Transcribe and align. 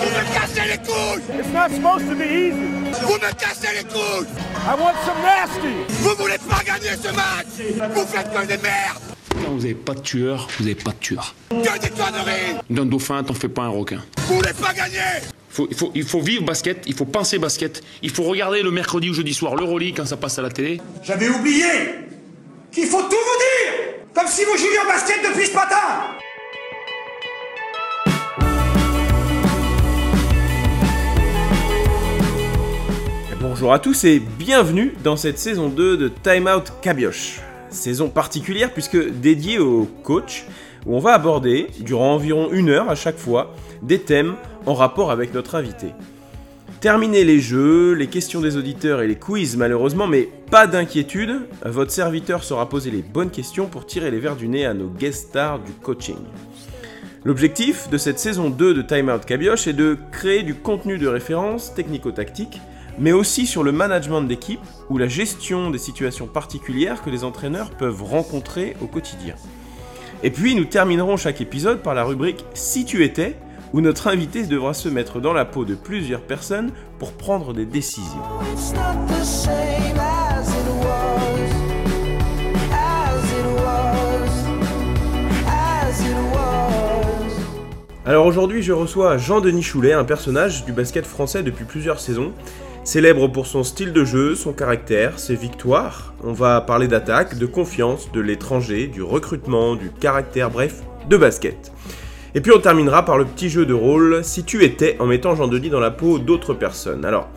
Vous 0.00 0.08
me 0.08 0.34
cassez 0.34 0.68
les 0.68 0.78
couilles 0.78 1.38
It's 1.38 1.52
not 1.52 1.68
supposed 1.74 2.08
to 2.08 2.14
be 2.14 2.22
easy. 2.22 3.02
Vous 3.02 3.14
me 3.14 3.32
cassez 3.38 3.68
les 3.76 3.84
couilles 3.84 4.26
I 4.66 4.74
want 4.78 4.94
some 5.04 5.22
nasty. 5.22 5.74
Vous 6.02 6.14
voulez 6.18 6.38
pas 6.48 6.62
gagner 6.64 6.96
ce 7.02 7.08
match 7.14 7.90
Vous 7.94 8.06
faites 8.06 8.32
que 8.32 8.46
des 8.46 8.58
merdes 8.58 9.02
Quand 9.44 9.50
vous 9.52 9.58
n'avez 9.60 9.74
pas 9.74 9.94
de 9.94 10.00
tueur, 10.00 10.48
vous 10.58 10.64
n'avez 10.64 10.74
pas 10.74 10.90
de 10.92 10.96
tueur. 10.98 11.34
Que 11.50 11.78
des 11.78 11.88
conneries 11.90 12.56
D'un 12.68 12.86
dauphin, 12.86 13.22
t'en 13.22 13.34
fais 13.34 13.48
pas 13.48 13.62
un 13.62 13.68
requin. 13.68 14.02
Vous 14.26 14.36
voulez 14.36 14.52
pas 14.52 14.72
gagner 14.72 14.98
Faut- 15.50 15.66
il, 15.70 15.76
faut, 15.76 15.90
il 15.94 16.04
faut 16.04 16.20
vivre 16.20 16.44
basket, 16.44 16.84
il 16.86 16.94
faut 16.94 17.04
penser 17.06 17.38
basket, 17.38 17.82
il 18.02 18.10
faut 18.10 18.22
regarder 18.22 18.62
le 18.62 18.70
mercredi 18.70 19.10
ou 19.10 19.14
jeudi 19.14 19.34
soir 19.34 19.56
l'Euroleague 19.56 19.94
quand 19.96 20.06
ça 20.06 20.16
passe 20.16 20.38
à 20.38 20.42
la 20.42 20.50
télé. 20.50 20.80
J'avais 21.02 21.28
oublié 21.28 21.66
qu'il 22.70 22.86
faut 22.86 23.02
tout 23.02 23.08
vous 23.10 23.16
dire 23.16 23.94
Comme 24.14 24.28
si 24.28 24.44
vous 24.44 24.56
jouiez 24.56 24.78
au 24.84 24.86
basket 24.88 25.16
depuis 25.28 25.46
ce 25.46 25.54
matin 25.54 25.76
Bonjour 33.52 33.72
à 33.72 33.80
tous 33.80 34.04
et 34.04 34.20
bienvenue 34.20 34.94
dans 35.02 35.16
cette 35.16 35.36
saison 35.36 35.68
2 35.68 35.96
de 35.96 36.06
Time 36.06 36.46
Out 36.46 36.72
Cabioche. 36.80 37.40
Saison 37.68 38.08
particulière 38.08 38.72
puisque 38.72 39.10
dédiée 39.10 39.58
au 39.58 39.88
coach, 40.04 40.44
où 40.86 40.94
on 40.94 41.00
va 41.00 41.14
aborder, 41.14 41.66
durant 41.80 42.14
environ 42.14 42.50
une 42.52 42.68
heure 42.68 42.88
à 42.88 42.94
chaque 42.94 43.18
fois, 43.18 43.52
des 43.82 43.98
thèmes 43.98 44.36
en 44.66 44.74
rapport 44.74 45.10
avec 45.10 45.34
notre 45.34 45.56
invité. 45.56 45.88
Terminez 46.80 47.24
les 47.24 47.40
jeux, 47.40 47.94
les 47.94 48.06
questions 48.06 48.40
des 48.40 48.56
auditeurs 48.56 49.02
et 49.02 49.08
les 49.08 49.16
quiz 49.16 49.56
malheureusement, 49.56 50.06
mais 50.06 50.28
pas 50.52 50.68
d'inquiétude, 50.68 51.40
votre 51.64 51.90
serviteur 51.90 52.44
saura 52.44 52.68
poser 52.68 52.92
les 52.92 53.02
bonnes 53.02 53.32
questions 53.32 53.66
pour 53.66 53.84
tirer 53.84 54.12
les 54.12 54.20
verres 54.20 54.36
du 54.36 54.46
nez 54.46 54.64
à 54.64 54.74
nos 54.74 54.88
guest 54.88 55.30
stars 55.30 55.58
du 55.58 55.72
coaching. 55.72 56.18
L'objectif 57.24 57.90
de 57.90 57.98
cette 57.98 58.20
saison 58.20 58.48
2 58.48 58.74
de 58.74 58.82
Time 58.82 59.08
Out 59.08 59.24
Cabioche 59.24 59.66
est 59.66 59.72
de 59.72 59.98
créer 60.12 60.44
du 60.44 60.54
contenu 60.54 60.98
de 60.98 61.08
référence 61.08 61.74
technico-tactique, 61.74 62.60
mais 62.98 63.12
aussi 63.12 63.46
sur 63.46 63.62
le 63.62 63.72
management 63.72 64.22
d'équipe 64.22 64.60
ou 64.88 64.98
la 64.98 65.08
gestion 65.08 65.70
des 65.70 65.78
situations 65.78 66.26
particulières 66.26 67.02
que 67.02 67.10
les 67.10 67.24
entraîneurs 67.24 67.70
peuvent 67.70 68.02
rencontrer 68.02 68.76
au 68.80 68.86
quotidien. 68.86 69.34
Et 70.22 70.30
puis 70.30 70.54
nous 70.54 70.64
terminerons 70.64 71.16
chaque 71.16 71.40
épisode 71.40 71.82
par 71.82 71.94
la 71.94 72.04
rubrique 72.04 72.44
Si 72.54 72.84
tu 72.84 73.04
étais, 73.04 73.36
où 73.72 73.80
notre 73.80 74.08
invité 74.08 74.44
devra 74.44 74.74
se 74.74 74.88
mettre 74.88 75.20
dans 75.20 75.32
la 75.32 75.44
peau 75.44 75.64
de 75.64 75.74
plusieurs 75.74 76.22
personnes 76.22 76.72
pour 76.98 77.12
prendre 77.12 77.54
des 77.54 77.66
décisions. 77.66 78.20
Alors 88.06 88.26
aujourd'hui, 88.26 88.60
je 88.60 88.72
reçois 88.72 89.18
Jean-Denis 89.18 89.62
Choulet, 89.62 89.92
un 89.92 90.04
personnage 90.04 90.64
du 90.64 90.72
basket 90.72 91.06
français 91.06 91.44
depuis 91.44 91.64
plusieurs 91.64 92.00
saisons. 92.00 92.32
Célèbre 92.90 93.28
pour 93.28 93.46
son 93.46 93.62
style 93.62 93.92
de 93.92 94.04
jeu, 94.04 94.34
son 94.34 94.52
caractère, 94.52 95.20
ses 95.20 95.36
victoires. 95.36 96.12
On 96.24 96.32
va 96.32 96.60
parler 96.60 96.88
d'attaque, 96.88 97.38
de 97.38 97.46
confiance, 97.46 98.10
de 98.10 98.20
l'étranger, 98.20 98.88
du 98.88 99.00
recrutement, 99.00 99.76
du 99.76 99.90
caractère, 99.90 100.50
bref, 100.50 100.82
de 101.08 101.16
basket. 101.16 101.70
Et 102.34 102.40
puis 102.40 102.50
on 102.50 102.58
terminera 102.58 103.04
par 103.04 103.16
le 103.16 103.26
petit 103.26 103.48
jeu 103.48 103.64
de 103.64 103.74
rôle 103.74 104.24
Si 104.24 104.42
tu 104.42 104.64
étais 104.64 104.96
en 104.98 105.06
mettant 105.06 105.36
Jean-Denis 105.36 105.70
dans 105.70 105.78
la 105.78 105.92
peau 105.92 106.18
d'autres 106.18 106.52
personnes. 106.52 107.04
Alors, 107.04 107.28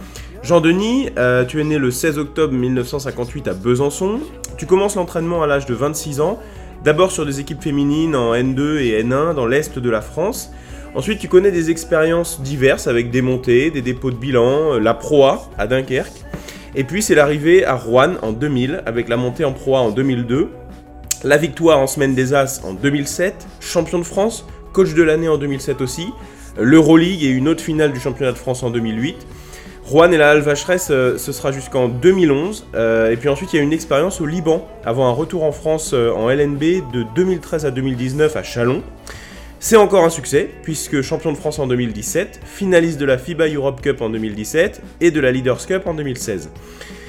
Jean-Denis, 0.41 1.09
euh, 1.19 1.45
tu 1.45 1.61
es 1.61 1.63
né 1.63 1.77
le 1.77 1.91
16 1.91 2.17
octobre 2.17 2.51
1958 2.51 3.47
à 3.47 3.53
Besançon. 3.53 4.21
Tu 4.57 4.65
commences 4.65 4.95
l'entraînement 4.95 5.43
à 5.43 5.45
l'âge 5.45 5.67
de 5.67 5.75
26 5.75 6.19
ans, 6.19 6.39
d'abord 6.83 7.11
sur 7.11 7.27
des 7.27 7.39
équipes 7.39 7.61
féminines 7.61 8.15
en 8.15 8.33
N2 8.33 8.79
et 8.79 9.03
N1 9.03 9.35
dans 9.35 9.45
l'est 9.45 9.77
de 9.77 9.89
la 9.91 10.01
France. 10.01 10.51
Ensuite, 10.95 11.17
tu 11.17 11.27
connais 11.27 11.51
des 11.51 11.71
expériences 11.71 12.39
diverses 12.41 12.85
avec 12.85 13.09
des 13.09 13.23
montées, 13.23 13.71
des 13.71 13.81
dépôts 13.81 14.11
de 14.11 14.15
bilan, 14.15 14.73
euh, 14.73 14.79
la 14.79 14.93
Proa 14.93 15.49
à 15.57 15.65
Dunkerque. 15.65 16.23
Et 16.75 16.83
puis 16.83 17.01
c'est 17.01 17.15
l'arrivée 17.15 17.65
à 17.65 17.73
Rouen 17.73 18.13
en 18.21 18.31
2000 18.31 18.83
avec 18.85 19.09
la 19.09 19.17
montée 19.17 19.43
en 19.43 19.53
Proa 19.53 19.79
en 19.79 19.89
2002, 19.89 20.49
la 21.23 21.37
victoire 21.37 21.79
en 21.79 21.87
semaine 21.87 22.13
des 22.13 22.33
As 22.33 22.61
en 22.63 22.73
2007, 22.73 23.47
champion 23.59 23.97
de 23.97 24.03
France, 24.03 24.45
coach 24.71 24.93
de 24.93 25.01
l'année 25.01 25.27
en 25.27 25.37
2007 25.37 25.81
aussi, 25.81 26.07
l'Euroleague 26.59 27.23
et 27.23 27.29
une 27.29 27.47
autre 27.47 27.63
finale 27.63 27.91
du 27.91 27.99
championnat 27.99 28.31
de 28.31 28.37
France 28.37 28.61
en 28.61 28.69
2008. 28.69 29.15
Rouen 29.85 30.11
et 30.11 30.17
la 30.17 30.29
Halle 30.29 30.41
Vacheresse, 30.41 30.89
euh, 30.91 31.17
ce 31.17 31.31
sera 31.31 31.51
jusqu'en 31.51 31.89
2011. 31.89 32.67
euh, 32.73 33.11
et 33.11 33.17
puis 33.17 33.29
ensuite, 33.29 33.51
il 33.53 33.57
y 33.57 33.59
a 33.59 33.63
une 33.63 33.73
expérience 33.73 34.21
au 34.21 34.25
Liban, 34.25 34.67
avant 34.85 35.07
un 35.07 35.11
retour 35.11 35.43
en 35.43 35.51
France 35.51 35.91
euh, 35.93 36.11
en 36.11 36.29
LNB 36.29 36.91
de 36.93 37.03
2013 37.15 37.65
à 37.65 37.71
2019 37.71 38.35
à 38.35 38.43
Chalon. 38.43 38.81
C'est 39.65 39.77
encore 39.77 40.03
un 40.03 40.09
succès, 40.09 40.49
puisque 40.61 41.01
champion 41.01 41.31
de 41.31 41.37
France 41.37 41.57
en 41.57 41.67
2017, 41.67 42.41
finaliste 42.43 42.99
de 42.99 43.05
la 43.05 43.17
FIBA 43.17 43.47
Europe 43.47 43.79
Cup 43.79 44.01
en 44.01 44.09
2017 44.09 44.81
et 44.99 45.09
de 45.09 45.21
la 45.21 45.31
Leaders 45.31 45.65
Cup 45.65 45.83
en 45.87 45.93
2016. 45.93 46.49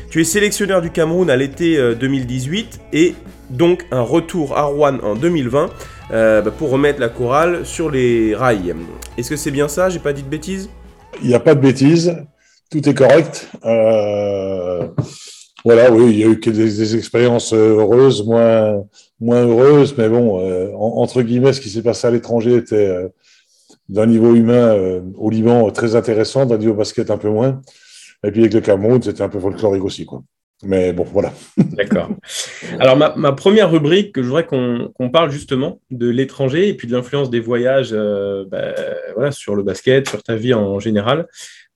Tu 0.09 0.21
es 0.21 0.25
sélectionneur 0.25 0.81
du 0.81 0.91
Cameroun 0.91 1.29
à 1.31 1.37
l'été 1.37 1.77
euh, 1.77 1.97
2018 1.97 2.79
et 2.93 3.17
donc 3.51 3.85
un 3.91 4.03
retour 4.03 4.57
à 4.57 4.63
Rouen 4.63 5.01
en 5.03 5.17
2020 5.17 5.69
euh, 6.13 6.43
bah, 6.43 6.53
pour 6.57 6.71
remettre 6.71 7.01
la 7.01 7.09
chorale 7.09 7.67
sur 7.67 7.91
les 7.91 8.37
rails. 8.37 8.73
Est-ce 9.19 9.31
que 9.31 9.37
c'est 9.37 9.51
bien 9.51 9.67
ça? 9.67 9.89
J'ai 9.89 9.99
pas 9.99 10.13
dit 10.13 10.23
de 10.23 10.29
bêtises? 10.29 10.71
Il 11.23 11.27
n'y 11.27 11.35
a 11.35 11.41
pas 11.41 11.57
de 11.57 11.61
bêtises, 11.61 12.17
tout 12.71 12.89
est 12.89 12.95
correct. 12.95 13.49
Euh, 13.65 14.87
voilà, 15.65 15.91
oui, 15.91 16.11
il 16.11 16.19
y 16.19 16.25
a 16.25 16.27
eu 16.27 16.37
des, 16.37 16.53
des 16.53 16.97
expériences 16.97 17.55
euh, 17.55 17.79
heureuses, 17.79 18.25
moins, 18.27 18.85
moins 19.25 19.45
heureuses, 19.47 19.95
mais 19.97 20.09
bon, 20.09 20.41
euh, 20.41 20.71
en- 20.75 20.99
entre 21.03 21.23
guillemets, 21.23 21.53
ce 21.53 21.61
qui 21.61 21.71
s'est 21.71 21.83
passé 21.83 22.07
à 22.07 22.11
l'étranger 22.11 22.55
était 22.57 22.89
euh, 22.89 23.09
d'un 23.89 24.07
niveau 24.07 24.35
humain 24.35 24.75
euh, 24.75 25.01
au 25.17 25.31
Liban 25.31 25.71
très 25.71 25.97
intéressant, 25.97 26.47
d'un 26.47 26.59
niveau 26.59 26.75
basket 26.75 27.11
un 27.11 27.19
peu 27.19 27.31
moins. 27.31 27.61
Et 28.25 28.31
puis 28.31 28.41
avec 28.41 28.55
le 28.55 28.61
Cameroun, 28.61 29.03
c'était 29.03 29.23
un 29.23 29.29
peu 29.29 29.41
folklorique 29.41 29.85
aussi, 29.85 30.07
quoi. 30.07 30.23
Mais 30.63 30.93
bon, 30.93 31.05
voilà. 31.05 31.33
D'accord. 31.57 32.09
Alors, 32.79 32.97
ma, 32.97 33.15
ma 33.17 33.33
première 33.33 33.71
rubrique, 33.71 34.13
que 34.15 34.23
je 34.23 34.29
voudrais 34.29 34.47
qu'on 34.47 35.11
parle 35.13 35.31
justement 35.31 35.81
de 35.91 36.09
l'étranger 36.09 36.69
et 36.69 36.75
puis 36.75 36.89
de 36.89 36.97
l'influence 36.97 37.29
des 37.29 37.41
voyages 37.41 37.93
bah, 38.51 38.75
voilà, 39.15 39.31
sur 39.31 39.57
le 39.57 39.63
basket, 39.63 40.09
sur 40.09 40.23
ta 40.23 40.37
vie 40.37 40.55
en 40.55 40.79
général. 40.81 41.27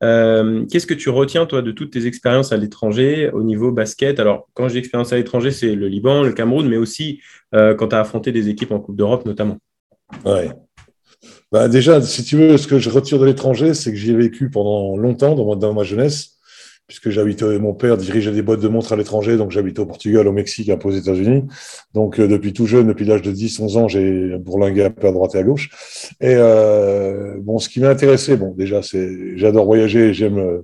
Euh, 0.03 0.65
Qu'est-ce 0.71 0.87
que 0.87 0.95
tu 0.95 1.11
retiens, 1.11 1.47
toi, 1.47 1.63
de 1.63 1.73
toutes 1.73 1.93
tes 1.93 2.07
expériences 2.07 2.53
à 2.53 2.57
l'étranger 2.57 3.31
au 3.33 3.43
niveau 3.43 3.73
basket? 3.73 4.21
Alors, 4.21 4.49
quand 4.55 4.69
j'ai 4.69 4.79
expérience 4.79 5.13
à 5.13 5.17
l'étranger, 5.17 5.51
c'est 5.51 5.75
le 5.75 5.89
Liban, 5.89 6.23
le 6.23 6.33
Cameroun, 6.33 6.69
mais 6.69 6.77
aussi 6.77 7.21
euh, 7.55 7.75
quand 7.75 7.89
tu 7.89 7.97
as 7.97 8.01
affronté 8.01 8.33
des 8.33 8.49
équipes 8.49 8.73
en 8.73 8.81
Coupe 8.81 8.97
d'Europe, 8.97 9.25
notamment. 9.27 9.59
Ouais. 10.25 10.51
Bah, 11.51 11.69
déjà, 11.69 12.01
si 12.01 12.25
tu 12.25 12.37
veux, 12.37 12.57
ce 12.57 12.69
que 12.69 12.79
je 12.79 12.91
retire 12.91 13.19
de 13.19 13.27
l'étranger, 13.27 13.75
c'est 13.75 13.91
que 13.91 13.97
j'y 13.97 14.11
ai 14.13 14.17
vécu 14.17 14.51
pendant 14.51 14.97
longtemps 14.97 15.35
dans 15.35 15.49
ma, 15.49 15.57
dans 15.57 15.75
ma 15.75 15.83
jeunesse, 15.83 16.38
puisque 16.89 17.11
j'habitais, 17.11 17.59
mon 17.59 17.75
père 17.75 17.99
dirigeait 17.99 18.33
des 18.33 18.41
boîtes 18.41 18.61
de 18.61 18.69
montres 18.69 18.95
à 18.95 18.97
l'étranger, 18.97 19.37
donc 19.37 19.51
j'habitais 19.51 19.81
au 19.81 19.87
Portugal, 19.87 20.27
au 20.27 20.33
Mexique, 20.33 20.71
un 20.71 20.79
peu 20.79 20.89
aux 20.89 20.93
États-Unis. 20.93 21.45
Donc, 21.93 22.19
euh, 22.19 22.27
depuis 22.27 22.55
tout 22.55 22.65
jeune, 22.65 22.89
depuis 22.89 23.05
l'âge 23.05 23.21
de 23.21 23.31
10, 23.31 23.61
11 23.61 23.77
ans, 23.77 23.89
j'ai 23.89 24.39
bourlingué 24.39 24.85
un 24.85 24.91
peu 24.91 25.07
à 25.07 25.13
droite 25.13 25.35
et 25.35 25.39
à 25.39 25.43
gauche. 25.43 25.69
Et 26.23 26.35
euh, 26.35 27.37
bon, 27.41 27.59
ce 27.59 27.69
qui 27.69 27.81
m'a 27.81 27.91
intéressé, 27.91 28.39
bon, 28.39 28.55
déjà, 28.57 28.83
c'est, 28.83 29.37
j'adore 29.37 29.67
voyager, 29.67 30.15
j'aime, 30.15 30.39
euh, 30.39 30.63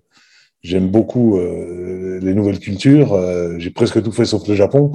j'aime 0.62 0.88
beaucoup 0.88 1.36
euh, 1.36 2.18
les 2.22 2.34
nouvelles 2.34 2.58
cultures. 2.58 3.12
Euh, 3.12 3.56
j'ai 3.58 3.70
presque 3.70 4.02
tout 4.02 4.12
fait 4.12 4.24
sauf 4.24 4.48
le 4.48 4.54
Japon. 4.54 4.92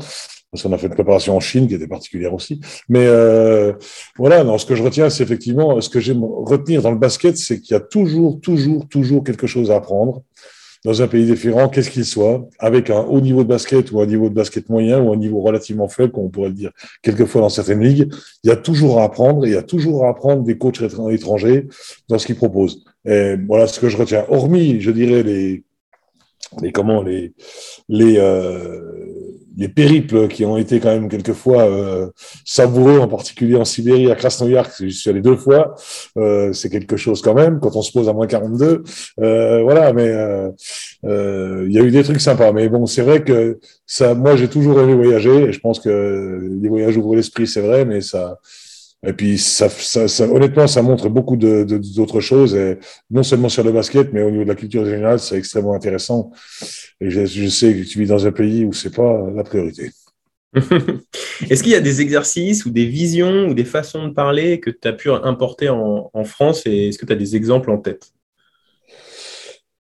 Parce 0.52 0.64
qu'on 0.64 0.74
a 0.74 0.80
fait 0.80 0.88
une 0.88 0.96
préparation 0.96 1.38
en 1.38 1.40
Chine 1.40 1.68
qui 1.68 1.76
était 1.76 1.88
particulière 1.88 2.34
aussi. 2.34 2.60
Mais 2.90 3.06
euh, 3.06 3.74
voilà, 4.18 4.44
non, 4.44 4.58
ce 4.58 4.66
que 4.66 4.74
je 4.74 4.82
retiens, 4.82 5.12
c'est 5.12 5.22
effectivement, 5.22 5.80
ce 5.80 5.90
que 5.90 6.00
j'aime 6.00 6.24
retenir 6.24 6.82
dans 6.82 6.90
le 6.90 6.98
basket, 6.98 7.38
c'est 7.38 7.62
qu'il 7.62 7.76
y 7.76 7.78
a 7.78 7.80
toujours, 7.80 8.42
toujours, 8.42 8.88
toujours 8.88 9.24
quelque 9.24 9.46
chose 9.46 9.70
à 9.70 9.76
apprendre 9.76 10.24
dans 10.86 11.02
un 11.02 11.08
pays 11.08 11.26
différent, 11.26 11.68
qu'est-ce 11.68 11.90
qu'il 11.90 12.06
soit, 12.06 12.48
avec 12.58 12.90
un 12.90 13.02
haut 13.02 13.20
niveau 13.20 13.44
de 13.44 13.50
basket 13.50 13.92
ou 13.92 14.00
un 14.00 14.06
niveau 14.06 14.30
de 14.30 14.34
basket 14.34 14.70
moyen 14.70 15.02
ou 15.02 15.12
un 15.12 15.18
niveau 15.18 15.42
relativement 15.42 15.90
faible, 15.90 16.12
comme 16.14 16.24
on 16.26 16.30
pourrait 16.30 16.50
le 16.50 16.56
dire 16.56 16.72
quelquefois 17.02 17.42
dans 17.42 17.50
certaines 17.50 17.82
ligues, 17.82 18.10
il 18.44 18.50
y 18.50 18.52
a 18.52 18.56
toujours 18.56 19.00
à 19.00 19.04
apprendre 19.04 19.46
et 19.46 19.50
il 19.50 19.54
y 19.54 19.58
a 19.58 19.64
toujours 19.64 20.06
à 20.06 20.10
apprendre 20.10 20.44
des 20.44 20.58
coachs 20.58 20.80
étr- 20.80 21.14
étrangers 21.14 21.68
dans 22.08 22.18
ce 22.18 22.26
qu'ils 22.26 22.38
proposent. 22.38 22.84
Voilà 23.04 23.68
ce 23.68 23.80
que 23.80 23.90
je 23.90 23.98
retiens. 23.98 24.26
Hormis, 24.30 24.80
je 24.80 24.92
dirais, 24.92 25.24
les, 25.24 25.64
les 26.62 26.72
comment, 26.72 27.02
les, 27.04 27.34
les, 27.90 28.16
euh, 28.18 28.82
les 29.60 29.68
périples 29.68 30.30
qui 30.30 30.46
ont 30.46 30.56
été 30.56 30.80
quand 30.80 30.90
même 30.90 31.10
quelquefois 31.10 31.64
euh, 31.64 32.08
savoureux, 32.46 33.00
en 33.00 33.10
particulier 33.10 33.58
en 33.58 33.66
Sibérie, 33.66 34.10
à 34.10 34.16
Krasnoyarsk, 34.16 34.86
j'y 34.86 34.94
suis 34.94 35.10
allé 35.10 35.22
deux 35.22 35.36
fois, 35.36 35.76
euh, 36.18 36.54
c'est 36.54 36.70
quelque 36.70 36.96
chose 36.96 37.22
quand 37.22 37.34
même, 37.34 37.60
quand 37.60 37.76
on 37.76 37.82
se 37.82 37.92
pose 37.92 38.08
à 38.08 38.14
moins 38.14 38.26
42, 38.26 38.84
euh, 39.20 39.62
voilà, 39.62 39.92
mais 39.92 40.08
euh, 40.08 40.50
euh, 41.04 41.66
il 41.68 41.74
y 41.74 41.78
a 41.78 41.84
eu 41.84 41.92
des 41.92 42.04
trucs 42.04 42.22
sympas, 42.22 42.54
mais 42.54 42.70
bon, 42.70 42.86
c'est 42.86 43.02
vrai 43.02 43.22
que 43.22 43.60
ça, 43.86 44.16
moi 44.16 44.38
j'ai 44.38 44.48
toujours 44.48 44.80
aimé 44.80 44.94
voyager, 44.94 45.50
et 45.50 45.52
je 45.52 45.60
pense 45.60 45.82
que 45.82 46.40
les 46.62 46.70
voyages 46.70 46.96
ouvrent 46.96 47.18
l'esprit, 47.18 47.46
c'est 47.46 47.62
vrai, 47.62 47.84
mais 47.84 48.00
ça, 48.00 48.40
et 49.06 49.13
puis 49.13 49.38
ça, 49.38 49.68
honnêtement, 50.30 50.68
ça 50.68 50.81
montre 50.81 51.07
beaucoup 51.07 51.38
d'autres 51.38 52.19
choses, 52.19 52.54
et 52.54 52.78
non 53.10 53.24
seulement 53.24 53.48
sur 53.48 53.63
le 53.63 53.72
basket, 53.72 54.12
mais 54.12 54.22
au 54.22 54.30
niveau 54.30 54.44
de 54.44 54.50
la 54.50 54.56
culture 54.56 54.86
générale, 54.86 55.19
c'est 55.19 55.38
extrêmement 55.38 55.74
intéressant. 55.74 56.31
Et 57.00 57.10
je, 57.10 57.25
je 57.25 57.48
sais 57.48 57.74
que 57.74 57.84
tu 57.84 58.00
vis 58.00 58.07
dans 58.07 58.28
un 58.28 58.31
pays 58.31 58.66
où 58.66 58.74
c'est 58.74 58.94
pas 58.94 59.30
la 59.34 59.44
priorité. 59.44 59.92
Est-ce 61.50 61.63
qu'il 61.63 61.72
y 61.72 61.75
a 61.75 61.81
des 61.81 62.01
exercices 62.01 62.66
ou 62.66 62.72
des 62.72 62.86
visions 62.86 63.48
ou 63.48 63.54
des 63.54 63.66
façons 63.66 64.07
de 64.07 64.13
parler 64.13 64.60
que 64.60 64.69
tu 64.69 64.88
as 64.88 64.94
pu 64.94 65.10
importer 65.12 65.69
en, 65.69 66.10
en 66.12 66.24
France 66.25 66.63
et 66.66 66.90
est-ce 66.90 66.98
que 66.98 67.06
tu 67.06 67.13
as 67.13 67.16
des 67.16 67.36
exemples 67.36 67.72
en 67.72 67.78
tête? 67.78 68.12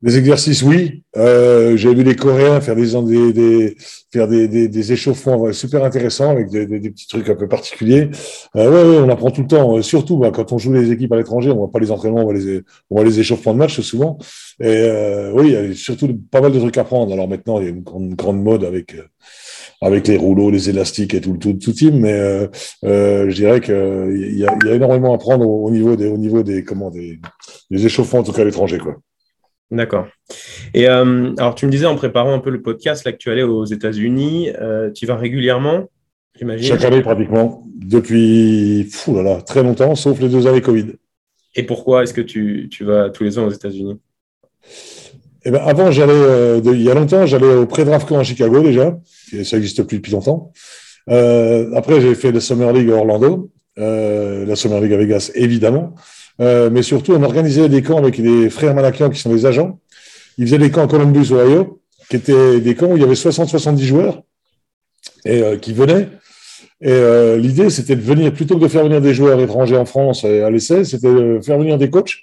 Des 0.03 0.17
exercices, 0.17 0.63
oui. 0.63 1.03
Euh, 1.15 1.77
J'ai 1.77 1.93
vu 1.95 2.03
les 2.03 2.17
Coréens 2.17 2.59
faire 2.59 2.75
des, 2.75 2.91
des, 3.05 3.31
des 3.31 3.77
faire 4.11 4.27
des, 4.27 4.49
des, 4.49 4.67
des 4.67 4.91
échauffements 4.91 5.53
super 5.53 5.81
intéressants 5.85 6.29
avec 6.29 6.49
des, 6.49 6.65
des, 6.65 6.89
petits 6.89 7.07
trucs 7.07 7.29
un 7.29 7.35
peu 7.35 7.47
particuliers. 7.47 8.09
Euh, 8.57 8.69
ouais, 8.69 8.97
ouais, 8.97 9.01
on 9.01 9.07
apprend 9.07 9.31
tout 9.31 9.43
le 9.43 9.47
temps. 9.47 9.77
Euh, 9.77 9.81
surtout 9.81 10.17
bah, 10.17 10.31
quand 10.33 10.51
on 10.51 10.57
joue 10.57 10.73
les 10.73 10.91
équipes 10.91 11.13
à 11.13 11.15
l'étranger, 11.15 11.51
on 11.51 11.55
voit 11.55 11.71
pas 11.71 11.79
les 11.79 11.89
entraînements, 11.89 12.19
on 12.19 12.25
voit 12.25 12.33
les, 12.33 12.57
on 12.89 12.95
voit 12.95 13.05
les 13.05 13.17
échauffements 13.21 13.53
de 13.53 13.59
match 13.59 13.79
souvent. 13.79 14.17
Et 14.59 14.65
euh, 14.67 15.31
oui, 15.33 15.47
il 15.47 15.51
y 15.53 15.55
a 15.55 15.73
surtout 15.73 16.13
pas 16.29 16.41
mal 16.41 16.51
de 16.51 16.59
trucs 16.59 16.77
à 16.77 16.83
prendre. 16.83 17.13
Alors 17.13 17.29
maintenant, 17.29 17.61
il 17.61 17.63
y 17.63 17.67
a 17.67 17.69
une 17.71 17.83
grande, 17.83 18.13
grande 18.15 18.43
mode 18.43 18.65
avec 18.65 18.95
euh, 18.95 19.03
avec 19.81 20.09
les 20.09 20.17
rouleaux, 20.17 20.51
les 20.51 20.69
élastiques 20.69 21.13
et 21.13 21.21
tout 21.21 21.31
le 21.31 21.39
tout, 21.39 21.53
tout 21.53 21.71
team. 21.71 21.99
Mais 21.99 22.11
euh, 22.11 22.47
euh, 22.83 23.29
je 23.29 23.35
dirais 23.35 23.61
qu'il 23.61 24.33
y 24.37 24.39
y 24.39 24.45
a 24.45 24.75
énormément 24.75 25.13
à 25.13 25.17
prendre 25.17 25.47
au, 25.47 25.65
au, 25.65 25.71
niveau 25.71 25.95
des 25.95 26.07
au 26.07 26.17
niveau 26.17 26.43
des 26.43 26.65
comment 26.65 26.89
des, 26.89 27.21
des 27.71 27.85
échauffements 27.85 28.19
en 28.19 28.23
tout 28.23 28.33
cas 28.33 28.41
à 28.41 28.45
l'étranger 28.45 28.79
quoi. 28.79 28.97
D'accord. 29.73 30.07
Et 30.75 30.87
euh, 30.87 31.33
alors, 31.37 31.55
tu 31.55 31.65
me 31.65 31.71
disais 31.71 31.87
en 31.87 31.95
préparant 31.95 32.33
un 32.33 32.39
peu 32.39 32.51
le 32.51 32.61
podcast, 32.61 33.05
là, 33.05 33.11
que 33.11 33.17
tu 33.17 33.31
allais 33.31 33.41
aux 33.41 33.65
États-Unis, 33.65 34.51
euh, 34.61 34.91
tu 34.91 35.05
y 35.05 35.07
vas 35.07 35.15
régulièrement, 35.15 35.89
j'imagine? 36.37 36.67
Chaque 36.67 36.85
année, 36.85 37.01
pratiquement, 37.01 37.65
depuis 37.75 38.87
fou 38.91 39.15
là 39.15 39.23
là, 39.23 39.41
très 39.41 39.63
longtemps, 39.63 39.95
sauf 39.95 40.19
les 40.19 40.29
deux 40.29 40.45
années 40.45 40.61
Covid. 40.61 40.93
Et 41.55 41.63
pourquoi 41.63 42.03
est-ce 42.03 42.13
que 42.13 42.21
tu, 42.21 42.69
tu, 42.71 42.83
vas 42.83 43.09
tous 43.09 43.23
les 43.23 43.39
ans 43.39 43.47
aux 43.47 43.49
États-Unis? 43.49 43.99
Eh 45.43 45.49
ben, 45.49 45.61
Avant, 45.65 45.89
j'allais, 45.89 46.13
euh, 46.13 46.61
il 46.63 46.83
y 46.83 46.91
a 46.91 46.93
longtemps, 46.93 47.25
j'allais 47.25 47.55
au 47.55 47.65
pré-draft 47.65 48.07
camp 48.07 48.19
à 48.19 48.23
Chicago 48.23 48.61
déjà, 48.61 48.95
et 49.33 49.43
ça 49.43 49.57
n'existe 49.57 49.81
plus 49.83 49.97
depuis 49.97 50.11
longtemps. 50.11 50.51
Après, 51.07 51.99
j'ai 51.99 52.13
fait 52.13 52.31
la 52.31 52.39
Summer 52.39 52.71
League 52.71 52.91
à 52.91 52.93
Orlando, 52.93 53.49
la 53.75 54.55
Summer 54.55 54.79
League 54.81 54.93
à 54.93 54.97
Vegas, 54.97 55.31
évidemment. 55.33 55.95
Euh, 56.41 56.69
mais 56.69 56.81
surtout, 56.81 57.13
on 57.13 57.23
organisait 57.23 57.69
des 57.69 57.81
camps 57.81 57.97
avec 57.97 58.17
les 58.17 58.49
frères 58.49 58.73
Malakian 58.73 59.09
qui 59.09 59.19
sont 59.19 59.33
des 59.33 59.45
agents. 59.45 59.79
Ils 60.37 60.47
faisaient 60.47 60.57
des 60.57 60.71
camps 60.71 60.83
à 60.83 60.87
Columbus, 60.87 61.31
Ohio, 61.31 61.81
qui 62.09 62.15
étaient 62.15 62.59
des 62.59 62.75
camps 62.75 62.87
où 62.87 62.97
il 62.97 63.01
y 63.01 63.05
avait 63.05 63.13
60-70 63.13 63.79
joueurs 63.83 64.23
et 65.25 65.41
euh, 65.41 65.57
qui 65.57 65.73
venaient. 65.73 66.09
Et 66.81 66.91
euh, 66.91 67.37
l'idée, 67.37 67.69
c'était 67.69 67.95
de 67.95 68.01
venir, 68.01 68.33
plutôt 68.33 68.57
que 68.57 68.63
de 68.63 68.67
faire 68.67 68.83
venir 68.83 68.99
des 68.99 69.13
joueurs 69.13 69.39
étrangers 69.39 69.77
en 69.77 69.85
France 69.85 70.25
à 70.25 70.49
l'essai, 70.49 70.83
c'était 70.83 71.13
de 71.13 71.39
faire 71.41 71.57
venir 71.57 71.77
des 71.77 71.89
coachs 71.89 72.15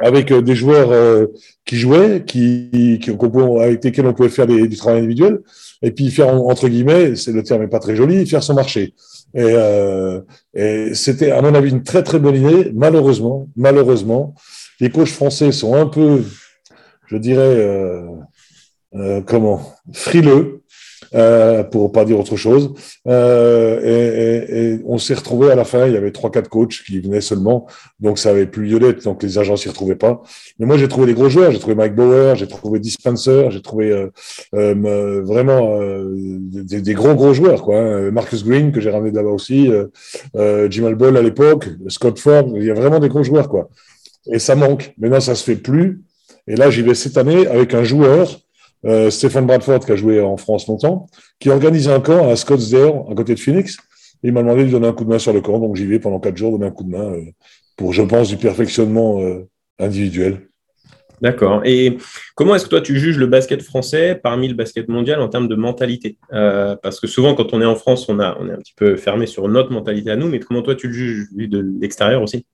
avec 0.00 0.32
des 0.32 0.54
joueurs 0.54 1.26
qui 1.64 1.76
jouaient, 1.76 2.22
avec 2.22 3.84
lesquels 3.84 4.06
on 4.06 4.14
pouvait 4.14 4.28
faire 4.28 4.46
des, 4.46 4.68
du 4.68 4.76
travail 4.76 4.98
individuel, 4.98 5.40
et 5.82 5.90
puis 5.90 6.08
faire, 6.12 6.28
entre 6.28 6.68
guillemets, 6.68 7.16
c'est 7.16 7.32
le 7.32 7.42
terme 7.42 7.62
n'est 7.62 7.68
pas 7.68 7.80
très 7.80 7.96
joli, 7.96 8.24
faire 8.24 8.44
son 8.44 8.54
marché. 8.54 8.94
Et, 9.34 9.42
euh, 9.42 10.20
et 10.54 10.94
c'était, 10.94 11.30
à 11.30 11.42
mon 11.42 11.54
avis, 11.54 11.70
une 11.70 11.82
très 11.82 12.02
très 12.02 12.18
bonne 12.18 12.36
idée. 12.36 12.72
Malheureusement, 12.74 13.48
malheureusement, 13.56 14.34
les 14.80 14.90
coachs 14.90 15.08
français 15.08 15.52
sont 15.52 15.74
un 15.74 15.86
peu, 15.86 16.24
je 17.06 17.16
dirais, 17.16 17.42
euh, 17.42 18.06
euh, 18.94 19.20
comment, 19.20 19.74
frileux, 19.92 20.57
euh, 21.14 21.62
pour 21.62 21.92
pas 21.92 22.04
dire 22.04 22.18
autre 22.18 22.36
chose. 22.36 22.74
Euh, 23.06 23.80
et, 23.82 24.74
et, 24.74 24.80
on 24.86 24.98
s'est 24.98 25.14
retrouvé 25.14 25.50
à 25.50 25.54
la 25.54 25.64
fin, 25.64 25.86
il 25.86 25.92
y 25.92 25.96
avait 25.96 26.12
trois, 26.12 26.30
quatre 26.30 26.48
coachs 26.48 26.82
qui 26.86 27.00
venaient 27.00 27.20
seulement, 27.20 27.66
donc 28.00 28.18
ça 28.18 28.30
avait 28.30 28.46
plus 28.46 28.64
lieu 28.64 28.78
donc 28.78 29.22
les 29.22 29.38
agents 29.38 29.56
s'y 29.56 29.68
retrouvaient 29.68 29.96
pas. 29.96 30.22
Mais 30.58 30.66
moi, 30.66 30.76
j'ai 30.76 30.88
trouvé 30.88 31.06
des 31.06 31.14
gros 31.14 31.28
joueurs, 31.28 31.50
j'ai 31.50 31.58
trouvé 31.58 31.74
Mike 31.74 31.94
Bauer, 31.94 32.36
j'ai 32.36 32.46
trouvé 32.46 32.78
Dispenser, 32.78 33.48
j'ai 33.50 33.62
trouvé 33.62 33.90
euh, 33.90 34.08
euh, 34.54 35.22
vraiment 35.22 35.80
euh, 35.80 36.14
des, 36.14 36.80
des, 36.80 36.94
gros 36.94 37.14
gros 37.14 37.34
joueurs, 37.34 37.62
quoi. 37.62 37.78
Hein. 37.78 38.10
Marcus 38.10 38.44
Green 38.44 38.72
que 38.72 38.80
j'ai 38.80 38.90
ramené 38.90 39.10
de 39.10 39.16
là-bas 39.16 39.30
aussi, 39.30 39.70
Jim 40.34 40.86
Albol 40.86 41.16
à 41.16 41.22
l'époque, 41.22 41.68
Scott 41.88 42.18
Ford, 42.18 42.52
il 42.56 42.64
y 42.64 42.70
a 42.70 42.74
vraiment 42.74 42.98
des 42.98 43.08
gros 43.08 43.22
joueurs, 43.22 43.48
quoi. 43.48 43.68
Et 44.30 44.38
ça 44.38 44.54
manque. 44.54 44.94
Maintenant, 44.98 45.20
ça 45.20 45.34
se 45.34 45.44
fait 45.44 45.56
plus. 45.56 46.02
Et 46.46 46.56
là, 46.56 46.70
j'y 46.70 46.82
vais 46.82 46.94
cette 46.94 47.16
année 47.16 47.46
avec 47.46 47.74
un 47.74 47.84
joueur 47.84 48.40
euh, 48.84 49.10
Stéphane 49.10 49.46
Bradford, 49.46 49.80
qui 49.80 49.92
a 49.92 49.96
joué 49.96 50.20
en 50.20 50.36
France 50.36 50.66
longtemps, 50.68 51.06
qui 51.40 51.50
organise 51.50 51.88
un 51.88 52.00
camp 52.00 52.28
à 52.28 52.36
Scottsdale, 52.36 53.02
à 53.10 53.14
côté 53.14 53.34
de 53.34 53.40
Phoenix. 53.40 53.76
Et 54.22 54.28
il 54.28 54.32
m'a 54.32 54.42
demandé 54.42 54.64
de 54.64 54.70
donner 54.70 54.88
un 54.88 54.92
coup 54.92 55.04
de 55.04 55.10
main 55.10 55.18
sur 55.18 55.32
le 55.32 55.40
camp, 55.40 55.58
donc 55.58 55.76
j'y 55.76 55.86
vais 55.86 55.98
pendant 55.98 56.18
quatre 56.18 56.36
jours 56.36 56.52
donner 56.52 56.66
un 56.66 56.70
coup 56.70 56.84
de 56.84 56.90
main 56.90 57.12
euh, 57.12 57.22
pour, 57.76 57.92
je 57.92 58.02
pense, 58.02 58.28
du 58.28 58.36
perfectionnement 58.36 59.20
euh, 59.20 59.48
individuel. 59.78 60.48
D'accord. 61.20 61.62
Et 61.64 61.98
comment 62.36 62.54
est-ce 62.54 62.64
que 62.64 62.70
toi 62.70 62.80
tu 62.80 62.96
juges 62.96 63.18
le 63.18 63.26
basket 63.26 63.62
français 63.62 64.14
parmi 64.14 64.46
le 64.46 64.54
basket 64.54 64.88
mondial 64.88 65.20
en 65.20 65.28
termes 65.28 65.48
de 65.48 65.56
mentalité? 65.56 66.16
Parce 66.30 67.00
que 67.00 67.08
souvent, 67.08 67.34
quand 67.34 67.52
on 67.52 67.60
est 67.60 67.64
en 67.64 67.74
France, 67.74 68.08
on, 68.08 68.20
a, 68.20 68.36
on 68.38 68.48
est 68.48 68.52
un 68.52 68.58
petit 68.58 68.74
peu 68.76 68.94
fermé 68.96 69.26
sur 69.26 69.48
notre 69.48 69.72
mentalité 69.72 70.12
à 70.12 70.16
nous, 70.16 70.28
mais 70.28 70.38
comment 70.38 70.62
toi 70.62 70.76
tu 70.76 70.86
le 70.86 70.92
juges 70.92 71.26
de 71.32 71.66
l'extérieur 71.80 72.22
aussi? 72.22 72.46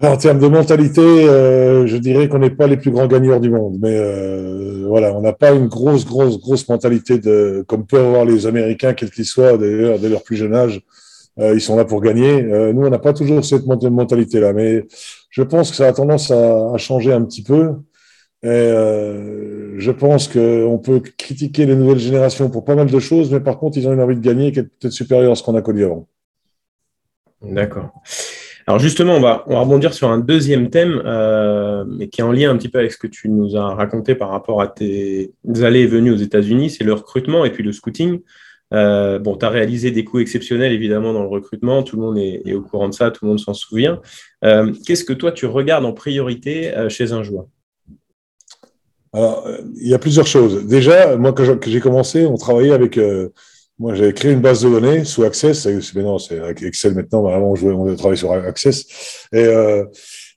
En 0.00 0.16
termes 0.16 0.38
de 0.38 0.46
mentalité, 0.46 1.00
euh, 1.00 1.86
je 1.86 1.96
dirais 1.96 2.28
qu'on 2.28 2.38
n'est 2.38 2.50
pas 2.50 2.66
les 2.66 2.76
plus 2.76 2.90
grands 2.90 3.06
gagneurs 3.06 3.40
du 3.40 3.50
monde, 3.50 3.78
mais 3.80 3.96
euh, 3.96 4.84
voilà, 4.86 5.12
on 5.14 5.20
n'a 5.20 5.32
pas 5.32 5.52
une 5.52 5.66
grosse, 5.66 6.04
grosse, 6.04 6.38
grosse 6.40 6.68
mentalité 6.68 7.18
de 7.18 7.64
comme 7.66 7.86
peuvent 7.86 8.06
avoir 8.06 8.24
les 8.24 8.46
Américains, 8.46 8.94
quels 8.94 9.10
qu'ils 9.10 9.24
soient, 9.24 9.58
d'ailleurs, 9.58 9.98
dès 9.98 10.08
leur 10.08 10.22
plus 10.22 10.36
jeune 10.36 10.54
âge, 10.54 10.80
euh, 11.38 11.54
ils 11.54 11.60
sont 11.60 11.76
là 11.76 11.84
pour 11.84 12.00
gagner. 12.00 12.44
Euh, 12.44 12.72
nous, 12.72 12.86
on 12.86 12.90
n'a 12.90 12.98
pas 12.98 13.12
toujours 13.12 13.44
cette 13.44 13.66
mentalité-là, 13.66 14.52
mais 14.52 14.86
je 15.30 15.42
pense 15.42 15.70
que 15.70 15.76
ça 15.76 15.88
a 15.88 15.92
tendance 15.92 16.30
à, 16.30 16.72
à 16.74 16.76
changer 16.78 17.12
un 17.12 17.22
petit 17.22 17.42
peu. 17.42 17.74
Et 18.42 18.46
euh, 18.46 19.74
je 19.78 19.90
pense 19.90 20.28
qu'on 20.28 20.78
peut 20.78 21.00
critiquer 21.00 21.66
les 21.66 21.74
nouvelles 21.74 21.98
générations 21.98 22.48
pour 22.50 22.64
pas 22.64 22.76
mal 22.76 22.86
de 22.88 22.98
choses, 23.00 23.32
mais 23.32 23.40
par 23.40 23.58
contre, 23.58 23.78
ils 23.78 23.88
ont 23.88 23.92
une 23.92 24.00
envie 24.00 24.14
de 24.14 24.20
gagner 24.20 24.52
qui 24.52 24.60
est 24.60 24.62
peut-être 24.64 24.92
supérieure 24.92 25.32
à 25.32 25.34
ce 25.34 25.42
qu'on 25.42 25.56
a 25.56 25.62
connu 25.62 25.84
avant. 25.84 26.06
D'accord. 27.42 27.92
Alors 28.68 28.80
justement, 28.80 29.14
on 29.14 29.20
va, 29.20 29.44
on 29.46 29.58
rebondir 29.58 29.94
sur 29.94 30.10
un 30.10 30.18
deuxième 30.18 30.68
thème, 30.68 31.00
euh, 31.06 31.86
mais 31.88 32.08
qui 32.08 32.20
est 32.20 32.24
en 32.24 32.32
lien 32.32 32.50
un 32.50 32.56
petit 32.58 32.68
peu 32.68 32.78
avec 32.78 32.92
ce 32.92 32.98
que 32.98 33.06
tu 33.06 33.30
nous 33.30 33.56
as 33.56 33.74
raconté 33.74 34.14
par 34.14 34.28
rapport 34.28 34.60
à 34.60 34.68
tes 34.68 35.32
allées 35.62 35.80
et 35.80 35.86
venues 35.86 36.10
aux 36.10 36.18
États-Unis, 36.18 36.68
c'est 36.68 36.84
le 36.84 36.92
recrutement 36.92 37.46
et 37.46 37.50
puis 37.50 37.64
le 37.64 37.72
scouting. 37.72 38.20
Euh, 38.74 39.18
bon, 39.18 39.38
tu 39.38 39.46
as 39.46 39.48
réalisé 39.48 39.90
des 39.90 40.04
coups 40.04 40.20
exceptionnels 40.20 40.72
évidemment 40.72 41.14
dans 41.14 41.22
le 41.22 41.28
recrutement, 41.28 41.82
tout 41.82 41.96
le 41.96 42.02
monde 42.02 42.18
est, 42.18 42.52
au 42.52 42.60
courant 42.60 42.90
de 42.90 42.92
ça, 42.92 43.10
tout 43.10 43.24
le 43.24 43.30
monde 43.30 43.40
s'en 43.40 43.54
souvient. 43.54 44.02
Euh, 44.44 44.70
Qu'est-ce 44.84 45.04
que 45.04 45.14
toi 45.14 45.32
tu 45.32 45.46
regardes 45.46 45.86
en 45.86 45.94
priorité 45.94 46.70
chez 46.90 47.12
un 47.12 47.22
joueur? 47.22 47.46
Alors, 49.14 49.48
il 49.80 49.88
y 49.88 49.94
a 49.94 49.98
plusieurs 49.98 50.26
choses. 50.26 50.66
Déjà, 50.66 51.16
moi, 51.16 51.32
quand 51.32 51.58
j'ai 51.66 51.80
commencé, 51.80 52.26
on 52.26 52.36
travaillait 52.36 52.74
avec 52.74 53.00
moi, 53.78 53.94
j'avais 53.94 54.12
créé 54.12 54.32
une 54.32 54.40
base 54.40 54.62
de 54.62 54.70
données 54.70 55.04
sous 55.04 55.22
Access. 55.22 55.66
Mais 55.94 56.02
non, 56.02 56.18
c'est 56.18 56.40
Excel 56.62 56.94
maintenant. 56.94 57.26
Avant, 57.26 57.52
on, 57.52 57.54
jouait, 57.54 57.72
on 57.72 57.94
travaillait 57.94 58.16
sur 58.16 58.32
Access. 58.32 59.28
Et 59.32 59.44
euh, 59.44 59.84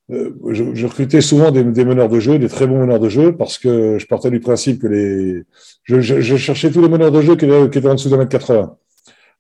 je, 0.10 0.76
je, 0.76 0.86
recrutais 0.86 1.22
souvent 1.22 1.52
des, 1.52 1.64
des, 1.64 1.86
meneurs 1.86 2.10
de 2.10 2.20
jeu, 2.20 2.38
des 2.38 2.50
très 2.50 2.68
bons 2.68 2.80
meneurs 2.80 3.00
de 3.00 3.10
jeu, 3.10 3.36
parce 3.36 3.58
que 3.58 3.98
je 3.98 4.06
partais 4.06 4.30
du 4.30 4.40
principe 4.40 4.82
que 4.82 4.88
les. 4.88 5.44
Je, 5.84 6.02
je, 6.02 6.22
je 6.22 6.36
cherchais 6.36 6.70
tous 6.70 6.82
les 6.82 6.90
meneurs 6.90 7.12
de 7.12 7.22
jeu 7.22 7.36
qui, 7.36 7.46
étaient 7.46 7.88
en 7.88 7.96
dessous 7.96 8.10
de 8.10 8.18
1m80. 8.18 8.76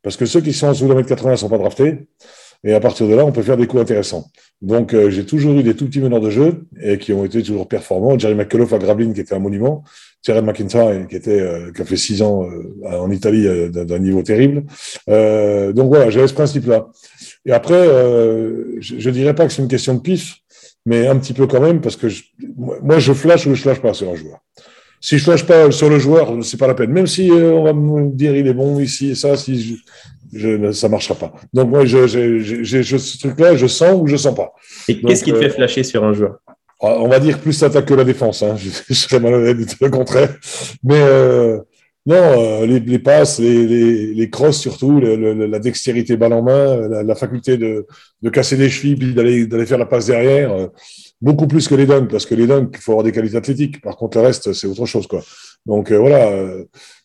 Parce 0.02 0.18
que 0.18 0.26
ceux 0.26 0.42
qui 0.42 0.54
sont 0.54 0.68
en 0.68 0.72
dessous 0.72 0.88
de 0.88 0.94
1m80 0.94 1.32
ne 1.32 1.36
sont 1.36 1.50
pas 1.50 1.60
draftés. 1.60 2.08
Et 2.64 2.74
à 2.74 2.80
partir 2.80 3.08
de 3.08 3.16
là, 3.16 3.26
on 3.26 3.32
peut 3.32 3.42
faire 3.42 3.58
des 3.58 3.66
coups 3.66 3.82
intéressants. 3.82 4.26
Donc, 4.62 4.94
euh, 4.94 5.10
j'ai 5.10 5.26
toujours 5.26 5.54
eu 5.54 5.64
des 5.64 5.76
tout 5.76 5.88
petits 5.88 6.00
meneurs 6.00 6.22
de 6.22 6.30
jeu 6.30 6.66
et 6.80 7.00
qui 7.00 7.12
ont 7.12 7.26
été 7.26 7.42
toujours 7.42 7.68
performants. 7.68 8.18
Jerry 8.18 8.36
McCullough 8.36 8.74
à 8.74 8.78
Gravelines, 8.78 9.14
qui 9.14 9.22
était 9.22 9.34
un 9.34 9.40
monument. 9.40 9.84
Thierry 10.22 10.42
McIntyre, 10.42 11.08
qui, 11.08 11.16
était, 11.16 11.40
euh, 11.40 11.72
qui 11.72 11.82
a 11.82 11.86
fait 11.86 11.98
six 11.98 12.22
ans 12.22 12.48
euh, 12.48 13.00
en 13.00 13.10
Italie 13.12 13.48
euh, 13.48 13.70
d'un 13.70 14.00
niveau 14.00 14.22
terrible. 14.22 14.64
Euh, 15.10 15.74
donc 15.74 15.90
voilà, 15.90 16.10
j'avais 16.10 16.28
ce 16.28 16.34
principe-là. 16.34 16.88
Et 17.46 17.52
après, 17.52 17.74
euh, 17.74 18.76
je, 18.80 19.00
je 19.00 19.10
dirais 19.10 19.34
pas 19.34 19.48
que 19.48 19.54
c'est 19.54 19.62
une 19.64 19.68
question 19.68 19.96
de 19.96 20.02
pif, 20.02 20.38
mais 20.86 21.08
un 21.08 21.18
petit 21.18 21.34
peu 21.34 21.48
quand 21.48 21.62
même, 21.62 21.82
parce 21.82 21.96
que 21.96 22.08
je, 22.08 22.24
moi, 22.58 23.00
je 23.00 23.14
flash 23.14 23.48
ou 23.48 23.56
je 23.56 23.62
flash 23.62 23.80
pas 23.82 23.94
sur 23.94 24.10
un 24.10 24.16
joueur. 24.16 24.40
Si 25.00 25.18
je 25.18 25.24
flash 25.24 25.44
pas 25.46 25.72
sur 25.72 25.90
le 25.90 25.98
joueur, 25.98 26.32
c'est 26.44 26.58
pas 26.58 26.68
la 26.68 26.76
peine. 26.76 26.92
Même 26.92 27.08
si 27.08 27.32
on 27.32 27.64
va 27.64 27.74
me 27.74 28.12
dire 28.12 28.36
il 28.36 28.46
est 28.46 28.54
bon 28.54 28.80
ici 28.80 29.12
et 29.12 29.16
ça, 29.16 29.36
si 29.36 29.80
je, 30.32 30.38
je, 30.40 30.72
ça 30.72 30.88
marchera 30.88 31.16
pas. 31.16 31.34
Donc 31.52 31.70
moi, 31.70 31.86
j'ai 31.86 32.08
ce 32.08 33.18
truc-là, 33.18 33.56
je 33.56 33.66
sens 33.66 34.00
ou 34.00 34.06
je 34.06 34.16
sens 34.16 34.36
pas. 34.36 34.54
Et 34.88 35.02
qu'est-ce 35.02 35.24
qui 35.24 35.32
te 35.32 35.40
fait 35.40 35.50
flasher 35.50 35.82
sur 35.84 36.04
un 36.04 36.14
joueur? 36.14 36.38
On 36.82 37.08
va 37.08 37.20
dire 37.20 37.40
plus 37.40 37.62
l'attaque 37.62 37.86
que 37.86 37.94
la 37.94 38.04
défense. 38.04 38.44
Hein. 38.44 38.56
Je, 38.58 38.94
serais 38.94 39.20
malhonnête 39.20 39.58
de 39.58 39.66
le 39.82 39.90
contraire. 39.90 40.36
Mais 40.84 41.00
euh, 41.00 41.60
non, 42.06 42.16
euh, 42.16 42.66
les, 42.66 43.00
passes, 43.00 43.40
les, 43.40 44.14
les, 44.14 44.30
crosses 44.30 44.60
surtout, 44.60 45.00
la 45.00 45.60
dextérité 45.60 46.18
balle 46.18 46.34
en 46.34 46.42
main, 46.42 46.88
la, 47.04 47.16
faculté 47.16 47.58
de, 47.58 47.86
casser 48.32 48.58
les 48.58 48.70
chevilles 48.70 48.96
puis 48.96 49.14
d'aller 49.14 49.66
faire 49.66 49.78
la 49.78 49.86
passe 49.86 50.08
derrière, 50.08 50.52
euh, 50.52 50.68
beaucoup 51.22 51.46
plus 51.46 51.68
que 51.68 51.76
les 51.76 51.86
dunks, 51.86 52.10
parce 52.10 52.26
que 52.26 52.34
les 52.34 52.48
dunks, 52.48 52.72
il 52.74 52.82
faut 52.82 52.94
avoir 52.94 53.04
des 53.04 53.12
qualités 53.12 53.38
athlétiques. 53.38 53.82
Par 53.82 53.96
contre, 53.96 54.18
le 54.18 54.24
reste, 54.24 54.54
c'est 54.54 54.66
autre 54.66 54.88
chose. 54.88 55.06
quoi. 55.06 55.22
Donc 55.68 55.92
voilà, 55.92 56.32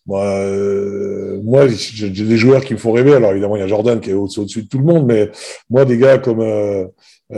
moi, 0.07 1.69
j'ai 1.69 2.09
des 2.09 2.37
joueurs 2.39 2.65
qui 2.65 2.73
me 2.73 2.79
font 2.79 2.93
rêver. 2.93 3.13
Alors 3.13 3.33
évidemment, 3.33 3.57
il 3.57 3.61
y 3.61 3.63
a 3.63 3.69
Jordan 3.69 4.01
qui 4.01 4.11
est 4.11 4.15
au-dessus 4.15 4.41
au 4.41 4.63
de 4.63 4.69
tout 4.69 4.79
le 4.79 4.85
monde, 4.85 5.05
mais 5.07 5.31
moi, 5.69 5.85
des 5.85 5.99
gars 5.99 6.17
comme 6.17 6.41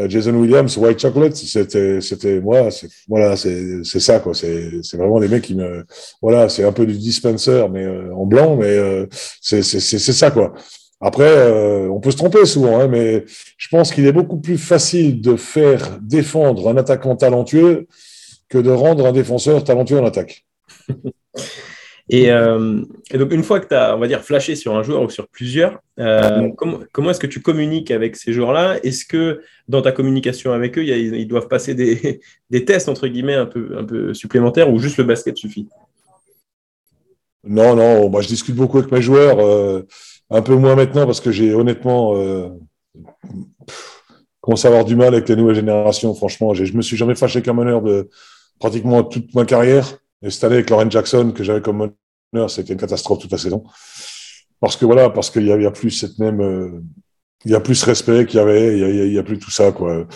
Jason 0.07 0.35
Williams, 0.35 0.77
White 0.77 1.01
Chocolate, 1.01 1.35
c'était, 1.35 2.01
c'était 2.03 2.41
moi, 2.41 2.71
c'est, 2.71 2.89
voilà, 3.09 3.37
c'est, 3.37 3.85
c'est 3.85 4.01
ça 4.01 4.21
quoi. 4.21 4.35
C'est, 4.35 4.83
c'est 4.83 4.99
vraiment 4.99 5.19
des 5.19 5.29
mecs 5.29 5.45
qui 5.45 5.55
me, 5.55 5.85
voilà, 6.21 6.49
c'est 6.51 6.65
un 6.65 6.73
peu 6.73 6.85
du 6.85 6.99
dispenser 6.99 7.67
mais 7.71 7.85
euh, 7.85 8.15
en 8.15 8.27
blanc, 8.27 8.57
mais 8.57 8.67
euh, 8.67 9.07
c'est, 9.41 9.63
c'est, 9.63 9.81
c'est, 9.81 9.99
c'est 9.99 10.13
ça 10.13 10.31
quoi. 10.31 10.53
Après, 11.01 11.29
euh, 11.29 11.89
on 11.91 12.01
peut 12.01 12.11
se 12.11 12.17
tromper 12.17 12.45
souvent, 12.45 12.81
hein, 12.81 12.89
mais 12.89 13.25
je 13.57 13.69
pense 13.69 13.93
qu'il 13.93 14.07
est 14.07 14.13
beaucoup 14.13 14.39
plus 14.39 14.59
facile 14.59 15.21
de 15.21 15.37
faire 15.37 15.99
défendre 16.03 16.69
un 16.69 16.77
attaquant 16.77 17.15
talentueux 17.15 17.87
que 18.49 18.59
de 18.59 18.71
rendre 18.71 19.07
un 19.07 19.13
défenseur 19.13 19.63
talentueux 19.63 20.01
en 20.01 20.07
attaque. 20.07 20.45
Et, 22.11 22.31
euh, 22.33 22.83
et 23.11 23.19
donc, 23.19 23.33
une 23.33 23.43
fois 23.43 23.61
que 23.61 23.69
tu 23.69 23.75
as, 23.75 23.95
on 23.95 23.99
va 23.99 24.07
dire, 24.09 24.23
flashé 24.23 24.57
sur 24.57 24.75
un 24.77 24.83
joueur 24.83 25.03
ou 25.03 25.11
sur 25.11 25.29
plusieurs, 25.29 25.79
euh, 25.99 26.49
comment, 26.57 26.79
comment 26.93 27.11
est-ce 27.11 27.21
que 27.21 27.27
tu 27.27 27.43
communiques 27.43 27.91
avec 27.91 28.17
ces 28.17 28.33
joueurs-là? 28.33 28.79
Est-ce 28.83 29.05
que 29.05 29.43
dans 29.69 29.83
ta 29.83 29.93
communication 29.93 30.53
avec 30.53 30.79
eux, 30.79 30.83
il 30.83 30.89
y 30.89 30.93
a- 30.93 30.97
ils 30.97 31.29
doivent 31.29 31.49
passer 31.49 31.75
des, 31.75 32.21
des 32.51 32.65
tests, 32.65 32.89
entre 32.89 33.09
guillemets, 33.09 33.35
un 33.35 33.47
peu, 33.47 33.77
un 33.79 33.85
peu 33.85 34.15
supplémentaires 34.15 34.73
ou 34.73 34.79
juste 34.79 34.97
le 34.97 35.05
basket 35.05 35.37
suffit? 35.37 35.69
Non, 37.45 37.77
non, 37.77 38.09
moi 38.11 38.21
je 38.21 38.29
discute 38.29 38.57
beaucoup 38.57 38.79
avec 38.79 38.91
mes 38.91 39.01
joueurs, 39.01 39.39
euh, 39.39 39.83
un 40.29 40.43
peu 40.43 40.55
moins 40.57 40.75
maintenant 40.75 41.07
parce 41.07 41.21
que 41.21 41.31
j'ai 41.31 41.55
honnêtement 41.55 42.15
pff, 43.67 44.03
commencé 44.41 44.67
à 44.67 44.71
avoir 44.71 44.85
du 44.85 44.97
mal 44.97 45.15
avec 45.15 45.29
les 45.29 45.37
nouvelles 45.37 45.57
générations. 45.57 46.15
Franchement, 46.15 46.55
je 46.55 46.73
me 46.73 46.83
suis 46.83 46.97
jamais 46.97 47.15
fâché 47.15 47.43
comme 47.43 47.59
meneur 47.59 47.83
de 47.83 48.09
pratiquement 48.59 49.05
toute 49.05 49.35
ma 49.35 49.45
carrière. 49.45 49.87
Et 50.23 50.31
cette 50.31 50.45
année 50.45 50.57
avec 50.57 50.71
Lauren 50.71 50.91
Jackson 50.91 51.33
que 51.33 51.45
j'avais 51.45 51.61
comme 51.61 51.93
meneur, 52.33 52.51
c'était 52.51 52.73
une 52.73 52.79
catastrophe 52.79 53.21
toute 53.21 53.33
la 53.33 53.39
saison. 53.39 53.65
Parce 54.61 54.77
que 54.77 54.85
voilà, 54.85 55.11
parce 55.11 55.31
qu'il 55.31 55.45
y 55.45 55.53
a, 55.53 55.69
a 55.69 55.71
plus 55.71 55.91
cette 55.91 56.19
même, 56.19 56.41
euh, 56.41 56.83
il 57.45 57.53
y 57.53 57.55
a 57.55 57.61
plus 57.61 57.83
respect 57.85 58.27
qu'il 58.27 58.39
y 58.39 58.43
avait, 58.43 58.77
il 58.79 59.13
y 59.13 59.17
a, 59.17 59.21
a- 59.21 59.23
plus 59.23 59.39
tout 59.39 59.51
ça 59.51 59.71
quoi. 59.73 60.07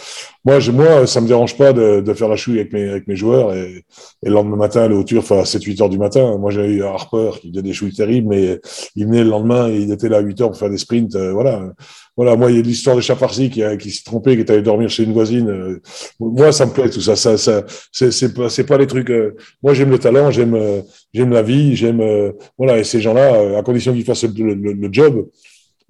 Moi, 0.44 0.58
je, 0.58 0.72
moi, 0.72 1.06
ça 1.06 1.20
me 1.20 1.28
dérange 1.28 1.56
pas 1.56 1.72
de, 1.72 2.00
de 2.00 2.14
faire 2.14 2.28
la 2.28 2.34
chouille 2.34 2.58
avec 2.58 2.72
mes, 2.72 2.88
avec 2.88 3.06
mes 3.06 3.14
joueurs 3.14 3.54
et, 3.54 3.84
et 4.24 4.28
le 4.28 4.32
lendemain 4.32 4.56
matin, 4.56 4.82
aller 4.82 4.96
au 4.96 5.04
turf 5.04 5.30
à 5.30 5.44
7-8 5.44 5.80
heures 5.80 5.88
du 5.88 5.98
matin. 5.98 6.36
Moi, 6.38 6.50
j'ai 6.50 6.66
eu 6.66 6.82
Harper 6.82 7.30
qui 7.40 7.50
faisait 7.50 7.62
des 7.62 7.72
chouilles 7.72 7.92
terribles, 7.94 8.28
mais 8.28 8.60
il 8.96 9.06
venait 9.06 9.22
le 9.22 9.30
lendemain 9.30 9.68
et 9.68 9.76
il 9.78 9.92
était 9.92 10.08
là 10.08 10.16
à 10.16 10.20
8 10.20 10.40
heures 10.40 10.50
pour 10.50 10.58
faire 10.58 10.70
des 10.70 10.78
sprints. 10.78 11.14
euh, 11.14 11.32
voilà. 11.32 11.72
Voilà. 12.16 12.34
Moi, 12.36 12.50
il 12.50 12.56
y 12.56 12.58
a 12.58 12.62
l'histoire 12.62 12.96
de 12.96 13.00
Chafarsi 13.00 13.50
qui, 13.50 13.62
qui 13.78 13.90
s'est 13.92 14.02
trompé, 14.04 14.34
qui 14.34 14.40
est 14.40 14.50
allé 14.50 14.62
dormir 14.62 14.88
chez 14.90 15.04
une 15.04 15.12
voisine. 15.12 15.48
euh, 15.48 15.80
moi, 16.18 16.50
ça 16.50 16.66
me 16.66 16.72
plaît 16.72 16.90
tout 16.90 17.00
ça. 17.00 17.14
Ça, 17.14 17.36
ça, 17.38 17.62
c'est, 17.92 18.34
pas, 18.34 18.48
pas 18.66 18.78
les 18.78 18.86
trucs. 18.88 19.10
euh, 19.10 19.36
moi, 19.62 19.74
j'aime 19.74 19.90
le 19.90 19.98
talent, 20.00 20.32
j'aime, 20.32 20.54
euh, 20.54 20.80
j'aime 21.14 21.30
la 21.30 21.42
vie, 21.42 21.76
j'aime, 21.76 22.00
euh, 22.00 22.32
voilà. 22.58 22.78
Et 22.78 22.84
ces 22.84 23.00
gens-là, 23.00 23.58
à 23.58 23.62
condition 23.62 23.92
qu'ils 23.92 24.04
fassent 24.04 24.24
le, 24.24 24.54
le- 24.54 24.72
le 24.72 24.88
job, 24.92 25.24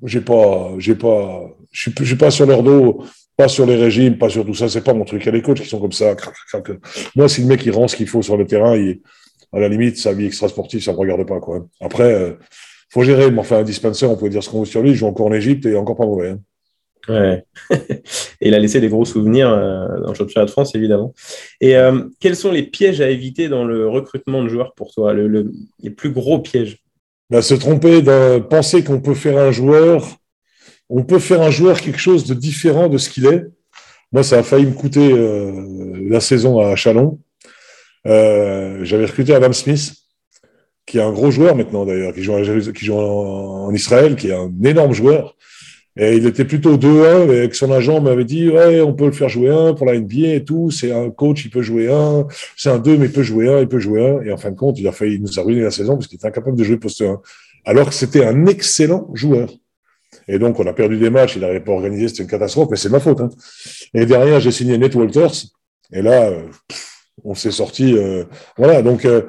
j'ai 0.05 0.21
pas, 0.21 0.73
j'ai 0.79 0.95
pas, 0.95 1.43
je 1.71 1.91
suis, 2.05 2.17
pas 2.17 2.31
sur 2.31 2.47
leur 2.47 2.63
dos, 2.63 3.03
pas 3.37 3.49
sur 3.49 3.67
les 3.67 3.77
régimes, 3.77 4.19
pas 4.19 4.29
sur 4.29 4.45
tout 4.45 4.55
ça. 4.55 4.69
C'est 4.69 4.83
pas 4.85 4.95
mon 4.95 5.05
truc. 5.05 5.23
Il 5.23 5.27
y 5.27 5.29
a 5.29 5.33
des 5.33 5.43
coachs 5.43 5.61
qui 5.61 5.69
sont 5.69 5.81
comme 5.81 5.93
ça. 5.93 6.15
Moi, 7.17 7.29
si 7.29 7.41
le 7.43 7.47
mec 7.47 7.65
il 7.65 7.73
rend 7.73 7.89
ce 7.89 7.97
qu'il 7.97 8.09
faut 8.09 8.23
sur 8.23 8.37
le 8.37 8.47
terrain, 8.47 8.77
à 9.53 9.61
la 9.61 9.69
limite, 9.69 9.99
sa 9.99 10.13
vie 10.13 10.27
extra-sportive, 10.27 10.83
ça 10.83 10.93
me 10.93 10.99
regarde 10.99 11.27
pas 11.27 11.41
quoi. 11.41 11.67
Après, 11.81 12.13
euh, 12.15 12.33
faut 12.91 13.03
gérer. 13.03 13.31
Mais 13.31 13.41
enfin, 13.41 13.59
un 13.59 13.63
dispenser, 13.63 14.07
on 14.07 14.17
peut 14.17 14.29
dire 14.29 14.43
ce 14.43 14.49
qu'on 14.51 14.61
veut 14.61 14.67
sur 14.67 14.83
lui. 14.83 14.91
Il 14.91 14.97
joue 14.97 15.07
encore 15.07 15.27
en 15.27 15.33
Égypte 15.33 15.67
et 15.67 15.77
encore 15.77 15.97
pas 15.97 16.07
mauvais. 16.07 16.31
hein. 16.31 16.39
Ouais. 17.09 17.45
Et 18.41 18.49
il 18.49 18.55
a 18.55 18.61
laissé 18.61 18.81
des 18.81 18.89
gros 18.89 19.05
souvenirs 19.05 19.51
euh, 19.51 20.01
dans 20.03 20.09
le 20.11 20.15
championnat 20.15 20.47
de 20.47 20.51
France, 20.51 20.75
évidemment. 20.77 21.13
Et 21.61 21.77
euh, 21.77 22.05
quels 22.21 22.37
sont 22.37 22.53
les 22.53 22.63
pièges 22.63 23.01
à 23.01 23.11
éviter 23.11 23.49
dans 23.49 23.65
le 23.65 23.89
recrutement 23.89 24.43
de 24.45 24.49
joueurs 24.49 24.73
pour 24.75 24.93
toi? 24.93 25.13
Le, 25.13 25.27
le- 25.27 25.53
Les 25.83 25.91
plus 25.91 26.11
gros 26.11 26.39
pièges 26.39 26.79
Se 27.41 27.55
tromper, 27.55 28.03
de 28.03 28.39
penser 28.41 28.85
qu'on 28.85 29.01
peut 29.01 29.15
faire 29.15 29.39
un 29.39 29.53
joueur, 29.53 30.19
on 30.89 31.03
peut 31.03 31.19
faire 31.19 31.41
un 31.41 31.51
joueur 31.51 31.81
quelque 31.81 31.99
chose 31.99 32.27
de 32.27 32.35
différent 32.35 32.89
de 32.89 32.99
ce 32.99 33.09
qu'il 33.09 33.27
est. 33.27 33.47
Moi, 34.13 34.23
ça 34.23 34.39
a 34.39 34.43
failli 34.43 34.67
me 34.67 34.73
coûter 34.73 35.11
euh, 35.11 36.07
la 36.11 36.21
saison 36.21 36.61
à 36.61 36.77
Chalon. 36.77 37.19
Euh, 38.07 38.85
J'avais 38.85 39.07
recruté 39.07 39.35
Adam 39.35 39.53
Smith, 39.53 39.95
qui 40.85 40.99
est 40.99 41.03
un 41.03 41.13
gros 41.13 41.31
joueur 41.31 41.57
maintenant 41.57 41.87
d'ailleurs, 41.87 42.13
qui 42.13 42.23
joue, 42.23 42.95
en 42.95 43.73
Israël, 43.73 44.17
qui 44.17 44.29
est 44.29 44.35
un 44.35 44.53
énorme 44.63 44.93
joueur. 44.93 45.37
Et 45.97 46.17
il 46.17 46.27
était 46.27 46.45
plutôt 46.47 46.77
2-1, 46.79 47.29
et 47.31 47.39
avec 47.41 47.55
son 47.55 47.71
agent 47.71 48.01
m'avait 48.01 48.25
dit 48.25 48.49
Ouais, 48.49 48.81
on 48.81 48.95
peut 48.95 49.05
le 49.07 49.13
faire 49.13 49.29
jouer 49.29 49.51
un 49.51 49.75
pour 49.75 49.87
la 49.87 49.99
NBA 49.99 50.35
et 50.35 50.45
tout. 50.45 50.71
C'est 50.71 50.91
un 50.93 51.11
coach, 51.11 51.45
il 51.45 51.51
peut 51.51 51.61
jouer 51.63 51.93
un. 51.93 52.27
C'est 52.57 52.71
un 52.71 52.79
2, 52.79 52.97
mais 52.97 53.07
il 53.07 53.13
peut 53.13 53.23
jouer 53.23 53.49
un, 53.53 53.61
il 53.61 53.69
peut 53.69 53.79
jouer 53.79 54.09
un. 54.09 54.23
Et 54.23 54.33
en 54.33 54.39
fin 54.39 54.51
de 54.51 54.57
compte, 54.57 54.79
il 54.79 54.89
a 54.89 54.93
failli 54.93 55.15
il 55.17 55.23
nous 55.23 55.39
a 55.39 55.43
ruiné 55.43 55.61
la 55.63 55.71
saison 55.71 55.95
parce 55.97 56.07
qu'il 56.07 56.17
était 56.17 56.27
incapable 56.29 56.57
de 56.57 56.65
jouer 56.65 56.79
poste 56.79 57.03
1. 57.03 57.21
Alors 57.67 57.89
que 57.91 57.95
c'était 57.95 58.25
un 58.25 58.47
excellent 58.47 59.11
joueur. 59.15 59.51
Et 60.29 60.39
donc, 60.39 60.59
on 60.61 60.67
a 60.67 60.73
perdu 60.73 60.99
des 60.99 61.11
matchs, 61.11 61.37
il 61.37 61.43
n'avait 61.43 61.61
pas 61.61 61.73
organisé, 61.73 62.09
c'était 62.09 62.23
une 62.23 62.29
catastrophe, 62.29 62.69
mais 62.71 62.77
c'est 62.77 62.89
ma 62.91 63.01
faute. 63.01 63.21
hein. 63.21 63.29
Et 63.95 64.07
derrière, 64.07 64.41
j'ai 64.41 64.51
signé 64.53 64.79
Nate 64.79 64.95
Walters. 64.95 65.33
Et 65.93 66.01
là, 66.03 66.29
euh, 66.31 66.43
on 67.25 67.35
s'est 67.35 67.51
sorti. 67.51 67.97
euh, 67.97 68.25
voilà, 68.57 68.83
donc 68.83 69.05
euh, 69.05 69.23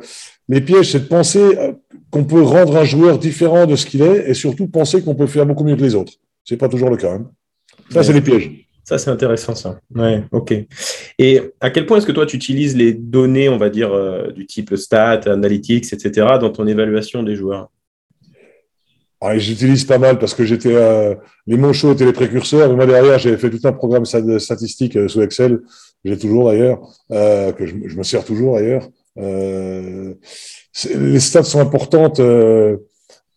les 0.50 0.62
pièges, 0.62 0.92
c'est 0.92 1.00
de 1.02 1.08
penser 1.08 1.40
euh, 1.58 1.74
qu'on 2.12 2.24
peut 2.26 2.42
rendre 2.42 2.78
un 2.78 2.84
joueur 2.86 3.18
différent 3.20 3.66
de 3.66 3.76
ce 3.76 3.86
qu'il 3.86 4.02
est 4.02 4.30
et 4.30 4.34
surtout 4.34 4.68
penser 4.68 5.02
qu'on 5.02 5.16
peut 5.16 5.28
faire 5.28 5.46
beaucoup 5.46 5.64
mieux 5.64 5.76
que 5.76 5.82
les 5.82 5.96
autres. 5.96 6.14
C'est 6.44 6.58
pas 6.58 6.70
toujours 6.70 6.90
le 6.90 6.98
cas. 6.98 7.14
hein. 7.14 7.32
Ça, 7.90 8.04
c'est 8.04 8.14
les 8.14 8.22
pièges. 8.22 8.68
Ça, 8.84 8.98
c'est 8.98 9.10
intéressant, 9.10 9.56
ça. 9.56 9.80
Ouais, 9.96 10.24
ok. 10.32 10.54
Et 11.18 11.42
à 11.62 11.70
quel 11.70 11.86
point 11.86 11.98
est-ce 11.98 12.06
que 12.06 12.12
toi, 12.12 12.26
tu 12.26 12.36
utilises 12.36 12.76
les 12.76 12.94
données, 12.94 13.48
on 13.48 13.58
va 13.58 13.70
dire, 13.70 13.94
euh, 13.94 14.32
du 14.32 14.46
type 14.46 14.76
stats, 14.76 15.22
analytics, 15.26 15.92
etc., 15.94 16.38
dans 16.40 16.50
ton 16.50 16.68
évaluation 16.68 17.24
des 17.24 17.36
joueurs? 17.36 17.70
Ouais, 19.22 19.40
J'utilise 19.40 19.86
pas 19.86 19.98
mal 20.00 20.20
parce 20.20 20.34
que 20.34 20.44
j'étais 20.44 20.76
euh, 20.76 21.16
les 21.48 21.56
mots 21.56 21.72
chauds 21.72 21.94
étaient 21.94 22.06
les 22.06 22.12
précurseurs. 22.12 22.76
Moi 22.76 22.86
derrière, 22.86 23.18
j'ai 23.20 23.38
fait 23.38 23.50
tout 23.50 23.66
un 23.66 23.72
programme 23.72 24.04
sta- 24.04 24.38
statistique 24.38 24.98
euh, 24.98 25.08
sous 25.08 25.22
Excel. 25.22 25.62
J'ai 26.04 26.18
toujours 26.18 26.50
d'ailleurs 26.50 26.82
euh, 27.12 27.54
que 27.54 27.66
je, 27.66 27.74
je 27.86 27.96
me 27.96 28.04
sers 28.04 28.26
toujours 28.26 28.56
d'ailleurs. 28.56 28.90
Les 29.16 30.18
stats 31.22 31.44
sont 31.44 31.62
importantes. 31.62 32.20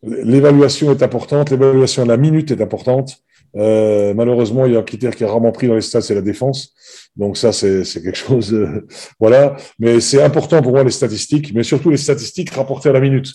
L'évaluation 0.07 0.91
est 0.93 1.03
importante. 1.03 1.51
L'évaluation 1.51 2.03
à 2.05 2.07
la 2.07 2.17
minute 2.17 2.51
est 2.51 2.63
importante. 2.63 3.19
Euh, 3.57 4.13
malheureusement, 4.15 4.67
il 4.67 4.73
y 4.73 4.77
a 4.77 4.81
un 4.81 4.83
critère 4.83 5.15
qui 5.15 5.23
est 5.23 5.27
rarement 5.27 5.53
pris 5.53 5.67
dans 5.69 5.75
les 5.75 5.81
stats, 5.81 6.03
c'est 6.03 6.15
la 6.15 6.23
défense. 6.23 6.75
Donc 7.17 7.37
ça, 7.37 7.53
c'est 7.53 7.85
quelque 7.95 8.17
chose. 8.17 8.53
euh, 8.53 8.87
voilà. 9.21 9.57
Mais 9.79 10.01
c'est 10.01 10.23
important 10.23 10.63
pour 10.63 10.73
moi 10.73 10.85
les 10.85 10.91
statistiques, 10.91 11.53
mais 11.55 11.63
surtout 11.63 11.91
les 11.91 11.97
statistiques 11.97 12.51
rapportées 12.51 12.91
à 12.91 12.93
la 12.93 13.01
minute. 13.01 13.35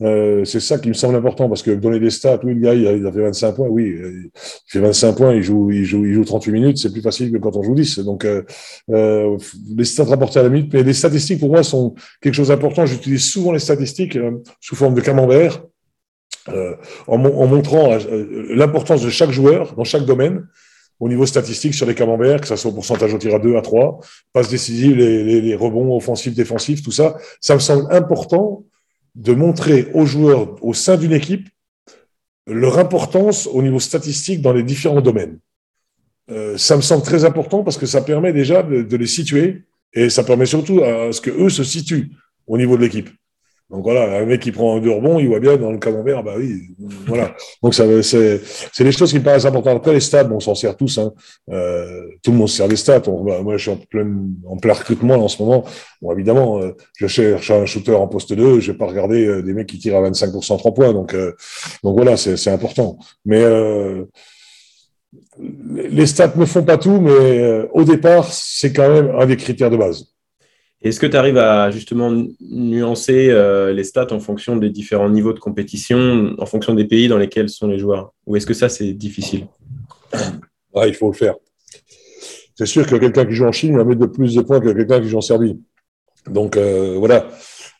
Euh, 0.00 0.44
c'est 0.44 0.60
ça 0.60 0.78
qui 0.78 0.88
me 0.88 0.94
semble 0.94 1.16
important 1.16 1.48
parce 1.48 1.62
que 1.62 1.72
donner 1.72 1.98
des 1.98 2.10
stats, 2.10 2.38
oui, 2.44 2.54
le 2.54 2.60
gars, 2.60 2.74
il 2.74 2.86
a, 3.04 3.12
fait 3.12 3.20
25 3.20 3.52
points, 3.56 3.66
oui, 3.66 3.96
il 3.98 4.30
fait 4.68 4.78
25 4.78 5.16
points, 5.16 5.34
il 5.34 5.42
joue, 5.42 5.72
il 5.72 5.84
joue, 5.84 6.06
il 6.06 6.14
joue 6.14 6.24
38 6.24 6.52
minutes, 6.52 6.78
c'est 6.78 6.92
plus 6.92 7.02
facile 7.02 7.32
que 7.32 7.38
quand 7.38 7.56
on 7.56 7.64
joue 7.64 7.74
10. 7.74 7.98
Donc, 8.00 8.24
les 8.88 9.84
stats 9.84 10.04
rapportés 10.04 10.38
à 10.38 10.44
la 10.44 10.50
minute, 10.50 10.72
mais 10.72 10.84
les 10.84 10.92
statistiques 10.92 11.40
pour 11.40 11.50
moi 11.50 11.64
sont 11.64 11.94
quelque 12.20 12.34
chose 12.34 12.48
d'important. 12.48 12.86
J'utilise 12.86 13.24
souvent 13.24 13.50
les 13.50 13.58
statistiques 13.58 14.16
sous 14.60 14.76
forme 14.76 14.94
de 14.94 15.00
camembert, 15.00 15.64
euh, 16.48 16.74
en, 17.06 17.18
mon- 17.18 17.40
en 17.40 17.46
montrant 17.46 17.92
euh, 17.92 18.46
l'importance 18.54 19.02
de 19.02 19.10
chaque 19.10 19.30
joueur 19.30 19.74
dans 19.74 19.84
chaque 19.84 20.04
domaine 20.04 20.46
au 21.00 21.08
niveau 21.08 21.26
statistique 21.26 21.74
sur 21.74 21.86
les 21.86 21.94
camemberts, 21.94 22.40
que 22.40 22.48
ce 22.48 22.56
soit 22.56 22.70
au 22.70 22.74
pourcentage 22.74 23.14
au 23.14 23.18
tir 23.18 23.34
à 23.34 23.38
2, 23.38 23.56
à 23.56 23.62
3, 23.62 24.00
passes 24.32 24.48
décisives, 24.48 24.96
les, 24.96 25.54
rebonds 25.54 25.96
offensifs, 25.96 26.34
défensifs, 26.34 26.82
tout 26.82 26.90
ça. 26.90 27.16
Ça 27.40 27.54
me 27.54 27.60
semble 27.60 27.92
important 27.92 28.64
de 29.14 29.32
montrer 29.32 29.88
aux 29.94 30.06
joueurs 30.06 30.56
au 30.64 30.74
sein 30.74 30.96
d'une 30.96 31.12
équipe 31.12 31.48
leur 32.46 32.78
importance 32.78 33.46
au 33.46 33.62
niveau 33.62 33.78
statistique 33.78 34.40
dans 34.42 34.52
les 34.52 34.62
différents 34.62 35.00
domaines. 35.00 35.38
Euh, 36.30 36.56
ça 36.58 36.76
me 36.76 36.82
semble 36.82 37.02
très 37.02 37.24
important 37.24 37.62
parce 37.62 37.78
que 37.78 37.86
ça 37.86 38.02
permet 38.02 38.32
déjà 38.32 38.62
de, 38.62 38.96
les 38.96 39.06
situer 39.06 39.62
et 39.92 40.10
ça 40.10 40.24
permet 40.24 40.46
surtout 40.46 40.82
à 40.82 41.12
ce 41.12 41.20
que 41.20 41.30
eux 41.30 41.48
se 41.48 41.64
situent 41.64 42.10
au 42.46 42.58
niveau 42.58 42.76
de 42.76 42.82
l'équipe. 42.82 43.08
Donc 43.70 43.82
voilà, 43.82 44.18
un 44.18 44.24
mec 44.24 44.40
qui 44.40 44.50
prend 44.50 44.78
deux 44.78 44.90
rebonds, 44.90 45.18
il 45.18 45.28
voit 45.28 45.40
bien 45.40 45.58
dans 45.58 45.70
le 45.70 45.76
camembert, 45.76 46.22
bah 46.22 46.34
oui, 46.38 46.74
voilà. 47.06 47.34
Donc 47.62 47.74
ça, 47.74 47.84
c'est, 48.02 48.40
c'est 48.72 48.82
des 48.82 48.92
choses 48.92 49.10
qui 49.10 49.18
me 49.18 49.24
paraissent 49.24 49.44
importantes. 49.44 49.76
Après 49.76 49.92
les 49.92 50.00
stats, 50.00 50.24
bon, 50.24 50.36
on 50.36 50.40
s'en 50.40 50.54
sert 50.54 50.74
tous. 50.74 50.96
Hein. 50.96 51.12
Euh, 51.50 52.08
tout 52.22 52.30
le 52.30 52.38
monde 52.38 52.48
se 52.48 52.56
sert 52.56 52.68
des 52.68 52.76
stats. 52.76 53.02
Moi, 53.06 53.58
je 53.58 53.62
suis 53.62 53.70
en 53.70 53.76
plein, 53.76 54.10
en 54.48 54.56
plein 54.56 54.72
recrutement 54.72 55.16
en 55.16 55.28
ce 55.28 55.42
moment. 55.42 55.64
Bon, 56.00 56.12
évidemment, 56.12 56.62
euh, 56.62 56.74
je 56.96 57.06
cherche 57.08 57.50
un 57.50 57.66
shooter 57.66 57.92
en 57.92 58.08
poste 58.08 58.32
2, 58.32 58.60
je 58.60 58.72
vais 58.72 58.78
pas 58.78 58.86
regarder 58.86 59.26
euh, 59.26 59.42
des 59.42 59.52
mecs 59.52 59.66
qui 59.66 59.78
tirent 59.78 59.96
à 59.96 60.10
25% 60.10 60.56
3 60.56 60.72
points. 60.72 60.94
Donc, 60.94 61.12
euh, 61.12 61.34
donc 61.84 61.94
voilà, 61.94 62.16
c'est, 62.16 62.38
c'est 62.38 62.50
important. 62.50 62.98
Mais 63.26 63.42
euh, 63.42 64.06
les 65.38 66.06
stats 66.06 66.32
ne 66.36 66.46
font 66.46 66.62
pas 66.64 66.78
tout, 66.78 67.02
mais 67.02 67.68
au 67.72 67.84
départ, 67.84 68.32
c'est 68.32 68.72
quand 68.72 68.88
même 68.88 69.10
un 69.18 69.26
des 69.26 69.36
critères 69.36 69.70
de 69.70 69.76
base. 69.76 70.06
Est-ce 70.80 71.00
que 71.00 71.06
tu 71.06 71.16
arrives 71.16 71.38
à 71.38 71.70
justement 71.72 72.12
nuancer 72.40 73.28
euh, 73.30 73.72
les 73.72 73.82
stats 73.82 74.12
en 74.12 74.20
fonction 74.20 74.56
des 74.56 74.70
différents 74.70 75.08
niveaux 75.10 75.32
de 75.32 75.40
compétition, 75.40 76.34
en 76.38 76.46
fonction 76.46 76.72
des 76.74 76.84
pays 76.84 77.08
dans 77.08 77.18
lesquels 77.18 77.48
sont 77.48 77.66
les 77.66 77.78
joueurs? 77.78 78.12
Ou 78.26 78.36
est-ce 78.36 78.46
que 78.46 78.54
ça, 78.54 78.68
c'est 78.68 78.92
difficile? 78.92 79.48
Ouais, 80.72 80.88
il 80.88 80.94
faut 80.94 81.08
le 81.08 81.16
faire. 81.16 81.34
C'est 82.54 82.66
sûr 82.66 82.86
que 82.86 82.94
quelqu'un 82.96 83.24
qui 83.26 83.32
joue 83.32 83.44
en 83.46 83.52
Chine 83.52 83.76
va 83.76 83.84
mettre 83.84 84.00
de 84.00 84.06
plus 84.06 84.34
de 84.34 84.40
points 84.42 84.60
que 84.60 84.68
quelqu'un 84.70 85.00
qui 85.00 85.08
joue 85.08 85.18
en 85.18 85.22
Serbie. 85.22 85.60
Donc 86.30 86.56
euh, 86.56 86.94
voilà. 86.98 87.26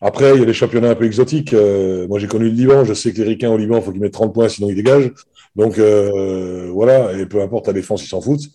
Après, 0.01 0.35
il 0.35 0.41
y 0.41 0.43
a 0.43 0.47
des 0.47 0.53
championnats 0.53 0.91
un 0.91 0.95
peu 0.95 1.05
exotiques. 1.05 1.53
Euh, 1.55 2.07
moi, 2.09 2.19
j'ai 2.19 2.27
connu 2.29 2.47
le 2.47 2.51
Liban. 2.55 2.85
Je 2.85 2.95
sais 2.95 3.13
que 3.13 3.19
les 3.19 3.25
Ricains 3.29 3.51
au 3.51 3.57
Liban, 3.59 3.77
il 3.79 3.83
faut 3.83 3.93
qu'ils 3.93 4.01
mettent 4.01 4.13
30 4.13 4.33
points, 4.35 4.49
sinon 4.49 4.71
ils 4.71 4.77
dégagent. 4.77 5.13
Donc 5.57 5.79
voilà. 5.79 7.13
Et 7.19 7.27
peu 7.27 7.41
importe 7.43 7.69
la 7.69 7.73
défense, 7.73 8.05
ils 8.05 8.09
s'en 8.09 8.21
foutent. 8.21 8.47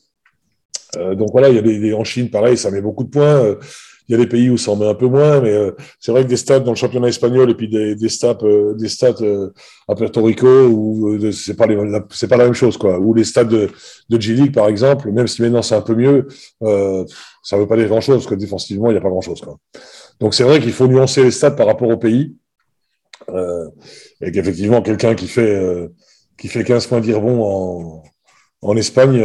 Donc 0.95 1.29
voilà, 1.31 1.50
il 1.50 1.55
y 1.55 1.59
a 1.59 1.62
des, 1.62 1.79
des- 1.79 1.93
en 1.93 2.03
Chine, 2.03 2.29
pareil, 2.29 2.57
ça 2.57 2.71
met 2.71 2.81
beaucoup 2.81 3.03
de 3.03 3.09
points. 3.09 3.55
Il 4.07 4.12
y 4.12 4.15
a 4.15 4.17
des 4.17 4.27
pays 4.27 4.50
où 4.50 4.57
ça 4.57 4.72
en 4.72 4.75
met 4.75 4.88
un 4.88 4.95
peu 4.95 5.07
moins, 5.07 5.39
mais 5.39 5.53
euh, 5.53 5.72
c'est 6.00 6.12
vrai 6.12 6.24
que 6.24 6.27
des 6.27 6.36
stades 6.38 6.63
dans 6.63 6.72
le 6.72 6.75
championnat 6.77 7.07
espagnol 7.07 7.50
et 7.50 7.55
puis 7.55 7.69
des, 7.69 7.95
des 7.95 8.10
stades, 8.10 8.43
euh, 8.43 8.74
des 8.74 8.89
stades 8.89 9.22
euh, 9.22 9.51
à 9.88 9.95
Puerto 9.95 10.22
Rico, 10.24 10.48
où 10.67 11.13
euh, 11.13 11.31
c'est 11.31 11.55
pas 11.55 11.67
c'est 12.12 12.27
pas 12.27 12.36
la 12.38 12.43
même 12.45 12.53
chose, 12.53 12.77
quoi. 12.77 13.00
Ou 13.00 13.13
les 13.13 13.24
stades 13.24 13.48
de, 13.48 13.69
de 14.10 14.22
G 14.22 14.33
League, 14.33 14.53
par 14.53 14.67
exemple, 14.67 15.10
même 15.12 15.27
si 15.27 15.41
maintenant 15.41 15.62
c'est 15.62 15.75
un 15.75 15.81
peu 15.81 15.95
mieux, 15.95 16.27
euh, 16.63 17.05
ça 17.43 17.57
veut 17.57 17.67
pas 17.67 17.77
dire 17.77 17.88
grand 17.88 18.01
chose, 18.01 18.17
parce 18.17 18.27
que 18.27 18.36
défensivement, 18.36 18.89
il 18.89 18.93
n'y 18.93 19.00
a 19.00 19.01
pas 19.01 19.10
grand 19.10 19.22
chose, 19.22 19.39
quoi. 19.41 19.57
Donc 20.19 20.33
c'est 20.33 20.43
vrai 20.43 20.60
qu'il 20.60 20.74
faut 20.74 20.88
nuancer 20.88 21.24
les 21.24 21.31
stades 21.31 21.55
par 21.55 21.67
rapport 21.67 21.89
au 21.89 21.98
pays. 21.98 22.36
Euh, 23.29 23.69
et 24.22 24.31
qu'effectivement, 24.33 24.81
quelqu'un 24.81 25.15
qui 25.15 25.27
fait, 25.27 25.89
qui 26.38 26.50
fait 26.50 26.65
15 26.65 26.88
points 26.88 27.00
d'Irbon 27.00 27.41
en, 27.41 28.03
en 28.62 28.77
Espagne, 28.77 29.24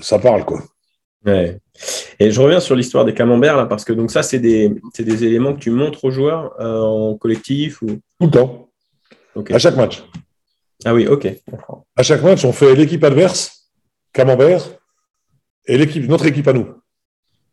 ça 0.00 0.20
parle, 0.20 0.44
quoi. 0.44 0.62
Ouais. 1.24 1.58
Et 2.18 2.30
je 2.30 2.40
reviens 2.40 2.60
sur 2.60 2.74
l'histoire 2.74 3.04
des 3.04 3.14
camemberts, 3.14 3.56
là, 3.56 3.66
parce 3.66 3.84
que 3.84 3.92
donc 3.92 4.10
ça, 4.10 4.22
c'est 4.22 4.38
des, 4.38 4.74
c'est 4.94 5.04
des 5.04 5.24
éléments 5.24 5.54
que 5.54 5.60
tu 5.60 5.70
montres 5.70 6.04
aux 6.04 6.10
joueurs 6.10 6.54
euh, 6.60 6.80
en 6.80 7.16
collectif 7.16 7.82
ou... 7.82 7.86
Tout 7.86 8.26
le 8.26 8.30
temps, 8.30 8.68
Ok. 9.34 9.50
à 9.52 9.58
chaque 9.58 9.76
match. 9.76 10.02
Ah 10.84 10.94
oui, 10.94 11.06
ok. 11.06 11.28
À 11.96 12.02
chaque 12.02 12.22
match, 12.22 12.44
on 12.44 12.52
fait 12.52 12.74
l'équipe 12.74 13.02
adverse, 13.04 13.70
Camembert, 14.12 14.62
et 15.66 15.76
l'équipe, 15.76 16.08
notre 16.08 16.26
équipe 16.26 16.48
à 16.48 16.52
nous. 16.52 16.66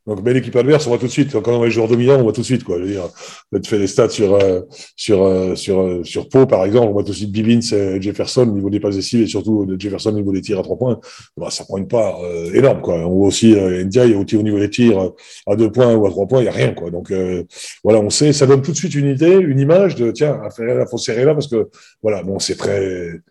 Donc, 0.08 0.22
mais 0.24 0.34
l'équipe 0.34 0.56
adverse, 0.56 0.86
on 0.86 0.90
voit 0.90 1.00
tout 1.00 1.08
de 1.08 1.12
suite. 1.12 1.32
Quand 1.42 1.56
on 1.56 1.60
va 1.60 1.66
les 1.66 1.72
joueurs 1.72 1.88
dominants, 1.88 2.20
on 2.20 2.24
voit 2.24 2.34
tout 2.34 2.42
de 2.42 2.46
suite, 2.46 2.64
quoi. 2.64 2.78
Je 2.78 2.84
veux 2.84 2.92
dire, 2.92 3.10
tu 3.52 3.70
fais 3.70 3.80
des 3.80 3.88
stats 3.88 4.10
sur, 4.10 4.36
euh, 4.36 4.62
sur, 4.96 5.24
euh, 5.24 5.56
sur, 5.56 5.80
euh, 5.82 6.04
sur 6.04 6.30
Pau, 6.30 6.46
par 6.46 6.64
exemple, 6.64 6.90
on 6.90 6.94
voit 6.94 7.04
tout 7.04 7.12
de 7.12 7.16
suite 7.16 7.32
Bivins 7.32 7.60
et 7.76 8.00
Jefferson 8.00 8.44
au 8.44 8.54
niveau 8.54 8.70
des 8.70 8.80
passes 8.80 8.96
décisives 8.96 9.24
et 9.24 9.28
surtout 9.28 9.66
de 9.66 9.80
Jefferson 9.80 10.10
au 10.10 10.14
niveau 10.18 10.32
des 10.32 10.42
tirs 10.42 10.60
à 10.60 10.64
trois 10.64 10.78
points. 10.78 11.00
Bah, 11.38 11.50
ça 11.50 11.64
prend 11.64 11.78
une 11.78 11.88
part 11.88 12.20
euh, 12.24 12.54
énorme, 12.54 12.82
quoi. 12.82 12.96
On 12.96 13.16
voit 13.16 13.28
aussi 13.28 13.56
euh, 13.56 13.84
Ndiaye 13.84 14.14
au 14.14 14.24
niveau 14.44 14.60
des 14.60 14.70
tirs 14.70 15.00
euh, 15.00 15.10
à 15.48 15.56
deux 15.56 15.72
points 15.72 15.96
ou 15.96 16.06
à 16.06 16.10
trois 16.12 16.28
points, 16.28 16.40
il 16.40 16.44
n'y 16.44 16.50
a 16.50 16.54
rien, 16.54 16.74
quoi. 16.74 16.92
Donc, 16.92 17.10
euh, 17.10 17.44
voilà, 17.84 18.00
on 18.00 18.12
sait, 18.12 18.32
ça 18.32 18.46
donne 18.46 18.62
tout 18.62 18.72
de 18.72 18.78
suite 18.78 18.94
une 18.94 19.08
idée, 19.08 19.36
une 19.36 19.60
image 19.60 19.96
de, 19.96 20.12
tiens, 20.12 20.40
à 20.44 20.52
faire 20.52 20.66
la 20.66 20.76
là 20.76 21.34
parce 21.34 21.48
que, 21.48 21.68
voilà, 22.04 22.22
bon, 22.22 22.38
c'est 22.38 22.56
très, 22.56 22.80
euh, 22.80 23.22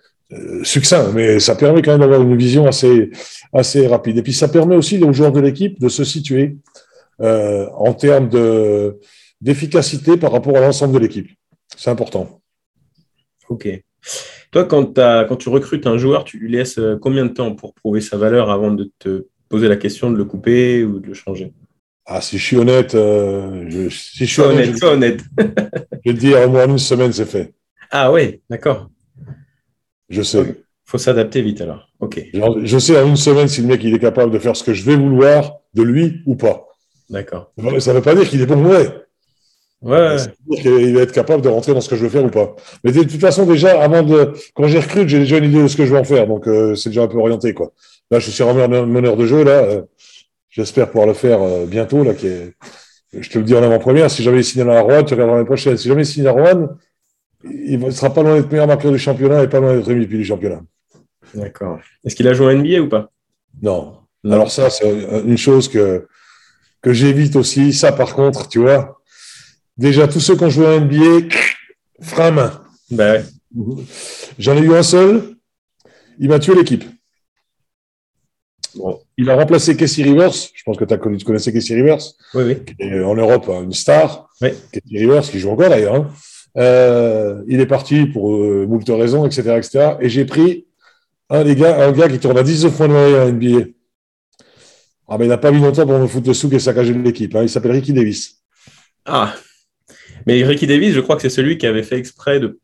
succinct, 0.63 1.13
mais 1.13 1.39
ça 1.39 1.55
permet 1.55 1.83
quand 1.83 1.93
même 1.93 2.01
d'avoir 2.01 2.23
une 2.23 2.37
vision 2.37 2.67
assez, 2.67 3.11
assez 3.53 3.87
rapide. 3.87 4.19
Et 4.19 4.23
puis 4.23 4.33
ça 4.33 4.49
permet 4.49 4.75
aussi 4.75 5.03
aux 5.03 5.13
joueurs 5.13 5.33
de 5.33 5.41
l'équipe 5.41 5.79
de 5.81 5.89
se 5.89 6.05
situer 6.05 6.57
euh, 7.21 7.69
en 7.77 7.95
termes 7.95 8.29
de 8.29 8.99
d'efficacité 9.41 10.17
par 10.17 10.33
rapport 10.33 10.57
à 10.57 10.61
l'ensemble 10.61 10.95
de 10.95 10.99
l'équipe. 10.99 11.29
C'est 11.77 11.91
important. 11.91 12.41
Ok. 13.49 13.69
Toi, 14.51 14.65
quand, 14.65 15.37
tu 15.37 15.49
recrutes 15.49 15.87
un 15.87 15.99
joueur, 15.99 16.25
tu 16.25 16.39
lui 16.39 16.51
laisses 16.51 16.79
euh, 16.79 16.97
combien 17.01 17.27
de 17.27 17.33
temps 17.33 17.55
pour 17.55 17.75
prouver 17.75 18.01
sa 18.01 18.17
valeur 18.17 18.51
avant 18.51 18.71
de 18.71 18.91
te 18.99 19.27
poser 19.49 19.69
la 19.69 19.77
question 19.77 20.11
de 20.11 20.17
le 20.17 20.25
couper 20.25 20.83
ou 20.83 20.99
de 20.99 21.09
le 21.09 21.15
changer? 21.15 21.53
Ah, 22.07 22.21
si 22.21 22.39
je 22.39 22.45
suis 22.45 22.57
honnête, 22.57 22.95
euh, 22.95 23.67
je, 23.69 23.89
si 23.91 24.25
je 24.25 24.33
suis 24.33 24.43
honnête, 24.43 24.69
honnête, 24.69 24.79
sois 24.79 24.93
honnête. 24.93 25.21
je 25.39 26.11
vais 26.11 26.15
te 26.17 26.21
dire, 26.21 26.39
au 26.47 26.49
moins 26.49 26.67
une 26.67 26.79
semaine, 26.79 27.13
c'est 27.13 27.27
fait. 27.27 27.53
Ah 27.91 28.13
ouais, 28.13 28.41
d'accord. 28.49 28.89
Je 30.11 30.23
sais. 30.23 30.57
faut 30.85 30.99
s'adapter 30.99 31.43
vite 31.43 31.61
alors. 31.61 31.89
Ok, 32.01 32.23
Genre, 32.35 32.59
Je 32.63 32.79
sais 32.79 32.99
en 33.01 33.07
une 33.09 33.17
semaine 33.17 33.49
si 33.49 33.61
le 33.63 33.67
mec 33.69 33.83
il 33.85 33.95
est 33.95 33.99
capable 33.99 34.31
de 34.33 34.39
faire 34.39 34.55
ce 34.57 34.63
que 34.65 34.73
je 34.75 34.85
vais 34.85 34.97
vouloir 34.97 35.59
de 35.75 35.83
lui 35.83 36.21
ou 36.27 36.37
pas. 36.37 36.67
d'accord. 37.11 37.53
Ça 37.79 37.93
ne 37.93 37.97
veut 37.99 38.03
pas 38.03 38.15
dire 38.15 38.29
qu'il 38.29 38.41
est 38.41 38.47
bon 38.47 38.57
ou 38.57 38.63
mauvais. 38.63 38.89
Ouais, 39.83 40.17
Ça 40.19 40.27
veut 40.49 40.57
dire 40.57 40.63
qu'il 40.63 40.95
va 40.95 41.03
être 41.03 41.13
capable 41.13 41.43
de 41.43 41.49
rentrer 41.49 41.75
dans 41.75 41.81
ce 41.83 41.89
que 41.91 41.97
je 41.97 42.03
veux 42.05 42.09
faire 42.09 42.25
ou 42.25 42.31
pas. 42.31 42.55
Mais 42.85 42.93
de 42.93 43.03
toute 43.03 43.21
façon, 43.21 43.45
déjà, 43.45 43.83
avant 43.83 44.03
de, 44.03 44.33
quand 44.55 44.67
j'ai 44.67 44.79
recrute, 44.79 45.09
j'ai 45.09 45.19
déjà 45.19 45.39
une 45.39 45.45
idée 45.45 45.63
de 45.63 45.69
ce 45.69 45.77
que 45.77 45.85
je 45.85 45.93
vais 45.93 45.99
en 46.01 46.05
faire. 46.05 46.27
Donc, 46.27 46.47
euh, 46.49 46.75
c'est 46.75 46.89
déjà 46.89 47.03
un 47.03 47.07
peu 47.09 47.19
orienté, 47.19 47.53
quoi. 47.53 47.73
Là, 48.11 48.19
je 48.19 48.31
suis 48.31 48.43
en 48.43 48.55
meneur 48.55 48.87
meneur 48.87 49.17
de 49.17 49.27
jeu, 49.27 49.45
là. 49.45 49.63
euh, 49.65 49.83
J'espère 50.51 50.89
pouvoir 50.89 51.07
le 51.09 51.15
faire 51.15 51.43
euh, 51.43 51.67
bientôt, 51.67 52.05
là, 52.05 52.15
qui 52.15 52.29
est, 52.29 52.53
je 53.19 53.29
te 53.29 53.39
le 53.39 53.45
dis 53.45 53.55
en 53.55 53.63
avant-première. 53.63 54.11
Si 54.11 54.23
jamais 54.23 54.39
il 54.39 54.45
signe 54.45 54.63
à 54.69 54.81
Rouen, 54.81 55.03
tu 55.03 55.13
regarderas 55.15 55.37
l'année 55.37 55.47
prochaine. 55.47 55.77
Si 55.77 55.89
jamais 55.89 56.03
il 56.03 56.07
signe 56.07 56.27
à 56.29 56.31
Rouen, 56.33 56.69
il 57.51 57.79
ne 57.79 57.91
sera 57.91 58.13
pas 58.13 58.23
loin 58.23 58.37
d'être 58.37 58.51
meilleur 58.51 58.67
marqueur 58.67 58.93
du 58.93 58.99
championnat 58.99 59.43
et 59.43 59.49
pas 59.49 59.61
loin 59.61 59.77
d'être 59.77 59.91
MVP 59.91 60.17
du 60.17 60.25
championnat. 60.25 60.63
d'accord. 61.35 61.79
Est-ce 62.05 62.15
qu'il 62.15 62.29
a 62.29 62.35
joué 62.35 62.55
en 62.55 62.59
NBA 62.59 62.81
ou 62.81 62.89
pas? 62.89 63.11
Non. 63.63 63.99
Non. 64.23 64.33
Alors 64.33 64.51
ça, 64.51 64.71
c'est 64.71 64.91
une 65.25 65.37
chose 65.37 65.69
que, 65.69 66.07
que 66.81 66.93
j'évite 66.93 67.37
aussi. 67.37 67.73
Ça, 67.73 67.93
par 67.93 68.15
contre, 68.15 68.49
tu 68.49 68.61
vois, 68.61 69.01
déjà, 69.77 70.09
tous 70.09 70.21
ceux 70.21 70.37
qui 70.37 70.45
ont 70.45 70.51
joué 70.51 70.67
en 70.67 70.81
NBA, 70.81 71.29
frein 72.01 72.29
à 72.29 72.31
main. 72.31 72.63
Ouais. 72.91 73.25
J'en 74.39 74.57
ai 74.57 74.61
eu 74.61 74.75
un 74.75 74.83
seul. 74.83 75.37
Il 76.19 76.29
m'a 76.29 76.39
tué 76.39 76.55
l'équipe. 76.55 76.85
Bon. 78.77 79.01
Il 79.17 79.31
a 79.31 79.37
remplacé 79.37 79.77
Casey 79.77 80.03
Rivers. 80.03 80.33
Je 80.33 80.63
pense 80.65 80.77
que 80.77 80.93
as 80.93 80.99
connu, 80.99 81.17
tu 81.19 81.25
connaissais 81.25 81.53
Casey 81.53 81.75
Rivers. 81.75 82.01
Oui, 82.35 82.45
oui. 82.45 82.65
qui 82.65 82.75
est 82.83 83.03
en 83.03 83.15
Europe 83.15 83.49
une 83.49 83.73
star. 83.73 84.29
Oui. 84.41 84.51
Casey 84.73 84.99
Rivers, 84.99 85.23
qui 85.23 85.39
joue 85.39 85.51
encore 85.51 85.69
d'ailleurs. 85.69 86.11
Euh, 86.57 87.43
il 87.49 87.61
est 87.61 87.67
parti 87.67 88.07
pour 88.07 88.35
euh, 88.37 88.67
moult 88.69 88.89
raisons, 88.89 89.27
etc., 89.27 89.57
etc. 89.57 89.97
Et 90.01 90.09
j'ai 90.09 90.25
pris 90.25 90.67
un 91.31 91.43
des 91.45 91.57
gars, 91.57 91.85
un 91.87 91.93
gars 91.93 92.09
qui 92.09 92.19
tourne 92.19 92.39
à 92.39 92.43
19 92.43 92.77
points 92.77 92.89
de 92.89 92.93
moyenne 92.93 93.21
en 93.29 93.33
NBA. 93.33 93.67
Ah, 95.09 95.19
mais 95.19 95.27
il 95.27 95.29
n'a 95.29 95.39
pas 95.39 95.51
mis 95.51 95.61
longtemps 95.61 95.87
pour 95.87 95.99
me 95.99 96.07
foutre 96.07 96.29
le 96.29 96.35
souk 96.35 96.53
et 96.55 96.59
saccager 96.59 96.95
l'équipe. 96.95 97.35
hein. 97.35 97.43
Il 97.43 97.49
s'appelle 97.49 97.73
Ricky 97.73 97.93
Davis. 97.93 98.37
Ah 99.05 99.35
Mais 100.27 100.43
Ricky 100.45 100.67
Davis, 100.67 100.95
je 100.95 101.01
crois 101.01 101.17
que 101.17 101.23
c'est 101.23 101.29
celui 101.31 101.59
qui 101.59 101.67
avait 101.67 101.83
fait 101.83 101.99
exprès 101.99 102.41
de, 102.41 102.59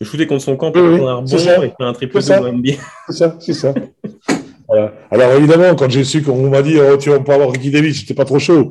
de 0.00 0.04
shooter 0.04 0.26
contre 0.26 0.42
son 0.42 0.56
camp 0.56 0.72
pour 0.72 0.82
oui, 0.82 0.96
prendre 0.96 1.22
un 1.22 1.26
ça. 1.26 1.64
et 1.64 1.70
faire 1.70 1.86
un 1.86 1.92
triple 1.92 2.20
double 2.20 2.52
NBA. 2.52 2.72
C'est 3.08 3.12
ça, 3.12 3.36
c'est 3.38 3.52
ça. 3.54 3.74
Alors 5.10 5.32
évidemment, 5.32 5.74
quand 5.74 5.90
j'ai 5.90 6.04
su 6.04 6.22
qu'on 6.22 6.48
m'a 6.48 6.62
dit 6.62 6.76
tu 7.00 7.10
vas 7.10 7.20
pas 7.20 7.34
avoir 7.34 7.50
Ricky 7.50 7.70
Davis, 7.70 7.96
j'étais 7.96 8.14
pas 8.14 8.24
trop 8.24 8.38
chaud. 8.38 8.70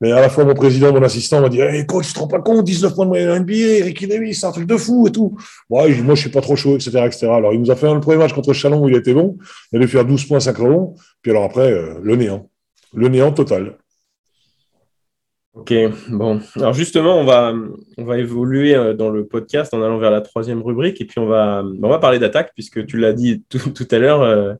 Mais 0.00 0.12
à 0.12 0.20
la 0.20 0.28
fois 0.28 0.44
mon 0.44 0.54
président, 0.54 0.92
mon 0.92 1.02
assistant 1.02 1.40
m'a 1.40 1.48
dit 1.48 1.60
hey, 1.60 1.86
coach, 1.86 2.08
tu 2.08 2.12
te 2.12 2.18
rends 2.18 2.28
pas 2.28 2.40
compte, 2.40 2.64
19 2.64 2.94
points 2.94 3.06
de 3.06 3.10
moyenne 3.10 3.30
en 3.30 3.40
NBA, 3.40 3.84
Ricky 3.84 4.06
Davis, 4.06 4.40
c'est 4.40 4.46
un 4.46 4.52
truc 4.52 4.66
de 4.66 4.76
fou 4.76 5.06
et 5.08 5.12
tout. 5.12 5.36
Moi 5.70 5.88
je 5.88 6.14
suis 6.14 6.30
pas 6.30 6.40
trop 6.40 6.56
chaud, 6.56 6.76
etc., 6.76 6.90
etc. 7.06 7.28
Alors 7.28 7.52
il 7.54 7.60
nous 7.60 7.70
a 7.70 7.76
fait 7.76 7.92
le 7.92 8.00
premier 8.00 8.18
match 8.18 8.32
contre 8.32 8.52
Chalon 8.52 8.84
où 8.84 8.88
il 8.88 8.96
était 8.96 9.14
bon, 9.14 9.38
il 9.72 9.78
a 9.78 9.80
dû 9.80 9.88
faire 9.88 10.04
12 10.04 10.24
points, 10.26 10.40
5 10.40 10.56
rebonds. 10.56 10.94
Puis 11.22 11.30
alors 11.30 11.44
après, 11.44 11.72
euh, 11.72 11.94
le 12.02 12.16
néant, 12.16 12.50
le 12.94 13.08
néant 13.08 13.32
total. 13.32 13.76
Ok, 15.58 15.74
bon. 16.08 16.40
Alors 16.54 16.72
justement, 16.72 17.18
on 17.18 17.24
va, 17.24 17.52
on 17.96 18.04
va 18.04 18.18
évoluer 18.18 18.76
euh, 18.76 18.94
dans 18.94 19.10
le 19.10 19.26
podcast 19.26 19.74
en 19.74 19.82
allant 19.82 19.98
vers 19.98 20.12
la 20.12 20.20
troisième 20.20 20.62
rubrique 20.62 21.00
et 21.00 21.04
puis 21.04 21.18
on 21.18 21.26
va, 21.26 21.64
on 21.82 21.88
va 21.88 21.98
parler 21.98 22.20
d'attaque 22.20 22.52
puisque 22.54 22.86
tu 22.86 22.96
l'as 22.96 23.12
dit 23.12 23.42
tout, 23.48 23.70
tout 23.70 23.88
à 23.90 23.98
l'heure, 23.98 24.22
euh, 24.22 24.54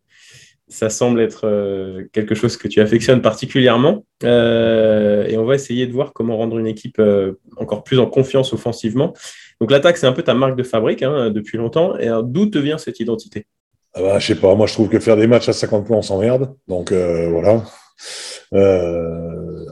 ça 0.68 0.90
semble 0.90 1.20
être 1.20 1.46
euh, 1.46 2.04
quelque 2.12 2.34
chose 2.34 2.56
que 2.56 2.68
tu 2.68 2.80
affectionnes 2.80 3.22
particulièrement 3.22 4.04
Euh, 4.24 5.28
et 5.28 5.38
on 5.38 5.44
va 5.44 5.54
essayer 5.54 5.86
de 5.86 5.92
voir 5.92 6.12
comment 6.12 6.36
rendre 6.36 6.58
une 6.58 6.66
équipe 6.66 6.98
euh, 6.98 7.38
encore 7.56 7.84
plus 7.84 8.00
en 8.00 8.06
confiance 8.06 8.52
offensivement. 8.52 9.14
Donc 9.60 9.70
l'attaque, 9.70 9.96
c'est 9.96 10.08
un 10.08 10.12
peu 10.12 10.24
ta 10.24 10.34
marque 10.34 10.56
de 10.56 10.64
fabrique 10.64 11.04
hein, 11.04 11.30
depuis 11.30 11.56
longtemps. 11.56 11.96
Et 11.98 12.08
d'où 12.24 12.46
te 12.46 12.58
vient 12.58 12.78
cette 12.78 12.98
identité? 12.98 13.46
Ah 13.94 14.02
bah, 14.02 14.18
je 14.18 14.26
sais 14.26 14.34
pas, 14.34 14.52
moi 14.56 14.66
je 14.66 14.72
trouve 14.72 14.88
que 14.88 14.98
faire 14.98 15.16
des 15.16 15.28
matchs 15.28 15.48
à 15.48 15.52
50 15.52 15.86
points, 15.86 15.98
on 15.98 16.02
s'emmerde. 16.02 16.52
Donc 16.66 16.92
voilà. 16.92 17.62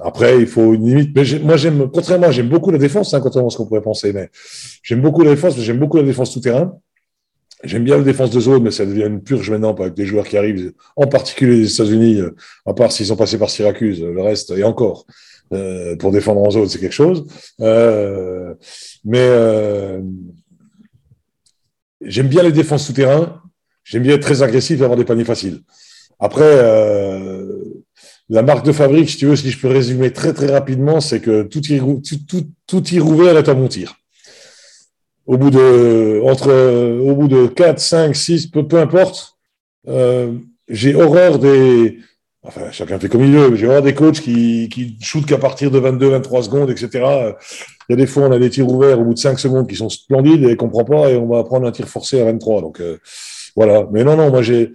Après, 0.05 0.39
il 0.39 0.47
faut 0.47 0.75
une 0.75 0.87
limite. 0.87 1.11
Mais 1.17 1.25
moi, 1.41 1.57
j'aime, 1.57 1.91
contrairement, 1.93 2.31
j'aime 2.31 2.49
beaucoup 2.49 2.71
la 2.71 2.79
défense, 2.79 3.13
hein, 3.13 3.21
contrairement 3.21 3.49
à 3.49 3.51
ce 3.51 3.57
qu'on 3.57 3.67
pourrait 3.67 3.83
penser. 3.83 4.13
Mais 4.13 4.31
j'aime 4.85 5.03
beaucoup 5.03 5.23
la 5.23 5.31
défense, 5.31 5.57
mais 5.57 5.65
j'aime 5.65 5.81
beaucoup 5.81 5.97
la 5.97 6.05
défense 6.05 6.33
tout 6.33 6.41
terrain. 6.41 6.79
J'aime 7.65 7.85
bien 7.85 7.97
la 7.97 8.05
défense 8.05 8.31
de 8.31 8.41
zone, 8.41 8.63
mais 8.63 8.71
ça 8.71 8.85
devient 8.85 9.07
une 9.07 9.23
purge 9.23 9.51
maintenant 9.51 9.75
avec 9.75 9.95
des 9.95 10.05
joueurs 10.05 10.27
qui 10.27 10.37
arrivent, 10.37 10.73
en 10.95 11.07
particulier 11.07 11.57
les 11.57 11.73
États-Unis, 11.73 12.21
euh, 12.21 12.35
à 12.67 12.75
part 12.75 12.93
s'ils 12.93 13.07
sont 13.07 13.17
passés 13.17 13.39
par 13.39 13.51
Syracuse, 13.51 14.03
le 14.03 14.21
reste, 14.21 14.51
et 14.51 14.63
encore, 14.63 15.07
euh, 15.53 15.97
pour 15.97 16.11
défendre 16.11 16.43
en 16.43 16.51
zone, 16.51 16.69
c'est 16.69 16.79
quelque 16.79 16.93
chose. 16.93 17.27
Euh, 17.61 18.55
mais 19.05 19.21
euh, 19.21 20.01
j'aime 22.03 22.29
bien 22.29 22.43
les 22.43 22.53
défenses 22.53 22.87
tout 22.87 22.93
terrain. 22.93 23.41
J'aime 23.85 24.03
bien 24.03 24.17
être 24.17 24.23
très 24.23 24.43
agressif 24.43 24.81
et 24.81 24.85
avoir 24.85 24.99
des 24.99 25.05
paniers 25.05 25.25
faciles. 25.25 25.61
Après, 26.19 26.43
euh, 26.45 27.63
la 28.29 28.43
marque 28.43 28.67
de 28.67 28.73
fabrique, 28.73 29.11
si 29.11 29.17
tu 29.17 29.27
veux, 29.27 29.37
si 29.37 29.51
je 29.51 29.61
peux 29.61 29.69
résumer 29.69 30.13
très 30.13 30.33
très 30.33 30.51
rapidement, 30.51 31.01
c'est 31.01 31.21
que 31.21 31.45
tout 31.45 31.61
tir, 31.61 31.85
tout, 31.85 32.17
tout, 32.29 32.47
tout 32.67 32.81
tir 32.81 33.07
ouvert 33.07 33.37
est 33.39 33.49
à 33.49 33.55
mon 33.55 33.69
tir. 33.69 33.97
Au 35.27 35.37
bout 35.37 35.51
de, 35.51 36.21
entre, 36.25 36.53
au 37.01 37.15
bout 37.15 37.29
de 37.29 37.47
4, 37.47 37.79
5, 37.79 38.15
6, 38.15 38.47
peu, 38.49 38.67
peu 38.67 38.79
importe, 38.79 39.37
euh, 39.89 40.33
j'ai 40.69 40.95
horreur 40.95 41.39
des, 41.39 41.99
enfin, 42.43 42.71
chacun 42.71 42.99
fait 42.99 43.09
comme 43.09 43.25
il 43.25 43.33
veut, 43.33 43.51
mais 43.51 43.57
j'ai 43.57 43.67
horreur 43.67 43.83
des 43.83 43.95
coachs 43.95 44.21
qui, 44.21 44.69
qui 44.69 44.97
shootent 45.01 45.27
qu'à 45.27 45.39
partir 45.39 45.71
de 45.71 45.79
22, 45.79 46.11
23 46.11 46.43
secondes, 46.45 46.71
etc. 46.71 47.35
Il 47.89 47.93
y 47.93 47.95
a 47.95 47.97
des 47.97 48.07
fois, 48.07 48.25
on 48.25 48.33
a 48.33 48.39
des 48.39 48.51
tirs 48.51 48.69
ouverts 48.69 49.01
au 49.01 49.05
bout 49.05 49.15
de 49.15 49.19
5 49.19 49.39
secondes 49.39 49.69
qui 49.69 49.77
sont 49.77 49.89
splendides 49.89 50.45
et 50.45 50.57
qu'on 50.57 50.69
prend 50.69 50.85
pas 50.85 51.11
et 51.11 51.17
on 51.17 51.27
va 51.27 51.43
prendre 51.45 51.67
un 51.67 51.73
tir 51.73 51.89
forcé 51.89 52.21
à 52.21 52.25
23. 52.25 52.61
Donc, 52.61 52.81
euh, 52.81 52.99
voilà. 53.55 53.87
Mais 53.93 54.05
non, 54.05 54.17
non, 54.17 54.31
moi, 54.31 54.43
j'ai, 54.43 54.73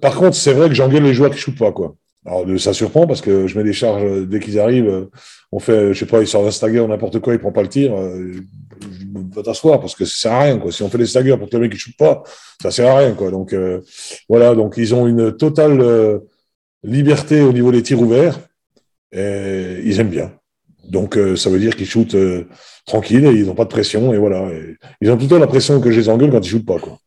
par 0.00 0.16
contre, 0.16 0.36
c'est 0.36 0.52
vrai 0.52 0.68
que 0.68 0.74
j'engueule 0.74 1.02
les 1.02 1.14
joueurs 1.14 1.30
qui 1.30 1.38
shootent 1.38 1.58
pas, 1.58 1.72
quoi. 1.72 1.94
Alors, 2.26 2.46
ça 2.58 2.72
surprend 2.72 3.06
parce 3.06 3.20
que 3.20 3.46
je 3.46 3.56
mets 3.58 3.64
des 3.64 3.72
charges 3.74 4.04
euh, 4.04 4.24
dès 4.26 4.40
qu'ils 4.40 4.58
arrivent. 4.58 4.88
euh, 4.88 5.10
On 5.52 5.58
fait, 5.58 5.92
je 5.92 5.98
sais 5.98 6.06
pas, 6.06 6.20
ils 6.20 6.26
sortent 6.26 6.46
un 6.46 6.50
stagger 6.50 6.80
ou 6.80 6.88
n'importe 6.88 7.20
quoi, 7.20 7.34
ils 7.34 7.38
prend 7.38 7.52
pas 7.52 7.62
le 7.62 7.68
tir. 7.68 7.94
euh, 7.94 8.32
Va 9.34 9.42
t'asseoir 9.42 9.80
parce 9.80 9.94
que 9.94 10.04
ça 10.04 10.16
sert 10.16 10.32
à 10.32 10.42
rien, 10.42 10.58
quoi. 10.58 10.72
Si 10.72 10.82
on 10.82 10.88
fait 10.88 10.98
des 10.98 11.06
staggers 11.06 11.36
pour 11.36 11.48
que 11.48 11.56
le 11.56 11.62
mec 11.62 11.72
ne 11.72 11.76
shoot 11.76 11.94
pas, 11.96 12.22
ça 12.62 12.70
sert 12.70 12.88
à 12.90 12.98
rien, 12.98 13.12
quoi. 13.12 13.30
Donc, 13.30 13.52
euh, 13.52 13.80
voilà. 14.28 14.54
Donc, 14.54 14.74
ils 14.76 14.94
ont 14.94 15.06
une 15.06 15.36
totale, 15.36 15.80
euh, 15.80 16.18
liberté 16.82 17.40
au 17.42 17.52
niveau 17.52 17.70
des 17.72 17.82
tirs 17.82 18.00
ouverts. 18.00 18.38
Et 19.12 19.80
ils 19.84 20.00
aiment 20.00 20.08
bien. 20.08 20.32
Donc, 20.88 21.16
euh, 21.16 21.36
ça 21.36 21.50
veut 21.50 21.58
dire 21.58 21.76
qu'ils 21.76 21.86
shootent 21.86 22.14
euh, 22.14 22.46
tranquille 22.86 23.24
et 23.26 23.32
ils 23.32 23.46
n'ont 23.46 23.54
pas 23.54 23.64
de 23.64 23.70
pression. 23.70 24.12
Et 24.12 24.18
voilà. 24.18 24.48
Ils 25.00 25.10
ont 25.10 25.16
temps 25.16 25.38
la 25.38 25.46
pression 25.46 25.80
que 25.80 25.90
je 25.90 26.00
les 26.00 26.08
engueule 26.08 26.30
quand 26.30 26.40
ils 26.44 26.50
shootent 26.50 26.66
pas. 26.66 26.78
Quoi. 26.78 26.98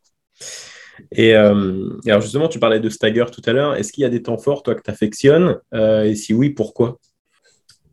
Et 1.12 1.36
euh, 1.36 1.90
alors 2.06 2.22
justement, 2.22 2.48
tu 2.48 2.60
parlais 2.60 2.80
de 2.80 2.90
stagger 2.90 3.26
tout 3.32 3.42
à 3.46 3.54
l'heure. 3.54 3.76
Est-ce 3.76 3.92
qu'il 3.92 4.02
y 4.02 4.06
a 4.06 4.10
des 4.10 4.22
temps 4.24 4.38
forts, 4.38 4.64
toi, 4.64 4.76
que 4.76 4.82
tu 4.82 4.92
affectionnes 4.92 5.58
Euh, 5.74 6.04
Et 6.04 6.16
si 6.16 6.34
oui, 6.34 6.50
pourquoi? 6.50 7.00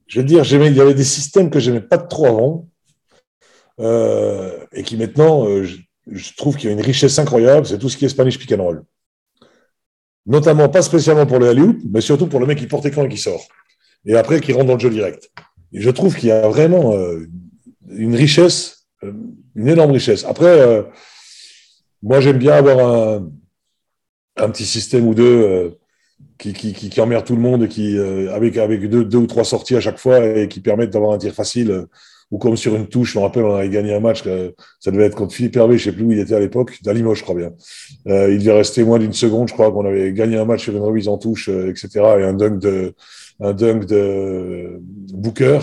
Je 0.07 0.21
veux 0.21 0.27
dire, 0.27 0.45
il 0.45 0.77
y 0.77 0.81
avait 0.81 0.95
des 0.95 1.05
systèmes 1.05 1.51
que 1.51 1.59
j'aimais 1.59 1.81
pas 1.81 1.99
trop 1.99 2.27
avant. 2.27 2.69
euh, 3.81 4.65
et 4.73 4.83
qui 4.85 4.97
maintenant, 4.97 5.47
je, 5.63 6.35
trouve 6.37 6.57
qu'il 6.57 6.67
y 6.71 6.73
a 6.73 6.77
une 6.77 6.83
richesse 6.83 7.19
incroyable. 7.19 7.67
C'est 7.67 7.79
tout 7.79 7.89
ce 7.89 7.97
qui 7.97 8.05
est 8.05 8.09
Spanish 8.09 8.39
pick. 8.39 8.55
Notamment, 10.27 10.69
pas 10.69 10.83
spécialement 10.83 11.27
pour 11.27 11.39
le 11.39 11.49
alley 11.49 11.77
mais 11.91 12.01
surtout 12.01 12.27
pour 12.29 12.41
le 12.41 12.47
mec 12.47 12.59
qui 12.59 12.67
porte 12.67 12.87
écran 12.87 13.05
et 13.05 13.09
qui 13.09 13.19
sort. 13.19 13.47
Et 14.07 14.15
après, 14.15 14.41
qui 14.41 14.53
rentre 14.53 14.67
dans 14.67 14.75
le 14.75 14.81
jeu 14.81 14.91
direct. 14.91 15.31
Et 15.73 15.81
je 15.81 15.91
trouve 15.91 16.15
qu'il 16.15 16.29
y 16.29 16.33
a 16.33 16.47
vraiment 16.49 16.95
une 17.89 18.15
richesse, 18.15 18.87
une 19.03 19.69
énorme 19.69 19.91
richesse. 19.91 20.25
Après, 20.25 20.85
moi, 22.05 22.21
j'aime 22.21 22.37
bien 22.37 22.53
avoir 22.53 23.23
un, 24.37 24.51
petit 24.51 24.67
système 24.67 25.07
ou 25.09 25.15
deux 25.15 25.25
euh, 25.25 25.71
qui, 26.39 27.01
emmerde 27.01 27.25
tout 27.25 27.35
le 27.35 27.41
monde 27.41 27.65
et 27.65 27.69
qui, 27.69 27.97
euh, 27.97 28.33
avec, 28.35 28.59
avec 28.59 28.89
deux, 28.91 29.17
ou 29.17 29.27
trois 29.27 29.45
sorties 29.45 29.75
à 29.75 29.81
chaque 29.81 29.99
fois 29.99 30.23
et 30.23 30.49
qui 30.49 30.61
permettent 30.61 30.91
d'avoir 30.91 31.13
un 31.13 31.19
tir 31.19 31.33
facile. 31.33 31.71
euh, 31.71 31.87
ou 32.31 32.39
comme 32.39 32.57
sur 32.57 32.75
une 32.75 32.89
touche, 32.89 33.13
je 33.13 33.19
me 33.19 33.23
rappelle, 33.23 33.45
on 33.45 33.55
avait 33.55 33.69
gagné 33.69 33.95
un 33.95 34.01
match, 34.01 34.25
ça 34.81 34.91
devait 34.91 35.05
être 35.05 35.15
contre 35.15 35.35
Philippe 35.35 35.55
Hervé, 35.57 35.79
je 35.79 35.85
sais 35.85 35.93
plus 35.93 36.05
où 36.05 36.11
il 36.11 36.19
était 36.19 36.35
à 36.35 36.41
l'époque, 36.41 36.79
Limoges, 36.85 37.19
je 37.19 37.23
crois 37.23 37.35
bien. 37.37 37.53
Il 38.07 38.39
devait 38.39 38.55
rester 38.55 38.83
moins 38.83 38.99
d'une 38.99 39.13
seconde, 39.13 39.49
je 39.49 39.53
crois 39.53 39.71
qu'on 39.71 39.85
avait 39.85 40.13
gagné 40.13 40.39
un 40.39 40.45
match 40.45 40.65
sur 40.65 40.75
une 40.75 40.83
remise 40.83 41.07
en 41.07 41.19
touche, 41.19 41.49
etc. 41.49 41.89
Et 42.19 42.25
un 42.25 42.33
dunk 42.33 42.59
de, 42.59 42.95
un 43.41 43.53
dunk 43.53 43.87
de 43.87 44.81
Booker. 44.81 45.61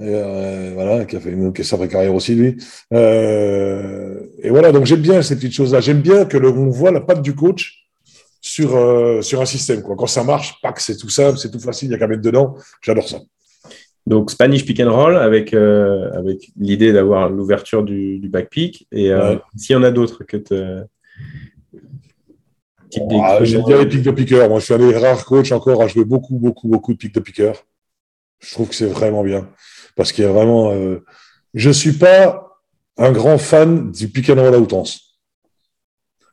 Euh, 0.00 0.70
voilà, 0.74 1.04
qui 1.04 1.16
a 1.16 1.20
fait 1.20 1.30
une 1.30 1.52
qui 1.52 1.60
a 1.60 1.64
sa 1.64 1.76
vraie 1.76 1.88
carrière 1.88 2.14
aussi, 2.14 2.34
lui. 2.34 2.56
Euh, 2.94 4.20
et 4.42 4.48
voilà, 4.50 4.72
donc 4.72 4.86
j'aime 4.86 5.00
bien 5.02 5.20
ces 5.22 5.36
petites 5.36 5.52
choses-là. 5.52 5.80
J'aime 5.80 6.00
bien 6.00 6.24
que 6.24 6.36
le, 6.38 6.48
on 6.48 6.70
voit 6.70 6.90
la 6.90 7.00
patte 7.00 7.20
du 7.22 7.34
coach 7.34 7.86
sur, 8.40 8.76
euh, 8.76 9.20
sur 9.20 9.40
un 9.42 9.46
système. 9.46 9.82
Quoi. 9.82 9.96
Quand 9.96 10.06
ça 10.06 10.24
marche, 10.24 10.54
pack, 10.62 10.80
c'est 10.80 10.96
tout 10.96 11.10
simple, 11.10 11.36
c'est 11.38 11.50
tout 11.50 11.60
facile, 11.60 11.86
il 11.86 11.90
n'y 11.90 11.96
a 11.96 11.98
qu'à 11.98 12.06
mettre 12.06 12.22
dedans. 12.22 12.56
J'adore 12.80 13.08
ça. 13.08 13.18
Donc 14.06 14.30
Spanish 14.30 14.64
pick 14.64 14.80
and 14.80 14.90
roll 14.90 15.16
avec, 15.16 15.52
avec 15.52 16.50
l'idée 16.56 16.92
d'avoir 16.92 17.28
l'ouverture 17.28 17.82
du, 17.82 18.18
du 18.18 18.28
back 18.30 18.48
pick. 18.48 18.86
Et 18.90 19.12
Ouais. 19.14 19.38
s'il 19.56 19.74
y 19.74 19.76
en 19.76 19.82
a 19.82 19.90
d'autres 19.90 20.24
que 20.24 20.38
des- 20.38 20.80
Ah, 23.22 23.38
J'aime 23.44 23.62
bien 23.64 23.78
les 23.78 23.86
pics 23.86 24.02
de 24.02 24.10
piqueur. 24.10 24.48
Moi, 24.48 24.58
je 24.58 24.64
suis 24.64 24.74
un 24.74 24.78
des 24.78 24.96
rares 24.96 25.24
coachs 25.24 25.52
encore 25.52 25.80
à 25.82 25.86
jouer 25.86 26.04
beaucoup, 26.04 26.36
beaucoup, 26.38 26.66
beaucoup 26.68 26.92
de 26.92 26.98
pics 26.98 27.14
de 27.14 27.20
piqueur. 27.20 27.54
Je 28.40 28.52
trouve 28.52 28.68
que 28.68 28.74
c'est 28.74 28.86
vraiment 28.86 29.22
bien. 29.22 29.48
Parce 29.96 30.12
qu'il 30.12 30.24
y 30.24 30.26
a 30.26 30.32
vraiment. 30.32 30.72
Euh... 30.72 31.04
Je 31.54 31.70
suis 31.70 31.92
pas 31.92 32.60
un 32.96 33.12
grand 33.12 33.38
fan 33.38 33.90
du 33.90 34.08
pick 34.08 34.30
and 34.30 34.40
roll 34.40 34.54
à 34.54 34.58
outrance. 34.58 35.18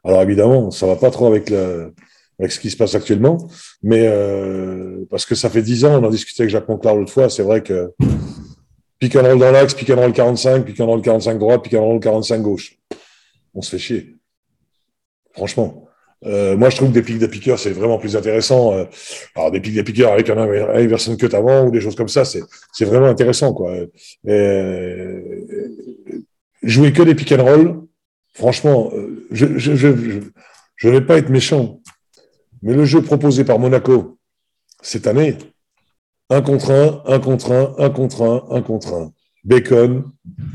Alors 0.04 0.22
évidemment, 0.22 0.72
ça 0.72 0.86
va 0.86 0.96
pas 0.96 1.12
trop 1.12 1.28
avec, 1.28 1.52
avec 1.52 2.52
ce 2.52 2.60
qui 2.60 2.70
se 2.70 2.78
passe 2.78 2.96
actuellement, 2.96 3.50
mais 3.82 4.06
euh... 4.06 5.06
parce 5.10 5.26
que 5.26 5.36
ça 5.36 5.50
fait 5.50 5.62
10 5.62 5.86
ans, 5.86 6.02
on 6.02 6.06
en 6.06 6.10
discutait 6.10 6.44
avec 6.44 6.52
Jacques 6.52 6.70
Monclar 6.70 6.96
l'autre 6.96 7.12
fois, 7.12 7.30
c'est 7.30 7.44
vrai 7.44 7.64
que 7.64 7.94
pick 9.00 9.16
and 9.16 9.24
roll 9.24 9.40
dans 9.40 9.52
l'axe, 9.52 9.74
pick 9.74 9.90
and 9.90 9.96
roll 9.96 10.14
45, 10.14 10.66
pick 10.66 10.80
and 10.80 10.86
roll 10.86 11.02
45 11.02 11.40
droite, 11.40 11.64
pick 11.64 11.74
and 11.74 11.84
roll 11.84 12.00
45 12.00 12.42
gauche. 12.42 12.78
On 13.54 13.62
se 13.62 13.72
fait 13.72 13.80
chier. 13.80 14.16
Franchement. 15.34 15.87
Euh, 16.26 16.58
moi, 16.58 16.70
je 16.70 16.78
trouve 16.78 16.90
que 16.90 16.94
des 16.96 17.04
pics 17.04 17.20
de 17.20 17.28
piqueurs, 17.28 17.60
c'est 17.60 17.72
vraiment 17.72 18.00
plus 18.00 18.16
intéressant. 18.16 18.74
Euh, 18.74 18.86
alors, 19.36 19.52
des 19.52 19.60
pics 19.60 19.76
de 19.76 19.82
piqueurs 19.82 20.12
avec 20.12 20.30
un 20.30 20.38
inversion 20.38 21.16
cut 21.16 21.34
avant 21.34 21.66
ou 21.66 21.72
des 21.72 21.82
choses 21.82 21.96
comme 21.96 22.08
ça, 22.08 22.26
c'est 22.26 22.86
vraiment 22.86 23.08
intéressant. 23.08 23.54
Quoi. 23.54 23.74
Euh, 24.28 25.22
jouer 26.64 26.92
que 26.92 27.04
des 27.04 27.16
pick 27.16 27.32
and 27.34 27.44
roll, 27.44 27.82
franchement, 28.34 28.92
je 29.32 29.58
je, 29.58 29.76
je, 29.76 29.96
je, 29.96 30.20
je 30.76 30.90
vais 30.90 31.02
pas 31.02 31.18
être 31.18 31.30
méchant, 31.30 31.82
mais 32.64 32.74
le 32.74 32.86
jeu 32.86 33.02
proposé 33.02 33.44
par 33.44 33.60
Monaco 33.60 34.18
cette 34.82 35.08
année, 35.08 35.38
un 36.30 36.42
contre 36.42 36.72
un, 36.72 37.04
un 37.06 37.20
contre 37.20 37.52
un, 37.52 37.76
un 37.78 37.90
contre 37.90 38.24
un, 38.24 38.56
un 38.56 38.62
contre 38.62 38.94
un. 38.94 39.14
Bacon, 39.44 40.04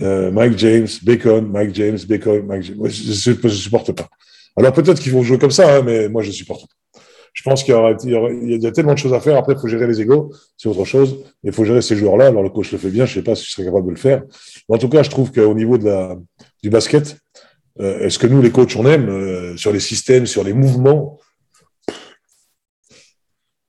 Mike 0.01 0.59
James, 0.59 0.89
Bacon, 1.03 1.49
Mike 1.51 1.75
James, 1.75 1.99
Bacon, 2.07 2.45
Mike 2.47 2.65
James. 2.65 2.89
Je 2.91 3.31
ne 3.31 3.49
supporte 3.49 3.93
pas. 3.93 4.09
Alors 4.57 4.73
peut-être 4.73 5.01
qu'ils 5.01 5.13
vont 5.13 5.23
jouer 5.23 5.39
comme 5.39 5.51
ça, 5.51 5.77
hein, 5.77 5.83
mais 5.83 6.09
moi 6.09 6.23
je 6.23 6.31
supporte 6.31 6.63
pas. 6.63 7.01
Je 7.33 7.43
pense 7.43 7.65
qu'il 7.65 7.75
y, 7.75 8.67
a 8.67 8.73
tellement 8.73 8.93
de 8.93 8.99
choses 8.99 9.15
à 9.15 9.21
faire. 9.21 9.39
Après, 9.39 9.55
il 9.55 9.59
faut 9.59 9.67
gérer 9.67 9.87
les 9.87 10.03
égaux, 10.03 10.35
c'est 10.59 10.69
autre 10.69 10.85
chose. 10.85 11.25
Il 11.43 11.53
faut 11.53 11.65
gérer 11.65 11.81
ces 11.81 11.97
joueurs-là. 11.97 12.27
Alors 12.27 12.43
le 12.43 12.51
coach 12.51 12.71
le 12.73 12.79
fait 12.79 12.91
bien. 12.91 13.07
Je 13.07 13.19
ne 13.19 13.23
sais 13.23 13.25
pas 13.25 13.35
si 13.35 13.47
je 13.47 13.53
serais 13.53 13.65
capable 13.65 13.87
de 13.87 13.93
le 13.93 13.97
faire. 13.97 14.23
Mais 14.69 14.77
en 14.77 14.79
tout 14.79 14.91
cas, 14.91 15.03
je 15.03 15.09
trouve 15.09 15.33
qu'au 15.33 15.55
niveau 15.55 15.79
de 15.79 15.87
la, 15.87 16.17
du 16.63 16.69
basket, 16.69 17.17
euh, 17.81 18.01
est-ce 18.01 18.19
que 18.19 18.27
nous, 18.27 18.43
les 18.43 18.51
coachs, 18.51 18.77
on 18.77 18.85
aime 18.85 19.09
euh, 19.09 19.57
sur 19.57 19.73
les 19.73 19.81
systèmes, 19.81 20.27
sur 20.27 20.45
les 20.45 20.53
mouvements? 20.53 21.19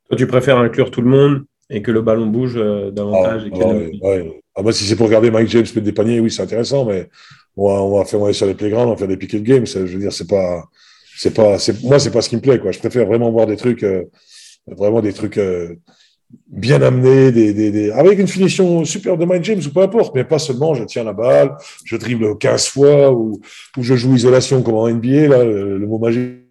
Toi, 0.10 0.18
tu 0.18 0.28
préfères 0.28 0.58
inclure 0.58 0.92
tout 0.92 1.02
le 1.02 1.10
monde 1.10 1.46
et 1.70 1.82
que 1.82 1.92
le 1.92 2.02
ballon 2.02 2.28
bouge 2.28 2.58
euh, 2.58 2.92
davantage. 2.92 3.44
Ah, 3.46 3.58
et 3.58 3.62
ah, 3.62 3.68
ouais, 3.68 4.22
ouais. 4.22 4.43
Ah, 4.56 4.62
bah, 4.62 4.72
si 4.72 4.84
c'est 4.84 4.96
pour 4.96 5.08
regarder 5.08 5.32
Mike 5.32 5.50
James 5.50 5.64
mettre 5.64 5.82
des 5.82 5.94
paniers, 5.94 6.20
oui, 6.20 6.30
c'est 6.30 6.44
intéressant, 6.44 6.86
mais 6.86 7.10
on 7.58 7.68
va, 7.68 7.82
on 7.82 7.98
va 7.98 8.06
faire 8.06 8.20
on 8.20 8.24
va 8.24 8.28
aller 8.28 8.36
sur 8.36 8.46
les 8.46 8.54
playgrounds, 8.54 8.88
on 8.88 8.92
va 8.92 8.98
faire 8.98 9.08
des 9.08 9.18
pick 9.18 9.34
and 9.34 9.40
games. 9.40 9.66
Je 9.66 9.80
veux 9.80 10.00
dire, 10.00 10.14
c'est 10.14 10.30
pas, 10.30 10.64
c'est 11.18 11.34
pas, 11.34 11.58
moi, 11.84 12.00
c'est 12.00 12.12
pas 12.12 12.22
ce 12.22 12.30
qui 12.30 12.36
me 12.36 12.42
plaît, 12.42 12.60
quoi. 12.60 12.72
Je 12.72 12.80
préfère 12.80 13.08
vraiment 13.08 13.32
voir 13.32 13.48
des 13.48 13.58
trucs, 13.58 13.84
euh, 13.84 14.04
vraiment 14.68 15.02
des 15.02 15.14
trucs 15.14 15.38
euh, 15.40 15.76
bien 16.48 16.82
amenés, 16.84 17.32
des, 17.32 17.54
des, 17.54 17.72
des, 17.72 17.92
avec 17.92 18.20
une 18.20 18.28
finition 18.28 18.86
super 18.86 19.18
de 19.18 19.26
Mike 19.26 19.44
James 19.44 19.62
ou 19.66 19.70
peu 19.70 19.82
importe, 19.82 20.14
mais 20.16 20.24
pas 20.24 20.40
seulement 20.40 20.74
je 20.76 20.84
tiens 20.84 21.04
la 21.04 21.14
balle, 21.14 21.56
je 21.86 21.96
dribble 21.96 22.38
15 22.38 22.68
fois 22.68 23.12
ou, 23.12 23.40
ou 23.78 23.84
je 23.84 23.96
joue 23.96 24.16
isolation 24.16 24.62
comme 24.62 24.76
en 24.76 24.88
NBA, 24.88 25.28
là, 25.28 25.44
le 25.44 25.86
mot 25.88 25.98
magique. 25.98 26.43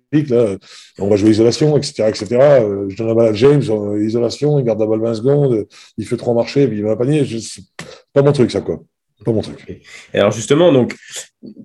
On 0.98 1.08
va 1.08 1.16
jouer 1.16 1.30
isolation, 1.30 1.76
etc., 1.76 2.04
etc. 2.08 2.26
Euh, 2.32 2.88
je 2.88 2.96
donne 2.96 3.08
la 3.08 3.14
balle 3.14 3.28
à 3.28 3.32
James, 3.32 3.62
isolation, 4.00 4.58
il 4.58 4.64
garde 4.64 4.80
la 4.80 4.86
balle 4.86 5.00
20 5.00 5.14
secondes, 5.14 5.66
il 5.96 6.06
fait 6.06 6.16
trois 6.16 6.34
marchés, 6.34 6.66
puis 6.68 6.78
il 6.78 6.84
met 6.84 6.90
un 6.90 6.96
panier. 6.96 7.24
Pas 8.12 8.22
mon 8.22 8.32
truc, 8.32 8.50
ça, 8.50 8.60
quoi. 8.60 8.82
Pas 9.24 9.32
mon 9.32 9.40
truc. 9.40 9.82
Et 10.12 10.18
alors 10.18 10.32
justement, 10.32 10.72
donc, 10.72 10.96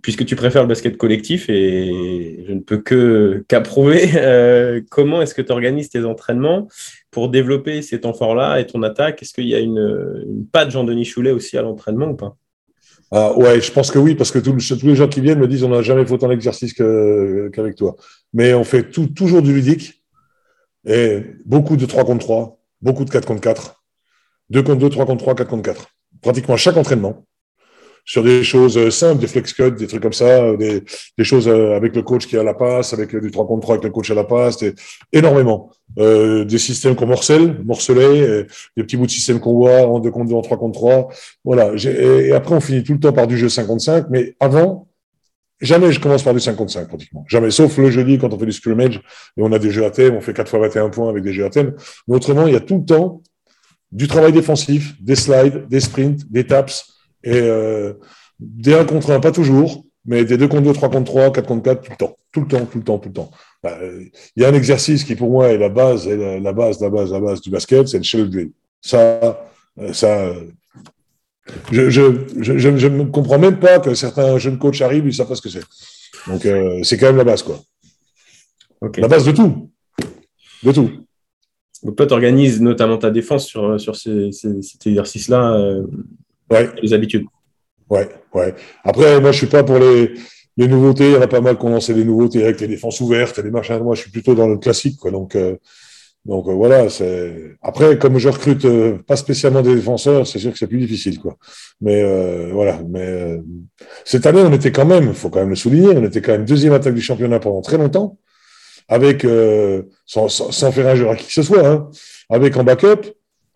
puisque 0.03 0.25
tu 0.25 0.35
préfères 0.35 0.61
le 0.61 0.67
basket 0.67 0.95
collectif 0.95 1.49
et 1.49 2.43
je 2.47 2.53
ne 2.53 2.59
peux 2.59 2.77
que 2.77 3.43
qu'approuver, 3.47 4.11
euh, 4.15 4.81
comment 4.89 5.21
est-ce 5.21 5.33
que 5.33 5.41
tu 5.41 5.51
organises 5.51 5.89
tes 5.89 6.05
entraînements 6.05 6.67
pour 7.09 7.29
développer 7.29 7.81
ces 7.81 8.01
temps 8.01 8.13
forts-là 8.13 8.59
et 8.59 8.67
ton 8.67 8.83
attaque? 8.83 9.21
Est-ce 9.23 9.33
qu'il 9.33 9.47
y 9.47 9.55
a 9.55 9.59
une, 9.59 10.23
une 10.27 10.45
patte 10.45 10.69
Jean-Denis 10.69 11.05
Choulet 11.05 11.31
aussi 11.31 11.57
à 11.57 11.63
l'entraînement 11.63 12.09
ou 12.09 12.15
pas? 12.15 12.37
Ah, 13.11 13.37
ouais, 13.37 13.61
je 13.61 13.71
pense 13.71 13.89
que 13.91 13.99
oui, 13.99 14.15
parce 14.15 14.31
que 14.31 14.39
tous 14.39 14.53
tous 14.77 14.85
les 14.85 14.95
gens 14.95 15.07
qui 15.07 15.21
viennent 15.21 15.39
me 15.39 15.47
disent 15.47 15.63
on 15.63 15.69
n'a 15.69 15.81
jamais 15.81 16.05
fait 16.05 16.13
autant 16.13 16.27
d'exercices 16.27 16.73
qu'avec 16.73 17.75
toi. 17.75 17.95
Mais 18.33 18.53
on 18.53 18.63
fait 18.63 18.89
tout, 18.89 19.07
toujours 19.07 19.41
du 19.41 19.53
ludique 19.53 20.03
et 20.85 21.23
beaucoup 21.45 21.77
de 21.77 21.85
3 21.85 22.05
contre 22.05 22.25
3, 22.25 22.59
beaucoup 22.81 23.05
de 23.05 23.09
4 23.09 23.25
contre 23.25 23.41
4, 23.41 23.83
2 24.49 24.63
contre 24.63 24.79
2, 24.79 24.89
3 24.89 25.05
contre 25.05 25.23
3, 25.23 25.35
4 25.35 25.49
contre 25.49 25.63
4. 25.63 25.87
Pratiquement 26.21 26.57
chaque 26.57 26.77
entraînement. 26.77 27.26
Sur 28.09 28.23
des 28.23 28.41
choses 28.41 28.77
euh, 28.77 28.89
simples, 28.89 29.19
des 29.19 29.27
flex 29.27 29.51
cuts, 29.51 29.71
des 29.77 29.85
trucs 29.85 30.01
comme 30.01 30.13
ça, 30.13 30.43
euh, 30.43 30.55
des, 30.55 30.81
des 31.17 31.23
choses 31.25 31.45
euh, 31.49 31.75
avec 31.75 31.93
le 31.93 32.03
coach 32.03 32.25
qui 32.25 32.37
a 32.37 32.43
la 32.43 32.53
passe, 32.53 32.93
avec 32.93 33.13
du 33.13 33.31
3 33.31 33.45
contre 33.45 33.61
3 33.63 33.75
avec 33.75 33.83
le 33.83 33.89
coach 33.91 34.09
à 34.09 34.15
la 34.15 34.23
passe, 34.23 34.57
des- 34.57 34.73
énormément. 35.11 35.69
Euh, 35.99 36.45
des 36.45 36.57
systèmes 36.57 36.95
qu'on 36.95 37.05
morcelle, 37.05 37.59
morcelés, 37.65 38.21
euh, 38.21 38.47
des 38.77 38.83
petits 38.83 38.95
bouts 38.95 39.07
de 39.07 39.11
système 39.11 39.39
qu'on 39.41 39.53
voit 39.55 39.81
en 39.87 39.99
2 39.99 40.09
contre 40.09 40.29
2, 40.29 40.35
en 40.35 40.41
3 40.41 40.57
contre 40.57 40.79
3. 40.79 41.09
Voilà. 41.43 41.73
Et 41.75 42.31
après, 42.31 42.55
on 42.55 42.61
finit 42.61 42.81
tout 42.83 42.93
le 42.93 42.99
temps 42.99 43.11
par 43.11 43.27
du 43.27 43.37
jeu 43.37 43.49
55, 43.49 44.05
mais 44.09 44.35
avant, 44.39 44.87
jamais 45.59 45.91
je 45.91 45.99
commence 45.99 46.23
par 46.23 46.33
du 46.33 46.39
55 46.39 46.87
pratiquement. 46.87 47.25
Jamais. 47.27 47.51
Sauf 47.51 47.77
le 47.77 47.89
jeudi 47.91 48.17
quand 48.19 48.31
on 48.33 48.39
fait 48.39 48.45
du 48.45 48.51
scrimmage 48.53 48.95
et 49.37 49.41
on 49.41 49.51
a 49.51 49.59
des 49.59 49.69
jeux 49.71 49.83
à 49.85 49.91
thème, 49.91 50.15
on 50.15 50.21
fait 50.21 50.33
4 50.33 50.47
fois 50.49 50.59
21 50.59 50.89
points 50.89 51.09
avec 51.09 51.23
des 51.23 51.33
jeux 51.33 51.43
à 51.45 51.49
thème. 51.49 51.73
Mais 52.07 52.15
autrement, 52.15 52.47
il 52.47 52.53
y 52.53 52.57
a 52.57 52.61
tout 52.61 52.77
le 52.77 52.85
temps 52.85 53.21
du 53.91 54.07
travail 54.07 54.31
défensif, 54.31 54.93
des 55.01 55.15
slides, 55.15 55.67
des 55.69 55.79
sprints, 55.81 56.29
des 56.31 56.45
taps 56.45 56.93
et 57.23 57.39
euh, 57.39 57.93
des 58.39 58.73
1 58.73 58.85
contre 58.85 59.11
1, 59.11 59.19
pas 59.19 59.31
toujours, 59.31 59.83
mais 60.05 60.23
des 60.25 60.37
2 60.37 60.47
contre 60.47 60.63
2, 60.63 60.73
3 60.73 60.89
contre 60.89 61.11
3, 61.11 61.31
4 61.31 61.47
contre 61.47 61.63
4, 61.63 61.81
tout 61.81 61.91
le 61.91 61.97
temps. 61.97 62.17
Tout 62.31 62.41
le 62.41 62.47
temps, 62.47 62.65
tout 62.65 62.77
le 62.77 62.83
temps, 62.83 62.99
tout 62.99 63.09
le 63.09 63.13
temps. 63.13 63.31
Bah, 63.63 63.77
euh, 63.81 64.03
Il 64.35 64.43
y 64.43 64.45
a 64.45 64.49
un 64.49 64.53
exercice 64.53 65.03
qui 65.03 65.15
pour 65.15 65.29
moi 65.31 65.47
est 65.49 65.57
la 65.57 65.69
base, 65.69 66.07
est 66.07 66.15
la, 66.17 66.39
la 66.39 66.53
base, 66.53 66.79
la 66.81 66.89
base, 66.89 67.11
la 67.11 67.19
base 67.19 67.41
du 67.41 67.49
basket, 67.49 67.87
c'est 67.87 67.97
le 67.97 68.03
shell 68.03 68.29
drill. 68.29 68.51
Ça, 68.81 69.41
euh, 69.79 69.93
ça, 69.93 70.33
je, 71.71 71.89
je, 71.89 72.01
je, 72.41 72.57
je, 72.57 72.77
je 72.77 72.87
ne 72.87 73.03
comprends 73.05 73.39
même 73.39 73.59
pas 73.59 73.79
que 73.79 73.93
certains 73.95 74.37
jeunes 74.37 74.57
coachs 74.59 74.81
arrivent, 74.81 75.03
ils 75.05 75.07
ne 75.07 75.11
savent 75.11 75.27
pas 75.27 75.35
ce 75.35 75.41
que 75.41 75.49
c'est. 75.49 75.63
Donc, 76.27 76.45
euh, 76.45 76.81
c'est 76.83 76.97
quand 76.97 77.07
même 77.07 77.17
la 77.17 77.23
base, 77.23 77.41
quoi. 77.43 77.59
La 78.97 79.07
base 79.07 79.25
de 79.25 79.31
tout. 79.31 79.71
De 80.63 80.71
tout. 80.71 80.89
Donc 81.83 81.95
toi, 81.95 82.05
tu 82.07 82.13
organises 82.13 82.61
notamment 82.61 82.97
ta 82.97 83.09
défense 83.11 83.45
sur, 83.47 83.79
sur 83.79 83.95
ces, 83.95 84.31
ces- 84.31 84.61
cet 84.61 84.85
exercice-là, 84.87 85.53
euh, 85.57 85.83
Ouais, 86.49 86.69
les 86.81 86.93
habitudes. 86.93 87.25
ouais, 87.89 88.09
ouais. 88.33 88.55
Après, 88.83 89.19
moi, 89.21 89.31
je 89.31 89.37
suis 89.37 89.47
pas 89.47 89.63
pour 89.63 89.79
les, 89.79 90.13
les 90.57 90.67
nouveautés. 90.67 91.07
Il 91.09 91.13
y 91.13 91.17
en 91.17 91.21
a 91.21 91.27
pas 91.27 91.41
mal 91.41 91.57
qui 91.57 91.65
ont 91.65 91.69
lancé 91.69 91.93
des 91.93 92.05
nouveautés 92.05 92.43
avec 92.43 92.61
les 92.61 92.67
défenses 92.67 93.01
ouvertes 93.01 93.37
et 93.39 93.43
les 93.43 93.51
machins. 93.51 93.79
Moi, 93.83 93.95
je 93.95 94.01
suis 94.01 94.11
plutôt 94.11 94.35
dans 94.35 94.47
le 94.47 94.57
classique, 94.57 94.97
quoi. 94.97 95.11
Donc, 95.11 95.35
euh, 95.35 95.55
Donc 96.25 96.47
euh, 96.49 96.53
voilà, 96.53 96.89
c'est 96.89 97.55
après 97.61 97.97
comme 97.97 98.17
je 98.19 98.27
recrute 98.29 98.65
euh, 98.65 98.97
pas 99.07 99.15
spécialement 99.15 99.61
des 99.61 99.75
défenseurs, 99.75 100.27
c'est 100.27 100.39
sûr 100.39 100.51
que 100.51 100.57
c'est 100.59 100.67
plus 100.67 100.79
difficile 100.79 101.19
quoi. 101.19 101.37
Mais 101.79 102.03
voilà, 102.51 102.81
mais 102.89 103.39
cette 104.03 104.25
année 104.25 104.41
on 104.41 104.51
était 104.51 104.73
quand 104.73 104.85
même, 104.85 105.13
faut 105.13 105.29
quand 105.29 105.39
même 105.39 105.51
le 105.51 105.55
souligner, 105.55 105.95
on 105.95 106.03
était 106.03 106.21
quand 106.21 106.33
même 106.33 106.43
deuxième 106.45 106.73
attaque 106.73 106.95
du 106.95 107.01
championnat 107.01 107.39
pendant 107.39 107.61
très 107.61 107.77
longtemps, 107.77 108.17
avec 108.89 109.25
sans, 110.05 110.27
sans, 110.27 110.51
sans 110.51 110.71
faire 110.73 110.87
injure 110.87 111.11
à 111.11 111.15
qui 111.15 111.27
que 111.27 111.33
ce 111.33 111.43
soit, 111.43 111.65
hein, 111.65 111.89
avec 112.29 112.57
en 112.57 112.63
backup 112.65 113.01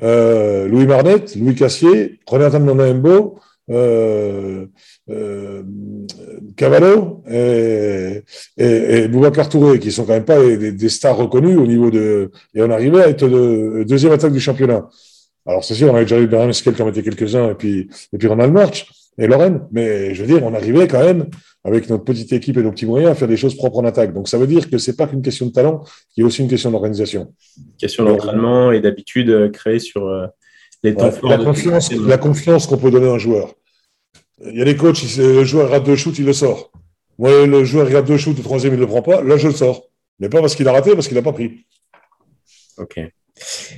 euh, 0.03 0.67
Louis 0.67 0.85
Marnet, 0.85 1.25
Louis 1.35 1.55
Cassier, 1.55 2.19
Jonathan 2.29 2.59
Nonambo, 2.59 3.39
euh, 3.69 4.65
euh, 5.09 5.63
Cavallo 6.57 7.23
et, 7.29 8.23
et, 8.57 8.65
et 8.65 9.07
Boubacar 9.07 9.47
Touré, 9.49 9.79
qui 9.79 9.91
sont 9.91 10.05
quand 10.05 10.13
même 10.13 10.25
pas 10.25 10.39
des, 10.39 10.71
des 10.71 10.89
stars 10.89 11.17
reconnues 11.17 11.57
au 11.57 11.67
niveau 11.67 11.91
de. 11.91 12.31
Et 12.53 12.61
on 12.61 12.69
arrivait 12.69 13.03
à 13.03 13.09
être 13.09 13.27
de, 13.27 13.83
deuxième 13.87 14.11
attaque 14.11 14.33
du 14.33 14.39
championnat. 14.39 14.89
Alors 15.45 15.63
c'est 15.63 15.73
sûr, 15.73 15.91
on 15.91 15.95
avait 15.95 16.05
déjà 16.05 16.19
eu 16.19 16.27
Bernard 16.27 16.47
Mesquel 16.47 16.73
qui 16.73 16.81
en 16.81 16.85
mettait 16.85 17.03
quelques-uns, 17.03 17.51
et 17.51 17.55
puis, 17.55 17.89
et 18.13 18.17
puis 18.17 18.27
Ronald 18.27 18.53
March 18.53 18.87
et 19.21 19.27
Lorraine. 19.27 19.61
Mais 19.71 20.13
je 20.13 20.23
veux 20.23 20.27
dire, 20.27 20.43
on 20.43 20.53
arrivait 20.53 20.87
quand 20.87 21.03
même, 21.03 21.27
avec 21.63 21.89
notre 21.89 22.03
petite 22.03 22.33
équipe 22.33 22.57
et 22.57 22.63
nos 22.63 22.71
petits 22.71 22.85
moyens, 22.85 23.11
à 23.11 23.15
faire 23.15 23.27
des 23.27 23.37
choses 23.37 23.55
propres 23.55 23.79
en 23.79 23.85
attaque. 23.85 24.13
Donc 24.13 24.27
ça 24.27 24.37
veut 24.37 24.47
dire 24.47 24.69
que 24.69 24.77
c'est 24.77 24.95
pas 24.95 25.07
qu'une 25.07 25.21
question 25.21 25.45
de 25.45 25.51
talent, 25.51 25.83
il 26.17 26.21
y 26.21 26.23
a 26.23 26.27
aussi 26.27 26.41
une 26.41 26.49
question 26.49 26.71
d'organisation. 26.71 27.33
Question 27.77 28.03
d'entraînement 28.05 28.71
et 28.71 28.81
d'habitude 28.81 29.29
euh, 29.29 29.49
créée 29.49 29.79
sur 29.79 30.07
euh, 30.07 30.25
les 30.83 30.95
temps 30.95 31.05
Ouais, 31.05 31.11
forts 31.11 31.29
la, 31.29 31.37
confiance, 31.37 31.91
la 31.93 32.17
confiance 32.17 32.67
qu'on 32.67 32.77
peut 32.77 32.91
donner 32.91 33.07
à 33.07 33.13
un 33.13 33.19
joueur. 33.19 33.53
Il 34.43 34.57
y 34.57 34.61
a 34.61 34.65
des 34.65 34.75
coachs, 34.75 35.03
le 35.17 35.43
joueur 35.43 35.69
rate 35.69 35.85
deux 35.85 35.95
shoots, 35.95 36.17
il 36.17 36.25
le 36.25 36.33
sort. 36.33 36.71
Moi, 37.19 37.45
le 37.45 37.63
joueur 37.63 37.91
rate 37.91 38.07
deux 38.07 38.17
shoots, 38.17 38.37
le 38.37 38.43
troisième, 38.43 38.73
il 38.73 38.77
ne 38.77 38.81
le 38.81 38.87
prend 38.87 39.03
pas, 39.03 39.21
là, 39.21 39.37
je 39.37 39.47
le 39.47 39.53
sors. 39.53 39.83
Mais 40.19 40.29
pas 40.29 40.41
parce 40.41 40.55
qu'il 40.55 40.67
a 40.67 40.71
raté, 40.71 40.95
parce 40.95 41.07
qu'il 41.07 41.15
n'a 41.15 41.21
pas 41.21 41.33
pris. 41.33 41.65
Ok. 42.77 42.99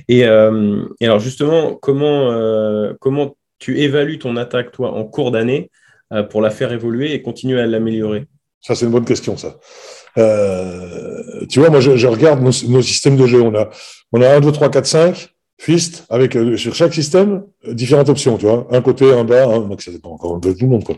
Et, 0.08 0.24
euh, 0.24 0.84
et 1.00 1.06
alors 1.06 1.18
justement, 1.18 1.74
comment, 1.74 2.30
euh, 2.30 2.94
comment 3.00 3.36
tu 3.58 3.80
évalues 3.80 4.18
ton 4.18 4.36
attaque, 4.36 4.72
toi, 4.72 4.92
en 4.92 5.04
cours 5.04 5.30
d'année 5.30 5.70
euh, 6.12 6.22
pour 6.22 6.42
la 6.42 6.50
faire 6.50 6.72
évoluer 6.72 7.12
et 7.14 7.22
continuer 7.22 7.60
à 7.60 7.66
l'améliorer 7.66 8.26
Ça, 8.60 8.74
c'est 8.74 8.84
une 8.84 8.92
bonne 8.92 9.04
question, 9.06 9.36
ça. 9.36 9.56
Euh, 10.18 11.46
tu 11.48 11.60
vois, 11.60 11.70
moi, 11.70 11.80
je, 11.80 12.06
regarde 12.06 12.42
nos, 12.42 12.52
systèmes 12.82 13.16
de 13.16 13.26
jeu. 13.26 13.40
On 13.40 13.54
a, 13.54 13.70
on 14.12 14.20
a 14.20 14.36
1, 14.36 14.40
2, 14.40 14.52
3, 14.52 14.70
4, 14.70 14.86
5, 14.86 15.34
fist, 15.58 16.04
avec 16.10 16.36
euh, 16.36 16.56
sur 16.56 16.74
chaque 16.74 16.92
système, 16.92 17.44
différentes 17.66 18.10
options, 18.10 18.36
tu 18.36 18.46
vois. 18.46 18.68
Un 18.70 18.82
côté, 18.82 19.10
un 19.12 19.24
bas, 19.24 19.46
un, 19.46 19.60
donc 19.60 19.80
ça 19.80 19.90
dépend 19.90 20.10
encore 20.10 20.38
de 20.38 20.52
tout 20.52 20.66
le 20.66 20.68
monde, 20.68 20.84
quoi. 20.84 20.94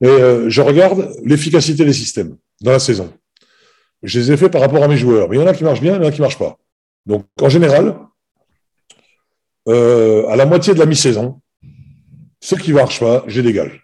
Et 0.00 0.08
je 0.48 0.60
regarde 0.62 1.10
l'efficacité 1.24 1.84
des 1.84 1.92
systèmes 1.92 2.36
dans 2.60 2.70
la 2.70 2.78
saison. 2.78 3.12
Je 4.02 4.20
les 4.20 4.32
ai 4.32 4.36
faits 4.36 4.52
par 4.52 4.60
rapport 4.60 4.84
à 4.84 4.88
mes 4.88 4.96
joueurs. 4.96 5.28
Mais 5.28 5.36
il 5.36 5.40
y 5.40 5.42
en 5.42 5.46
a 5.46 5.54
qui 5.54 5.64
marchent 5.64 5.80
bien, 5.80 5.96
il 5.96 6.02
y 6.02 6.04
en 6.04 6.08
a 6.08 6.12
qui 6.12 6.20
marchent 6.20 6.38
pas. 6.38 6.58
Donc, 7.06 7.24
en 7.40 7.48
général, 7.48 7.96
à 9.66 10.36
la 10.36 10.46
moitié 10.46 10.74
de 10.74 10.78
la 10.78 10.86
mi-saison, 10.86 11.40
ceux 12.44 12.58
qui 12.58 12.74
marchent 12.74 13.00
pas, 13.00 13.24
je 13.26 13.40
dégage. 13.40 13.82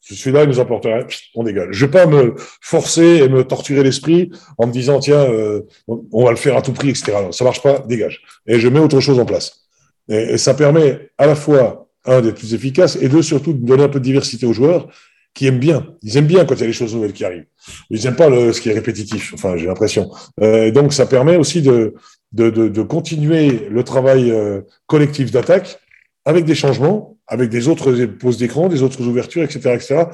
Celui-là, 0.00 0.44
il 0.44 0.48
nous 0.50 0.60
apporterait, 0.60 1.04
on 1.34 1.42
dégage. 1.42 1.68
Je 1.72 1.84
ne 1.84 1.90
vais 1.90 1.98
pas 1.98 2.06
me 2.06 2.34
forcer 2.60 3.22
et 3.24 3.28
me 3.28 3.42
torturer 3.42 3.82
l'esprit 3.82 4.30
en 4.56 4.68
me 4.68 4.72
disant, 4.72 5.00
tiens, 5.00 5.24
euh, 5.28 5.62
on 5.88 6.24
va 6.24 6.30
le 6.30 6.36
faire 6.36 6.56
à 6.56 6.62
tout 6.62 6.72
prix, 6.72 6.90
etc. 6.90 7.14
Non, 7.14 7.32
ça 7.32 7.42
marche 7.42 7.60
pas, 7.60 7.80
dégage. 7.80 8.22
Et 8.46 8.60
je 8.60 8.68
mets 8.68 8.78
autre 8.78 9.00
chose 9.00 9.18
en 9.18 9.24
place. 9.24 9.66
Et, 10.08 10.38
ça 10.38 10.54
permet 10.54 11.10
à 11.18 11.26
la 11.26 11.34
fois, 11.34 11.88
un, 12.04 12.20
d'être 12.20 12.36
plus 12.36 12.54
efficace, 12.54 12.96
et 13.00 13.08
deux, 13.08 13.22
surtout, 13.22 13.52
de 13.52 13.66
donner 13.66 13.82
un 13.82 13.88
peu 13.88 13.98
de 13.98 14.04
diversité 14.04 14.46
aux 14.46 14.52
joueurs 14.52 14.86
qui 15.34 15.48
aiment 15.48 15.58
bien. 15.58 15.84
Ils 16.02 16.16
aiment 16.16 16.26
bien 16.26 16.44
quand 16.44 16.54
il 16.54 16.60
y 16.60 16.64
a 16.64 16.68
des 16.68 16.72
choses 16.72 16.94
nouvelles 16.94 17.14
qui 17.14 17.24
arrivent. 17.24 17.46
Ils 17.90 18.04
n'aiment 18.04 18.16
pas 18.16 18.28
ce 18.52 18.60
qui 18.60 18.68
est 18.68 18.74
répétitif, 18.74 19.34
enfin, 19.34 19.56
j'ai 19.56 19.66
l'impression. 19.66 20.08
Euh, 20.40 20.70
donc, 20.70 20.92
ça 20.92 21.06
permet 21.06 21.34
aussi 21.34 21.62
de, 21.62 21.94
de 22.32 22.82
continuer 22.82 23.68
le 23.68 23.82
travail 23.82 24.30
euh, 24.30 24.60
collectif 24.86 25.32
d'attaque 25.32 25.81
avec 26.24 26.44
des 26.44 26.54
changements, 26.54 27.16
avec 27.26 27.50
des 27.50 27.68
autres 27.68 27.92
poses 28.04 28.38
d'écran, 28.38 28.68
des 28.68 28.82
autres 28.82 29.02
ouvertures, 29.02 29.42
etc., 29.42 29.74
etc. 29.74 30.04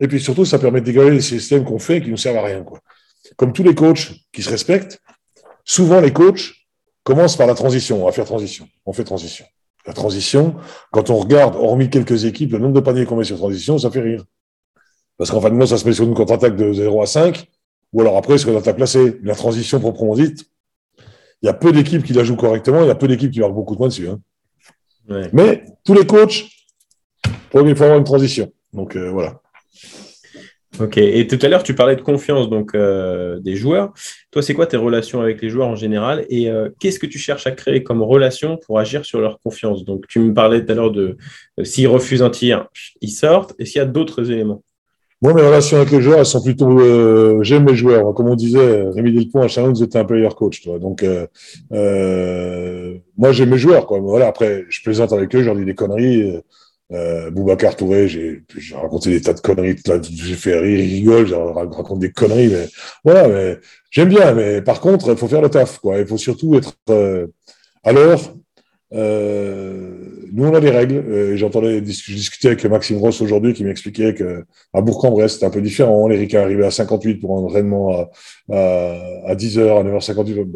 Et 0.00 0.08
puis 0.08 0.20
surtout, 0.20 0.44
ça 0.44 0.58
permet 0.58 0.80
de 0.80 0.86
dégager 0.86 1.10
les 1.10 1.20
systèmes 1.20 1.64
qu'on 1.64 1.78
fait 1.78 1.98
et 1.98 2.02
qui 2.02 2.10
ne 2.10 2.16
servent 2.16 2.38
à 2.38 2.44
rien. 2.44 2.62
Quoi. 2.62 2.80
Comme 3.36 3.52
tous 3.52 3.62
les 3.62 3.74
coachs 3.74 4.12
qui 4.32 4.42
se 4.42 4.50
respectent, 4.50 5.00
souvent 5.64 6.00
les 6.00 6.12
coachs 6.12 6.52
commencent 7.04 7.36
par 7.36 7.46
la 7.46 7.54
transition. 7.54 8.02
On 8.02 8.06
va 8.06 8.12
faire 8.12 8.24
transition. 8.24 8.68
On 8.86 8.92
fait 8.92 9.04
transition. 9.04 9.44
La 9.86 9.92
transition, 9.92 10.56
quand 10.90 11.10
on 11.10 11.16
regarde, 11.16 11.56
hormis 11.56 11.88
quelques 11.88 12.24
équipes, 12.24 12.52
le 12.52 12.58
nombre 12.58 12.74
de 12.74 12.80
paniers 12.80 13.06
qu'on 13.06 13.16
met 13.16 13.24
sur 13.24 13.38
transition, 13.38 13.78
ça 13.78 13.90
fait 13.90 14.00
rire. 14.00 14.24
Parce 15.16 15.30
qu'en 15.30 15.40
fin 15.40 15.50
de 15.50 15.58
compte, 15.58 15.68
ça 15.68 15.78
se 15.78 15.86
met 15.86 15.92
sur 15.92 16.04
une 16.04 16.14
contre-attaque 16.14 16.56
de 16.56 16.72
0 16.72 17.02
à 17.02 17.06
5, 17.06 17.46
ou 17.92 18.00
alors 18.00 18.16
après, 18.16 18.38
sur 18.38 18.50
une 18.50 18.56
attaque 18.56 18.76
placée. 18.76 19.18
La 19.22 19.34
transition 19.34 19.80
proprement 19.80 20.14
dite, 20.14 20.46
il 21.42 21.46
y 21.46 21.48
a 21.48 21.54
peu 21.54 21.72
d'équipes 21.72 22.04
qui 22.04 22.12
la 22.12 22.24
jouent 22.24 22.36
correctement, 22.36 22.82
il 22.82 22.88
y 22.88 22.90
a 22.90 22.94
peu 22.94 23.08
d'équipes 23.08 23.30
qui 23.30 23.40
marquent 23.40 23.54
beaucoup 23.54 23.74
de 23.74 23.78
points 23.78 23.88
dessus. 23.88 24.08
Hein. 24.08 24.20
Ouais. 25.10 25.28
Mais 25.32 25.64
tous 25.84 25.94
les 25.94 26.06
coachs, 26.06 26.46
pour 27.50 27.66
il 27.66 27.76
faut 27.76 27.84
avoir 27.84 27.98
une 27.98 28.04
transition. 28.04 28.52
Donc 28.72 28.96
euh, 28.96 29.10
voilà. 29.10 29.40
Ok. 30.78 30.96
Et 30.98 31.26
tout 31.26 31.38
à 31.42 31.48
l'heure, 31.48 31.64
tu 31.64 31.74
parlais 31.74 31.96
de 31.96 32.00
confiance 32.00 32.48
donc 32.48 32.74
euh, 32.74 33.40
des 33.40 33.56
joueurs. 33.56 33.92
Toi, 34.30 34.40
c'est 34.40 34.54
quoi 34.54 34.66
tes 34.66 34.76
relations 34.76 35.20
avec 35.20 35.42
les 35.42 35.50
joueurs 35.50 35.68
en 35.68 35.74
général? 35.74 36.24
Et 36.30 36.48
euh, 36.48 36.70
qu'est-ce 36.78 36.98
que 36.98 37.06
tu 37.06 37.18
cherches 37.18 37.46
à 37.46 37.50
créer 37.50 37.82
comme 37.82 38.02
relation 38.02 38.56
pour 38.56 38.78
agir 38.78 39.04
sur 39.04 39.20
leur 39.20 39.40
confiance? 39.40 39.84
Donc, 39.84 40.06
tu 40.06 40.20
me 40.20 40.32
parlais 40.32 40.64
tout 40.64 40.72
à 40.72 40.74
l'heure 40.76 40.92
de 40.92 41.16
s'ils 41.64 41.88
refusent 41.88 42.22
un 42.22 42.30
tir, 42.30 42.68
ils 43.00 43.10
sortent. 43.10 43.54
Est-ce 43.58 43.72
qu'il 43.72 43.80
y 43.80 43.82
a 43.82 43.86
d'autres 43.86 44.30
éléments? 44.30 44.62
Moi, 45.22 45.34
mes 45.34 45.42
relations 45.42 45.76
avec 45.76 45.90
les 45.90 46.00
joueurs, 46.00 46.18
elles 46.20 46.26
sont 46.26 46.42
plutôt. 46.42 46.80
euh, 46.80 47.42
J'aime 47.42 47.64
mes 47.64 47.74
joueurs. 47.76 48.14
Comme 48.14 48.28
on 48.28 48.34
disait, 48.36 48.84
Rémi 48.88 49.12
Delpont 49.12 49.42
à 49.42 49.48
Challenge 49.48 49.80
était 49.82 49.98
un 49.98 50.04
player 50.04 50.28
coach. 50.36 50.62
Tu 50.62 50.68
vois. 50.70 50.78
Donc, 50.78 51.02
euh, 51.02 51.26
euh, 51.72 52.94
moi, 53.18 53.32
j'aime 53.32 53.50
mes 53.50 53.58
joueurs. 53.58 53.86
Quoi. 53.86 53.98
Voilà, 54.00 54.28
après, 54.28 54.64
je 54.68 54.82
plaisante 54.82 55.12
avec 55.12 55.34
eux, 55.34 55.40
je 55.40 55.46
leur 55.46 55.56
dis 55.56 55.64
des 55.64 55.74
conneries. 55.74 56.40
Euh, 56.92 57.30
Boubacar 57.30 57.76
Touré, 57.76 58.08
j'ai 58.08 58.42
raconté 58.74 59.10
des 59.10 59.20
tas 59.20 59.32
de 59.34 59.40
conneries. 59.40 59.76
J'ai 60.10 60.34
fait 60.34 60.58
rire, 60.58 60.80
rigole, 60.80 61.26
je 61.26 61.34
raconte 61.34 62.00
des 62.00 62.10
conneries. 62.10 62.48
Mais 62.48 62.68
voilà, 63.04 63.28
mais 63.28 63.58
j'aime 63.90 64.08
bien. 64.08 64.32
Mais 64.32 64.62
par 64.62 64.80
contre, 64.80 65.10
il 65.10 65.16
faut 65.16 65.28
faire 65.28 65.42
le 65.42 65.50
taf. 65.50 65.78
Quoi. 65.78 65.98
Il 65.98 66.06
faut 66.06 66.16
surtout 66.18 66.56
être 66.56 66.72
euh, 66.88 67.26
à 67.84 67.92
l'heure. 67.92 68.20
Euh, 68.92 69.89
nous, 70.32 70.46
on 70.46 70.54
a 70.54 70.60
des 70.60 70.70
règles. 70.70 70.96
Euh, 70.96 71.36
J'entendais, 71.36 71.78
je 71.78 72.14
discutais 72.14 72.48
avec 72.48 72.64
Maxime 72.64 72.98
Ross 72.98 73.20
aujourd'hui 73.20 73.54
qui 73.54 73.64
m'expliquait 73.64 74.14
que 74.14 74.44
à 74.72 74.80
Bourg-en-Bresse, 74.80 75.34
c'était 75.34 75.46
un 75.46 75.50
peu 75.50 75.60
différent. 75.60 76.08
Les 76.08 76.16
Ricains 76.16 76.42
arrivaient 76.42 76.66
à 76.66 76.70
58 76.70 77.16
pour 77.16 77.38
un 77.38 77.42
entraînement 77.42 77.90
à, 77.90 78.10
à, 78.52 79.30
à 79.30 79.34
10h, 79.34 79.78
à 79.78 79.84
9h58. 79.84 80.46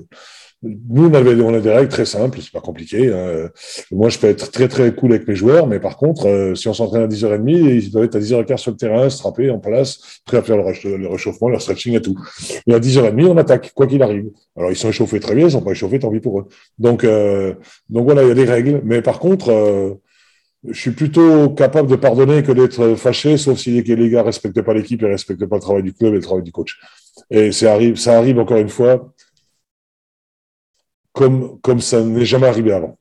Nous, 0.88 1.07
on, 1.09 1.14
avait, 1.14 1.35
on 1.42 1.53
a 1.53 1.61
des 1.61 1.70
règles 1.70 1.90
très 1.90 2.07
simples, 2.07 2.38
c'est 2.40 2.50
pas 2.53 2.61
compliqué. 2.61 3.12
hein. 3.12 3.50
Moi, 3.92 4.09
je 4.09 4.18
peux 4.18 4.29
être 4.29 4.50
très, 4.50 4.66
très 4.66 4.94
cool 4.94 5.12
avec 5.12 5.29
mes 5.29 5.35
joueurs, 5.35 5.66
mais 5.66 5.79
par 5.79 5.96
contre, 5.98 6.27
euh, 6.27 6.55
si 6.55 6.68
on 6.68 6.72
s'entraîne 6.72 7.03
à 7.03 7.07
10h30, 7.07 7.53
ils 7.83 7.90
doivent 7.90 8.05
être 8.05 8.14
à 8.16 8.20
10h15 8.20 8.62
sur 8.62 8.70
le 8.70 8.77
terrain, 8.79 9.11
strapés, 9.11 9.50
en 9.50 9.59
place, 9.59 10.20
prêts 10.24 10.38
à 10.38 10.42
faire 10.42 10.57
le, 10.57 10.62
récha- 10.62 10.96
le 10.96 11.07
réchauffement, 11.09 11.48
leur 11.50 11.61
stretching 11.61 11.94
et 11.96 12.00
tout. 12.00 12.16
Et 12.66 12.72
à 12.72 12.79
10h30, 12.79 13.27
on 13.27 13.37
attaque, 13.37 13.72
quoi 13.74 13.87
qu'il 13.87 14.03
arrive. 14.03 14.31
Alors, 14.57 14.70
ils 14.70 14.77
sont 14.77 14.88
échauffés 14.88 15.20
très 15.20 15.35
bien, 15.35 15.46
ils 15.46 15.50
sont 15.53 15.61
pas 15.61 15.72
échauffés, 15.72 15.98
tant 15.98 16.11
pis 16.11 16.20
pour 16.20 16.40
eux. 16.40 16.46
Donc, 16.79 17.05
euh, 17.05 17.55
donc 17.90 18.05
voilà, 18.07 18.22
il 18.22 18.29
y 18.29 18.33
a 18.33 18.35
des 18.35 18.44
règles. 18.44 18.81
Mais 18.85 19.03
par 19.03 19.18
contre, 19.18 19.50
euh, 19.50 19.94
je 20.66 20.81
suis 20.81 20.92
plutôt 20.92 21.50
capable 21.50 21.90
de 21.90 21.96
pardonner 21.96 22.42
que 22.42 22.53
d'être 22.53 22.94
fâché, 22.94 23.37
sauf 23.37 23.59
si 23.59 23.83
les 23.83 24.11
gars 24.11 24.22
respectent 24.22 24.62
pas 24.62 24.72
l'équipe 24.72 25.03
et 25.03 25.07
respectent 25.07 25.44
pas 25.46 25.57
le 25.57 25.62
travail 25.62 25.83
du 25.83 25.92
club 25.92 26.12
et 26.14 26.16
le 26.16 26.22
travail 26.22 26.42
du 26.42 26.53
coach. 26.53 26.79
Et 27.31 27.53
ça 27.53 27.72
arrive, 27.74 27.96
ça 27.96 28.16
arrive 28.18 28.38
encore 28.38 28.57
une 28.57 28.68
fois, 28.70 29.13
comme, 31.14 31.59
comme 31.62 31.81
ça 31.81 32.03
n'est 32.03 32.27
jamais 32.27 32.46
arrivé 32.46 32.72
avant. 32.72 32.98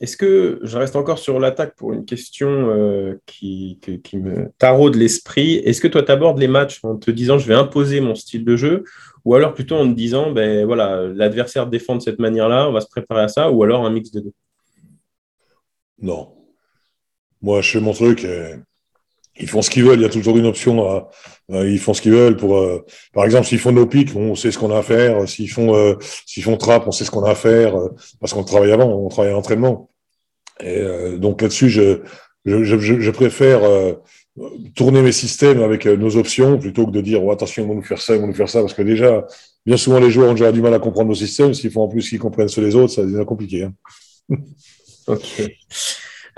Est-ce 0.00 0.16
que 0.16 0.60
je 0.62 0.76
reste 0.76 0.94
encore 0.94 1.18
sur 1.18 1.40
l'attaque 1.40 1.74
pour 1.74 1.92
une 1.92 2.04
question 2.04 2.48
euh, 2.48 3.18
qui, 3.26 3.78
qui, 3.80 4.00
qui 4.00 4.18
me 4.18 4.50
taraude 4.58 4.94
l'esprit? 4.94 5.56
Est-ce 5.56 5.80
que 5.80 5.88
toi, 5.88 6.02
tu 6.02 6.12
abordes 6.12 6.38
les 6.38 6.48
matchs 6.48 6.80
en 6.82 6.96
te 6.96 7.10
disant 7.10 7.38
je 7.38 7.48
vais 7.48 7.54
imposer 7.54 8.00
mon 8.00 8.14
style 8.14 8.44
de 8.44 8.56
jeu? 8.56 8.84
Ou 9.24 9.34
alors 9.34 9.54
plutôt 9.54 9.74
en 9.74 9.88
te 9.88 9.94
disant 9.94 10.30
ben 10.30 10.64
voilà 10.64 11.08
l'adversaire 11.08 11.66
défend 11.66 11.96
de 11.96 12.02
cette 12.02 12.18
manière-là, 12.18 12.68
on 12.68 12.72
va 12.72 12.80
se 12.80 12.88
préparer 12.88 13.22
à 13.22 13.28
ça? 13.28 13.50
Ou 13.50 13.62
alors 13.62 13.84
un 13.84 13.90
mix 13.90 14.10
de 14.12 14.20
deux? 14.20 14.32
Non. 16.00 16.34
Moi, 17.40 17.62
je 17.62 17.72
fais 17.72 17.80
mon 17.80 17.92
truc. 17.92 18.24
et 18.24 18.56
ils 19.38 19.48
font 19.48 19.62
ce 19.62 19.70
qu'ils 19.70 19.84
veulent. 19.84 19.98
Il 19.98 20.02
y 20.02 20.06
a 20.06 20.08
toujours 20.10 20.36
une 20.38 20.46
option. 20.46 20.88
À, 20.88 21.08
à- 21.52 21.64
ils 21.64 21.78
font 21.78 21.94
ce 21.94 22.02
qu'ils 22.02 22.12
veulent. 22.12 22.36
Pour, 22.36 22.56
euh, 22.58 22.84
par 23.12 23.24
exemple, 23.24 23.46
s'ils 23.46 23.58
font 23.58 23.72
nos 23.72 23.86
pics, 23.86 24.14
on 24.16 24.34
sait 24.34 24.50
ce 24.50 24.58
qu'on 24.58 24.70
a 24.72 24.78
à 24.78 24.82
faire. 24.82 25.28
S'ils 25.28 25.50
font, 25.50 25.74
euh, 25.74 25.94
s'ils 26.26 26.42
font 26.42 26.56
trap, 26.56 26.86
on 26.86 26.92
sait 26.92 27.04
ce 27.04 27.10
qu'on 27.10 27.22
a 27.24 27.30
à 27.30 27.34
faire. 27.34 27.76
euh, 27.78 27.88
parce 28.20 28.32
qu'on 28.32 28.44
travaille 28.44 28.72
avant, 28.72 28.86
on 28.86 29.08
travaille 29.08 29.30
à 29.30 29.34
l'entraînement. 29.34 29.90
Et 30.60 30.78
euh, 30.78 31.18
donc 31.18 31.42
là-dessus, 31.42 31.68
je, 31.68 32.00
je, 32.46 32.64
je, 32.64 32.78
je- 32.78 33.10
préfère 33.10 33.62
euh, 33.64 33.92
tourner 34.74 35.02
mes 35.02 35.12
systèmes 35.12 35.62
avec 35.62 35.86
euh, 35.86 35.96
nos 35.96 36.16
options 36.16 36.58
plutôt 36.58 36.86
que 36.86 36.92
de 36.92 37.00
dire 37.00 37.22
oh, 37.24 37.30
attention, 37.30 37.64
ils 37.64 37.68
vont 37.68 37.74
nous 37.74 37.82
faire 37.82 38.00
ça, 38.00 38.14
ils 38.14 38.20
vont 38.20 38.26
nous 38.26 38.34
faire 38.34 38.48
ça. 38.48 38.60
Parce 38.60 38.74
que 38.74 38.82
déjà, 38.82 39.26
bien 39.66 39.76
souvent, 39.76 39.98
les 40.00 40.10
joueurs 40.10 40.30
ont 40.30 40.34
déjà 40.34 40.52
du 40.52 40.62
mal 40.62 40.72
à 40.74 40.78
comprendre 40.78 41.08
nos 41.08 41.14
systèmes. 41.14 41.52
S'ils 41.54 41.70
font 41.70 41.82
en 41.82 41.88
plus 41.88 42.08
qu'ils 42.08 42.18
comprennent 42.18 42.48
ceux 42.48 42.62
des 42.62 42.74
autres, 42.74 42.92
ça 42.94 43.02
devient 43.02 43.24
compliqué. 43.26 43.64
hein. 43.64 43.72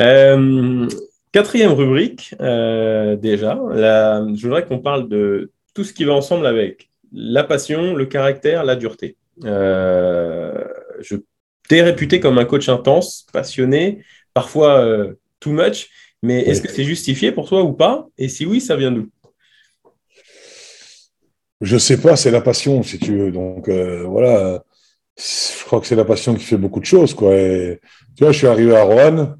Euh, 0.00 0.86
quatrième 1.32 1.72
rubrique, 1.72 2.34
euh, 2.40 3.16
déjà. 3.16 3.60
La- 3.70 4.24
je 4.34 4.42
voudrais 4.42 4.64
qu'on 4.64 4.78
parle 4.78 5.08
de 5.08 5.50
tout 5.74 5.84
ce 5.84 5.92
qui 5.92 6.04
va 6.04 6.14
ensemble 6.14 6.46
avec 6.46 6.90
la 7.12 7.44
passion, 7.44 7.94
le 7.94 8.06
caractère, 8.06 8.64
la 8.64 8.76
dureté. 8.76 9.16
Euh, 9.44 10.64
je 11.00 11.16
t'es 11.68 11.82
réputé 11.82 12.20
comme 12.20 12.38
un 12.38 12.44
coach 12.44 12.68
intense, 12.68 13.26
passionné, 13.32 14.02
parfois 14.34 14.80
euh, 14.80 15.14
too 15.40 15.52
much. 15.52 15.88
Mais 16.22 16.40
est-ce 16.40 16.60
que 16.60 16.68
c'est 16.68 16.84
justifié 16.84 17.30
pour 17.30 17.48
toi 17.48 17.62
ou 17.62 17.72
pas? 17.72 18.08
Et 18.18 18.28
si 18.28 18.44
oui, 18.44 18.60
ça 18.60 18.74
vient 18.74 18.90
d'où? 18.90 19.08
Je 21.60 21.76
sais 21.76 22.00
pas, 22.00 22.16
c'est 22.16 22.30
la 22.30 22.40
passion, 22.40 22.82
si 22.82 22.98
tu 22.98 23.16
veux. 23.16 23.30
Donc 23.30 23.68
euh, 23.68 24.02
voilà, 24.04 24.64
je 25.16 25.64
crois 25.64 25.80
que 25.80 25.86
c'est 25.86 25.96
la 25.96 26.04
passion 26.04 26.34
qui 26.34 26.44
fait 26.44 26.56
beaucoup 26.56 26.80
de 26.80 26.84
choses. 26.84 27.14
Quoi. 27.14 27.36
Et, 27.36 27.80
tu 28.16 28.24
vois, 28.24 28.32
je 28.32 28.38
suis 28.38 28.46
arrivé 28.46 28.74
à 28.76 28.82
Roanne, 28.82 29.36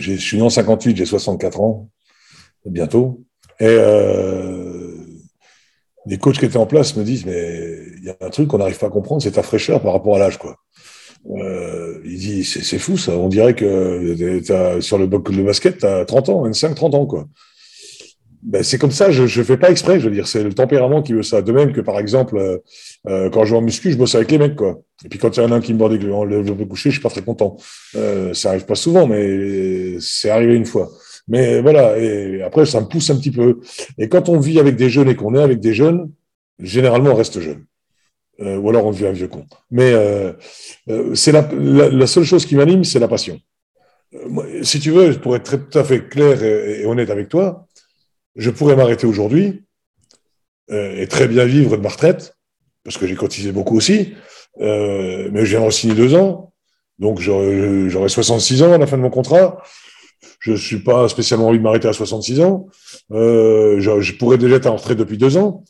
je 0.00 0.14
suis 0.14 0.36
né 0.36 0.42
en 0.42 0.50
58, 0.50 0.96
j'ai 0.96 1.06
64 1.06 1.60
ans, 1.60 1.88
bientôt. 2.64 3.24
Et 3.58 3.66
euh, 3.66 4.96
les 6.06 6.18
coachs 6.18 6.38
qui 6.38 6.44
étaient 6.44 6.56
en 6.56 6.66
place 6.66 6.96
me 6.96 7.04
disent, 7.04 7.26
mais 7.26 7.82
il 7.98 8.04
y 8.04 8.10
a 8.10 8.16
un 8.20 8.30
truc 8.30 8.48
qu'on 8.48 8.58
n'arrive 8.58 8.78
pas 8.78 8.86
à 8.86 8.90
comprendre, 8.90 9.22
c'est 9.22 9.32
ta 9.32 9.42
fraîcheur 9.42 9.82
par 9.82 9.92
rapport 9.92 10.16
à 10.16 10.18
l'âge. 10.18 10.38
quoi. 10.38 10.56
Euh, 11.36 12.00
il 12.04 12.18
dit, 12.18 12.44
c'est 12.44 12.78
fou 12.78 12.96
ça, 12.96 13.12
on 13.12 13.28
dirait 13.28 13.54
que 13.54 14.80
sur 14.80 14.98
le 14.98 15.06
basket, 15.06 15.78
tu 15.78 15.86
as 15.86 16.04
30 16.04 16.28
ans, 16.30 16.42
25, 16.42 16.74
30 16.74 16.94
ans. 16.94 17.06
quoi. 17.06 17.26
Ben, 18.42 18.62
c'est 18.62 18.78
comme 18.78 18.90
ça, 18.90 19.10
je 19.10 19.22
ne 19.22 19.44
fais 19.44 19.56
pas 19.58 19.70
exprès, 19.70 20.00
je 20.00 20.08
veux 20.08 20.14
dire, 20.14 20.26
c'est 20.26 20.42
le 20.42 20.52
tempérament 20.52 21.02
qui 21.02 21.12
veut 21.12 21.22
ça. 21.22 21.42
De 21.42 21.52
même 21.52 21.72
que, 21.72 21.80
par 21.80 21.98
exemple, 21.98 22.38
euh, 22.38 22.58
euh, 23.06 23.28
quand 23.30 23.44
je 23.44 23.50
joue 23.50 23.56
en 23.56 23.60
muscu, 23.60 23.92
je 23.92 23.98
bosse 23.98 24.14
avec 24.14 24.30
les 24.30 24.38
mecs, 24.38 24.56
quoi. 24.56 24.80
Et 25.04 25.08
puis 25.08 25.18
quand 25.18 25.36
il 25.36 25.42
y 25.42 25.46
en 25.46 25.52
a 25.52 25.56
un 25.56 25.60
qui 25.60 25.74
me 25.74 25.84
avec 25.84 26.02
le 26.02 26.42
le 26.42 26.64
couché, 26.64 26.90
je 26.90 26.94
suis 26.94 27.02
pas 27.02 27.10
très 27.10 27.22
content. 27.22 27.56
Euh, 27.96 28.32
ça 28.32 28.50
arrive 28.50 28.64
pas 28.64 28.74
souvent, 28.74 29.06
mais 29.06 29.98
c'est 30.00 30.30
arrivé 30.30 30.54
une 30.54 30.66
fois. 30.66 30.90
Mais 31.28 31.60
voilà, 31.60 31.98
et 31.98 32.42
après, 32.42 32.66
ça 32.66 32.80
me 32.80 32.86
pousse 32.86 33.10
un 33.10 33.16
petit 33.16 33.30
peu. 33.30 33.60
Et 33.98 34.08
quand 34.08 34.28
on 34.28 34.38
vit 34.40 34.58
avec 34.58 34.76
des 34.76 34.90
jeunes 34.90 35.08
et 35.08 35.16
qu'on 35.16 35.34
est 35.34 35.42
avec 35.42 35.60
des 35.60 35.74
jeunes, 35.74 36.10
généralement, 36.58 37.10
on 37.10 37.14
reste 37.14 37.40
jeune. 37.40 37.64
Euh, 38.42 38.56
ou 38.56 38.70
alors 38.70 38.86
on 38.86 38.90
devient 38.90 39.08
un 39.08 39.12
vieux 39.12 39.28
con. 39.28 39.44
Mais 39.70 39.92
euh, 39.92 40.32
euh, 40.88 41.14
c'est 41.14 41.32
la, 41.32 41.46
la, 41.52 42.06
seule 42.06 42.24
chose 42.24 42.46
qui 42.46 42.56
m'anime, 42.56 42.84
c'est 42.84 42.98
la 42.98 43.08
passion. 43.08 43.38
Si 44.62 44.80
tu 44.80 44.90
veux, 44.90 45.12
pour 45.20 45.36
être 45.36 45.68
tout 45.68 45.78
à 45.78 45.84
fait 45.84 46.08
clair 46.08 46.42
et 46.42 46.84
honnête 46.84 47.10
avec 47.10 47.28
toi, 47.28 47.68
je 48.36 48.50
pourrais 48.50 48.76
m'arrêter 48.76 49.06
aujourd'hui 49.06 49.64
euh, 50.70 50.96
et 50.96 51.06
très 51.06 51.28
bien 51.28 51.44
vivre 51.44 51.76
de 51.76 51.82
ma 51.82 51.88
retraite, 51.88 52.36
parce 52.84 52.96
que 52.96 53.06
j'ai 53.06 53.16
cotisé 53.16 53.52
beaucoup 53.52 53.76
aussi, 53.76 54.14
euh, 54.60 55.28
mais 55.32 55.44
je 55.44 55.56
viens 55.56 55.66
de 55.66 55.70
signer 55.70 55.94
deux 55.94 56.14
ans, 56.14 56.52
donc 56.98 57.20
j'aurai 57.20 57.88
j'aurai 57.88 58.08
66 58.08 58.62
ans 58.62 58.72
à 58.72 58.78
la 58.78 58.86
fin 58.86 58.96
de 58.96 59.02
mon 59.02 59.10
contrat. 59.10 59.62
Je 60.38 60.54
suis 60.54 60.80
pas 60.80 61.08
spécialement 61.08 61.48
envie 61.48 61.58
de 61.58 61.62
m'arrêter 61.62 61.88
à 61.88 61.92
66 61.92 62.40
ans. 62.40 62.66
Euh, 63.12 63.80
je, 63.80 64.00
je 64.00 64.12
pourrais 64.14 64.38
déjà 64.38 64.56
être 64.56 64.66
en 64.66 64.76
retraite 64.76 64.98
depuis 64.98 65.18
deux 65.18 65.36
ans. 65.36 65.64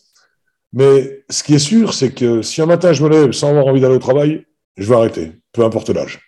Mais 0.72 1.24
ce 1.28 1.42
qui 1.42 1.54
est 1.54 1.60
sûr, 1.60 1.94
c'est 1.94 2.12
que 2.12 2.42
si 2.42 2.62
un 2.62 2.66
matin 2.66 2.92
je 2.92 3.02
me 3.02 3.08
lève 3.08 3.32
sans 3.32 3.50
avoir 3.50 3.66
envie 3.66 3.80
d'aller 3.80 3.96
au 3.96 4.00
travail, 4.00 4.46
je 4.76 4.88
vais 4.88 4.94
arrêter, 4.94 5.32
peu 5.52 5.64
importe 5.64 5.90
l'âge. 5.90 6.20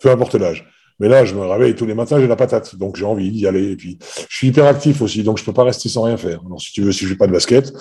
Peu 0.00 0.10
importe 0.10 0.34
l'âge. 0.34 0.66
Mais 1.00 1.08
là, 1.08 1.24
je 1.24 1.34
me 1.34 1.46
réveille 1.46 1.74
tous 1.74 1.86
les 1.86 1.94
matins, 1.94 2.18
j'ai 2.20 2.26
la 2.26 2.36
patate, 2.36 2.74
donc 2.76 2.96
j'ai 2.96 3.04
envie 3.04 3.30
d'y 3.30 3.46
aller. 3.46 3.72
Et 3.72 3.76
puis, 3.76 3.98
je 4.28 4.36
suis 4.36 4.48
hyper 4.48 4.66
actif 4.66 5.00
aussi, 5.00 5.22
donc 5.22 5.38
je 5.38 5.44
peux 5.44 5.52
pas 5.52 5.64
rester 5.64 5.88
sans 5.88 6.02
rien 6.02 6.16
faire. 6.16 6.40
Alors, 6.44 6.60
si 6.60 6.72
tu 6.72 6.82
veux, 6.82 6.90
si 6.90 7.04
je 7.04 7.10
fais 7.10 7.16
pas 7.16 7.28
de 7.28 7.32
basket, 7.32 7.72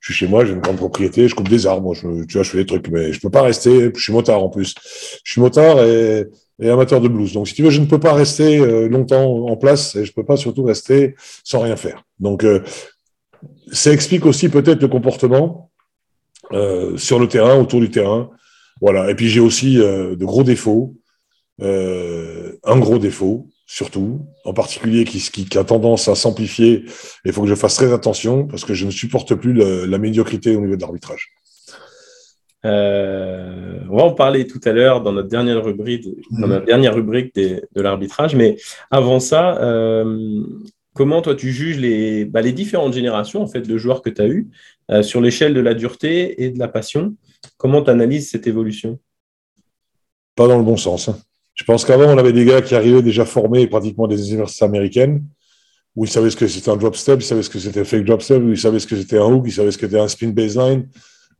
je 0.00 0.12
suis 0.12 0.14
chez 0.14 0.26
moi, 0.26 0.44
j'ai 0.44 0.52
une 0.52 0.60
grande 0.60 0.76
propriété, 0.76 1.28
je 1.28 1.34
coupe 1.34 1.48
des 1.48 1.66
arbres, 1.66 1.94
je, 1.94 2.24
tu 2.24 2.34
vois, 2.34 2.42
je 2.42 2.50
fais 2.50 2.58
des 2.58 2.66
trucs, 2.66 2.88
mais 2.88 3.12
je 3.12 3.20
peux 3.20 3.30
pas 3.30 3.42
rester. 3.42 3.92
Je 3.94 4.02
suis 4.02 4.12
motard 4.12 4.42
en 4.42 4.48
plus. 4.48 4.74
Je 5.22 5.32
suis 5.32 5.40
motard 5.40 5.84
et, 5.84 6.26
amateur 6.62 7.00
de 7.00 7.08
blues. 7.08 7.32
Donc, 7.32 7.48
si 7.48 7.54
tu 7.54 7.62
veux, 7.62 7.70
je 7.70 7.80
ne 7.80 7.86
peux 7.86 8.00
pas 8.00 8.14
rester 8.14 8.58
euh, 8.58 8.88
longtemps 8.88 9.46
en 9.46 9.56
place 9.56 9.96
et 9.96 10.04
je 10.04 10.12
peux 10.12 10.24
pas 10.24 10.36
surtout 10.36 10.64
rester 10.64 11.14
sans 11.44 11.60
rien 11.60 11.76
faire. 11.76 12.04
Donc, 12.20 12.44
euh, 12.44 12.62
ça 13.70 13.92
explique 13.92 14.24
aussi 14.26 14.48
peut-être 14.48 14.80
le 14.80 14.88
comportement 14.88 15.70
euh, 16.52 16.96
sur 16.96 17.18
le 17.18 17.28
terrain, 17.28 17.56
autour 17.56 17.80
du 17.80 17.90
terrain. 17.90 18.30
Voilà. 18.80 19.10
Et 19.10 19.14
puis 19.14 19.28
j'ai 19.28 19.40
aussi 19.40 19.76
de 19.76 20.24
gros 20.24 20.42
défauts. 20.42 20.96
Un 22.64 22.78
gros 22.78 22.98
défaut, 22.98 23.48
surtout, 23.66 24.26
en 24.44 24.54
particulier 24.54 25.04
qui, 25.04 25.18
qui, 25.18 25.46
qui 25.46 25.58
a 25.58 25.64
tendance 25.64 26.08
à 26.08 26.14
s'amplifier. 26.14 26.84
Il 27.24 27.32
faut 27.32 27.42
que 27.42 27.48
je 27.48 27.54
fasse 27.54 27.74
très 27.74 27.92
attention 27.92 28.46
parce 28.46 28.64
que 28.64 28.74
je 28.74 28.86
ne 28.86 28.90
supporte 28.90 29.34
plus 29.34 29.52
le, 29.52 29.86
la 29.86 29.98
médiocrité 29.98 30.54
au 30.56 30.60
niveau 30.60 30.76
de 30.76 30.80
l'arbitrage. 30.80 31.32
Euh, 32.64 33.80
on 33.90 33.96
va 33.96 34.04
en 34.04 34.12
parler 34.12 34.46
tout 34.46 34.60
à 34.64 34.70
l'heure 34.70 35.02
dans 35.02 35.12
notre 35.12 35.28
dernière 35.28 35.64
rubrique, 35.64 36.06
dans 36.30 36.46
notre 36.46 36.66
dernière 36.66 36.94
rubrique 36.94 37.34
des, 37.34 37.60
de 37.74 37.82
l'arbitrage. 37.82 38.36
Mais 38.36 38.56
avant 38.90 39.18
ça, 39.18 39.60
euh, 39.60 40.44
comment 40.94 41.22
toi 41.22 41.34
tu 41.34 41.50
juges 41.50 41.78
les, 41.78 42.24
bah, 42.24 42.40
les 42.40 42.52
différentes 42.52 42.94
générations 42.94 43.42
en 43.42 43.48
fait 43.48 43.62
de 43.62 43.76
joueurs 43.78 44.00
que 44.00 44.10
tu 44.10 44.22
as 44.22 44.28
eu 44.28 44.48
euh, 44.90 45.02
sur 45.02 45.20
l'échelle 45.20 45.54
de 45.54 45.60
la 45.60 45.74
dureté 45.74 46.44
et 46.44 46.50
de 46.50 46.58
la 46.58 46.68
passion? 46.68 47.16
Comment 47.56 47.82
tu 47.82 47.90
analyses 47.90 48.30
cette 48.30 48.46
évolution? 48.46 49.00
Pas 50.36 50.46
dans 50.46 50.58
le 50.58 50.64
bon 50.64 50.76
sens. 50.76 51.08
Hein. 51.08 51.18
Je 51.62 51.64
pense 51.64 51.84
qu'avant, 51.84 52.12
on 52.12 52.18
avait 52.18 52.32
des 52.32 52.44
gars 52.44 52.60
qui 52.60 52.74
arrivaient 52.74 53.02
déjà 53.02 53.24
formés 53.24 53.68
pratiquement 53.68 54.08
des 54.08 54.30
universités 54.30 54.64
américaines, 54.64 55.22
où 55.94 56.04
ils 56.04 56.10
savaient 56.10 56.30
ce 56.30 56.34
que 56.34 56.48
c'était 56.48 56.72
un 56.72 56.76
drop 56.76 56.96
step, 56.96 57.20
ils 57.20 57.24
savaient 57.24 57.44
ce 57.44 57.50
que 57.50 57.60
c'était 57.60 57.82
un 57.82 57.84
fake 57.84 58.04
drop 58.04 58.20
step, 58.20 58.42
ils 58.48 58.58
savaient 58.58 58.80
ce 58.80 58.86
que 58.88 58.96
c'était 58.96 59.18
un 59.18 59.26
hook, 59.26 59.44
ils 59.46 59.52
savaient 59.52 59.70
ce 59.70 59.78
que 59.78 59.86
c'était 59.86 60.00
un 60.00 60.08
spin 60.08 60.30
baseline, 60.30 60.88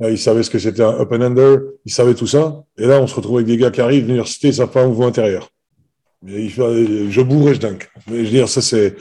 ils 0.01 0.17
savaient 0.17 0.45
ce 0.45 0.51
que 0.51 0.61
c'était 0.61 0.85
un 0.85 1.01
up 1.01 1.11
and 1.11 1.23
under, 1.23 1.59
ils 1.85 1.93
savaient 1.93 2.15
tout 2.15 2.29
ça. 2.29 2.63
Et 2.79 2.87
là, 2.87 3.01
on 3.01 3.09
se 3.09 3.17
retrouve 3.17 3.39
avec 3.39 3.49
des 3.49 3.57
gars 3.57 3.73
qui 3.73 3.81
arrivent, 3.81 4.05
l'université, 4.05 4.47
ils 4.47 4.55
savent 4.55 4.71
pas 4.71 4.85
un 4.85 4.87
mouvement 4.87 5.09
intérieur. 5.09 5.51
Je 6.25 7.21
bourre 7.23 7.49
et 7.49 7.55
je. 7.55 7.61
Mais 8.09 8.19
je 8.19 8.23
veux 8.23 8.31
dire, 8.31 8.49
ça, 8.49 8.63
c'est, 8.63 8.95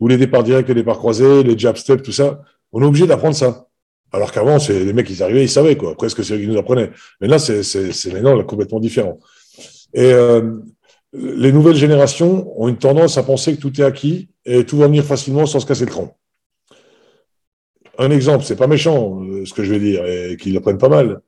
ou 0.00 0.08
les 0.08 0.16
départs 0.16 0.42
directs, 0.42 0.66
les 0.66 0.74
départs 0.74 0.98
croisés, 0.98 1.44
les 1.44 1.56
jab 1.56 1.76
steps, 1.76 2.02
tout 2.02 2.10
ça. 2.10 2.42
On 2.72 2.82
est 2.82 2.84
obligé 2.84 3.06
d'apprendre 3.06 3.36
ça. 3.36 3.68
Alors 4.10 4.32
qu'avant, 4.32 4.58
les 4.68 4.92
mecs, 4.92 5.08
ils 5.08 5.22
arrivaient, 5.22 5.44
ils 5.44 5.48
savaient, 5.48 5.76
quoi. 5.76 5.94
Presque 5.94 6.24
c'est 6.24 6.34
eux 6.34 6.38
qui 6.38 6.48
nous 6.48 6.58
apprenaient? 6.58 6.90
Mais 7.20 7.28
là, 7.28 7.38
c'est, 7.38 7.62
maintenant 8.12 8.42
complètement 8.42 8.80
différent. 8.80 9.20
Et 9.94 10.12
euh, 10.12 10.58
les 11.12 11.52
nouvelles 11.52 11.76
générations 11.76 12.52
ont 12.60 12.68
une 12.68 12.78
tendance 12.78 13.16
à 13.16 13.22
penser 13.22 13.56
que 13.56 13.60
tout 13.60 13.80
est 13.80 13.84
acquis 13.84 14.28
et 14.44 14.66
tout 14.66 14.76
va 14.76 14.86
venir 14.86 15.04
facilement 15.04 15.46
sans 15.46 15.60
se 15.60 15.66
casser 15.66 15.86
le 15.86 15.90
crâne. 15.90 16.10
Un 17.96 18.10
exemple, 18.10 18.44
c'est 18.44 18.56
pas 18.56 18.66
méchant 18.66 19.22
ce 19.44 19.54
que 19.54 19.62
je 19.62 19.72
vais 19.72 19.78
dire 19.78 20.04
et 20.04 20.36
qu'ils 20.36 20.56
apprennent 20.56 20.78
pas 20.78 20.88
mal. 20.88 21.20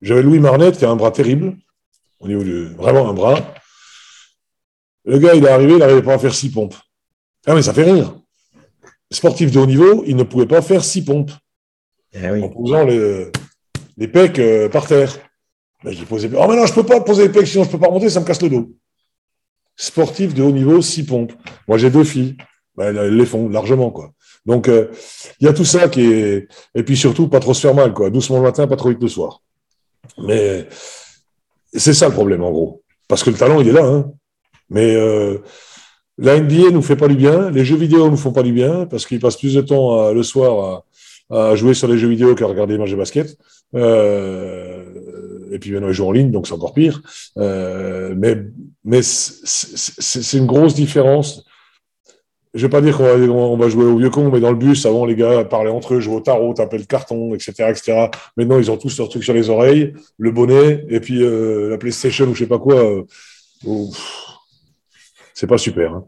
J'avais 0.00 0.22
Louis 0.22 0.38
Marnette 0.38 0.78
qui 0.78 0.84
a 0.86 0.90
un 0.90 0.96
bras 0.96 1.10
terrible, 1.10 1.54
au 2.20 2.28
niveau 2.28 2.42
du, 2.42 2.68
vraiment 2.68 3.08
un 3.08 3.12
bras. 3.12 3.54
Le 5.04 5.18
gars, 5.18 5.34
il 5.34 5.44
est 5.44 5.48
arrivé, 5.48 5.72
il 5.74 5.78
n'arrivait 5.78 6.02
pas 6.02 6.14
à 6.14 6.18
faire 6.18 6.34
six 6.34 6.50
pompes. 6.50 6.74
Ah, 7.46 7.54
mais 7.54 7.62
ça 7.62 7.74
fait 7.74 7.90
rire. 7.90 8.14
Sportif 9.10 9.50
de 9.50 9.58
haut 9.58 9.66
niveau, 9.66 10.02
il 10.06 10.16
ne 10.16 10.22
pouvait 10.22 10.46
pas 10.46 10.62
faire 10.62 10.82
six 10.82 11.04
pompes. 11.04 11.30
Eh 12.14 12.30
oui. 12.30 12.42
En 12.42 12.48
posant 12.48 12.84
les, 12.84 13.30
les 13.96 14.08
pecs 14.08 14.38
euh, 14.38 14.68
par 14.68 14.86
terre. 14.86 15.14
Ben, 15.84 15.92
je 15.92 16.04
posé, 16.04 16.30
oh, 16.34 16.46
mais 16.48 16.56
non, 16.56 16.64
je 16.64 16.72
peux 16.72 16.82
pas 16.82 17.00
poser 17.00 17.24
les 17.24 17.28
pecs, 17.28 17.46
sinon 17.46 17.64
je 17.64 17.70
peux 17.70 17.78
pas 17.78 17.88
remonter, 17.88 18.08
ça 18.08 18.20
me 18.20 18.24
casse 18.24 18.40
le 18.40 18.48
dos. 18.48 18.72
Sportif 19.76 20.32
de 20.32 20.42
haut 20.42 20.50
niveau, 20.50 20.80
six 20.80 21.04
pompes. 21.04 21.32
Moi, 21.68 21.76
j'ai 21.76 21.90
deux 21.90 22.04
filles. 22.04 22.36
Ben, 22.76 22.96
elles 22.96 23.14
les 23.14 23.26
font 23.26 23.48
largement, 23.50 23.90
quoi. 23.90 24.12
Donc, 24.46 24.66
il 24.66 24.72
euh, 24.72 24.86
y 25.40 25.46
a 25.46 25.52
tout 25.52 25.64
ça 25.64 25.88
qui 25.88 26.02
est. 26.02 26.48
Et 26.74 26.82
puis 26.82 26.96
surtout, 26.96 27.28
pas 27.28 27.40
trop 27.40 27.54
se 27.54 27.60
faire 27.60 27.74
mal. 27.74 27.92
Doucement 28.10 28.38
le 28.38 28.44
matin, 28.44 28.66
pas 28.66 28.76
trop 28.76 28.88
vite 28.88 29.02
le 29.02 29.08
soir. 29.08 29.42
Mais 30.18 30.66
c'est 31.72 31.94
ça 31.94 32.08
le 32.08 32.14
problème, 32.14 32.42
en 32.42 32.50
gros. 32.50 32.82
Parce 33.08 33.22
que 33.22 33.30
le 33.30 33.36
talent, 33.36 33.60
il 33.60 33.68
est 33.68 33.72
là. 33.72 33.84
Hein. 33.84 34.10
Mais 34.70 34.94
euh, 34.96 35.38
la 36.16 36.40
NBA 36.40 36.70
nous 36.70 36.82
fait 36.82 36.96
pas 36.96 37.08
du 37.08 37.16
bien. 37.16 37.50
Les 37.50 37.64
jeux 37.64 37.76
vidéo 37.76 38.10
nous 38.10 38.16
font 38.16 38.32
pas 38.32 38.42
du 38.42 38.52
bien 38.52 38.86
parce 38.86 39.06
qu'ils 39.06 39.20
passent 39.20 39.36
plus 39.36 39.54
de 39.54 39.60
temps 39.60 40.06
à, 40.06 40.12
le 40.12 40.22
soir 40.22 40.84
à, 41.30 41.54
jouer 41.56 41.74
sur 41.74 41.88
les 41.88 41.98
jeux 41.98 42.08
vidéo 42.08 42.34
qu'à 42.34 42.46
regarder 42.46 42.78
les 42.78 42.96
basket. 42.96 43.36
Euh, 43.74 44.84
et 45.54 45.58
puis 45.58 45.70
maintenant, 45.70 45.88
ils 45.88 45.94
jouent 45.94 46.08
en 46.08 46.12
ligne, 46.12 46.30
donc 46.30 46.46
c'est 46.46 46.54
encore 46.54 46.74
pire. 46.74 47.00
Euh, 47.38 48.14
mais 48.16 48.36
mais 48.84 49.00
c'est 49.02 50.36
une 50.36 50.46
grosse 50.46 50.74
différence 50.74 51.44
je 52.54 52.62
vais 52.62 52.70
pas 52.70 52.80
dire 52.80 52.96
qu'on 52.96 53.56
va, 53.56 53.68
jouer 53.68 53.84
au 53.84 53.98
vieux 53.98 54.10
con, 54.10 54.30
mais 54.30 54.38
dans 54.38 54.50
le 54.50 54.56
bus, 54.56 54.86
avant, 54.86 55.04
les 55.04 55.16
gars 55.16 55.44
parlaient 55.44 55.70
entre 55.70 55.94
eux, 55.94 56.00
jouaient 56.00 56.16
au 56.16 56.20
tarot, 56.20 56.54
tapaient 56.54 56.78
le 56.78 56.84
carton, 56.84 57.34
etc., 57.34 57.52
etc. 57.68 58.06
Maintenant, 58.36 58.58
ils 58.58 58.70
ont 58.70 58.76
tous 58.76 58.96
leur 58.96 59.08
truc 59.08 59.24
sur 59.24 59.34
les 59.34 59.50
oreilles, 59.50 59.92
le 60.18 60.30
bonnet, 60.30 60.86
et 60.88 61.00
puis 61.00 61.22
euh, 61.22 61.68
la 61.68 61.78
PlayStation 61.78 62.26
ou 62.26 62.34
je 62.34 62.40
sais 62.40 62.48
pas 62.48 62.60
quoi. 62.60 62.76
Euh, 62.76 63.02
oh, 63.66 63.90
c'est 65.34 65.48
pas 65.48 65.58
super. 65.58 65.94
Hein. 65.94 66.04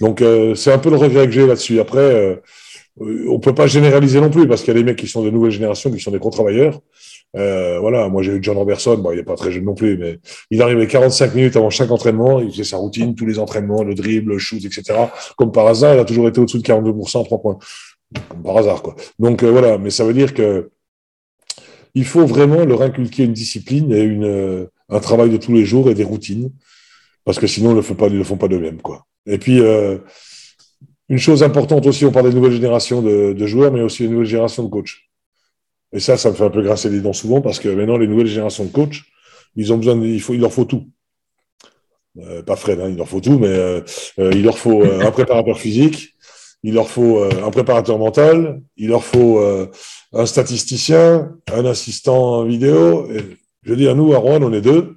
Donc, 0.00 0.22
c'est 0.54 0.72
un 0.72 0.78
peu 0.78 0.88
le 0.88 0.96
regret 0.96 1.26
que 1.26 1.32
j'ai 1.32 1.46
là-dessus. 1.46 1.78
Après, 1.80 1.98
euh, 1.98 2.36
on 3.28 3.38
peut 3.38 3.54
pas 3.54 3.66
généraliser 3.66 4.20
non 4.20 4.30
plus, 4.30 4.48
parce 4.48 4.62
qu'il 4.62 4.72
y 4.72 4.76
a 4.76 4.80
des 4.80 4.84
mecs 4.84 4.98
qui 4.98 5.06
sont 5.06 5.22
de 5.22 5.30
nouvelles 5.30 5.50
générations, 5.50 5.90
qui 5.90 6.00
sont 6.00 6.12
des 6.12 6.18
gros 6.18 6.30
travailleurs. 6.30 6.80
Euh, 7.36 7.78
voilà, 7.80 8.08
moi 8.08 8.22
j'ai 8.22 8.32
eu 8.32 8.38
John 8.42 8.56
Robertson, 8.56 9.02
il 9.12 9.16
n'est 9.16 9.24
pas 9.24 9.34
très 9.34 9.50
jeune 9.50 9.64
non 9.64 9.74
plus, 9.74 9.98
mais 9.98 10.20
il 10.50 10.62
arrivait 10.62 10.86
45 10.86 11.34
minutes 11.34 11.56
avant 11.56 11.70
chaque 11.70 11.90
entraînement, 11.90 12.40
il 12.40 12.50
faisait 12.50 12.64
sa 12.64 12.76
routine, 12.76 13.14
tous 13.14 13.26
les 13.26 13.38
entraînements, 13.38 13.82
le 13.82 13.94
dribble, 13.94 14.32
le 14.32 14.38
shoot, 14.38 14.64
etc. 14.64 14.94
Comme 15.36 15.50
par 15.50 15.66
hasard, 15.66 15.94
il 15.94 16.00
a 16.00 16.04
toujours 16.04 16.28
été 16.28 16.40
au-dessous 16.40 16.58
de 16.58 16.62
42% 16.62 17.20
à 17.20 17.24
3 17.24 17.42
points. 17.42 17.58
Comme 18.28 18.42
par 18.42 18.56
hasard, 18.56 18.82
quoi. 18.82 18.94
Donc 19.18 19.42
euh, 19.42 19.50
voilà, 19.50 19.78
mais 19.78 19.90
ça 19.90 20.04
veut 20.04 20.14
dire 20.14 20.34
que 20.34 20.70
il 21.96 22.04
faut 22.04 22.26
vraiment 22.26 22.64
leur 22.64 22.82
inculquer 22.82 23.24
une 23.24 23.32
discipline 23.32 23.92
et 23.92 24.02
une, 24.02 24.24
euh, 24.24 24.66
un 24.88 25.00
travail 25.00 25.30
de 25.30 25.36
tous 25.36 25.52
les 25.52 25.64
jours 25.64 25.90
et 25.90 25.94
des 25.94 26.04
routines, 26.04 26.50
parce 27.24 27.38
que 27.38 27.46
sinon, 27.46 27.70
ils 27.70 27.74
ne 27.74 27.78
le 28.18 28.24
font 28.24 28.36
pas, 28.36 28.48
d'eux-mêmes, 28.48 28.82
quoi. 28.82 29.06
Et 29.26 29.38
puis, 29.38 29.60
une 31.08 31.18
chose 31.18 31.42
importante 31.42 31.86
aussi, 31.86 32.04
on 32.04 32.12
parle 32.12 32.28
des 32.28 32.34
nouvelles 32.34 32.52
générations 32.52 33.00
de, 33.00 33.32
de 33.32 33.46
joueurs, 33.46 33.72
mais 33.72 33.80
aussi 33.80 34.02
des 34.02 34.08
nouvelles 34.08 34.26
générations 34.26 34.64
de 34.64 34.68
coachs. 34.68 34.98
Et 35.94 36.00
ça, 36.00 36.16
ça 36.16 36.30
me 36.30 36.34
fait 36.34 36.44
un 36.44 36.50
peu 36.50 36.60
grincer 36.60 36.90
les 36.90 37.00
dents 37.00 37.12
souvent 37.12 37.40
parce 37.40 37.60
que 37.60 37.68
maintenant, 37.68 37.96
les 37.96 38.08
nouvelles 38.08 38.26
générations 38.26 38.64
de 38.64 38.72
coachs, 38.72 39.00
ils 39.54 39.72
ont 39.72 39.78
besoin, 39.78 39.94
de- 39.94 40.04
il, 40.04 40.20
faut, 40.20 40.34
il 40.34 40.40
leur 40.40 40.52
faut 40.52 40.64
tout. 40.64 40.88
Euh, 42.18 42.42
pas 42.42 42.56
Fred, 42.56 42.80
hein, 42.80 42.88
il 42.88 42.96
leur 42.96 43.08
faut 43.08 43.20
tout, 43.20 43.38
mais 43.38 43.48
euh, 43.48 43.80
euh, 44.18 44.30
il 44.34 44.42
leur 44.42 44.58
faut 44.58 44.82
un 44.84 45.10
préparateur 45.12 45.58
physique, 45.58 46.14
il 46.64 46.74
leur 46.74 46.88
faut 46.88 47.22
un 47.22 47.50
préparateur 47.50 47.98
mental, 47.98 48.60
il 48.76 48.88
leur 48.88 49.04
faut 49.04 49.38
un 50.14 50.26
statisticien, 50.26 51.36
un 51.52 51.64
assistant 51.66 52.44
vidéo. 52.44 53.06
Et, 53.12 53.18
je 53.62 53.70
veux 53.70 53.76
dire, 53.76 53.94
nous, 53.94 54.14
à 54.14 54.18
Rouen, 54.18 54.42
on 54.42 54.52
est 54.52 54.62
deux. 54.62 54.96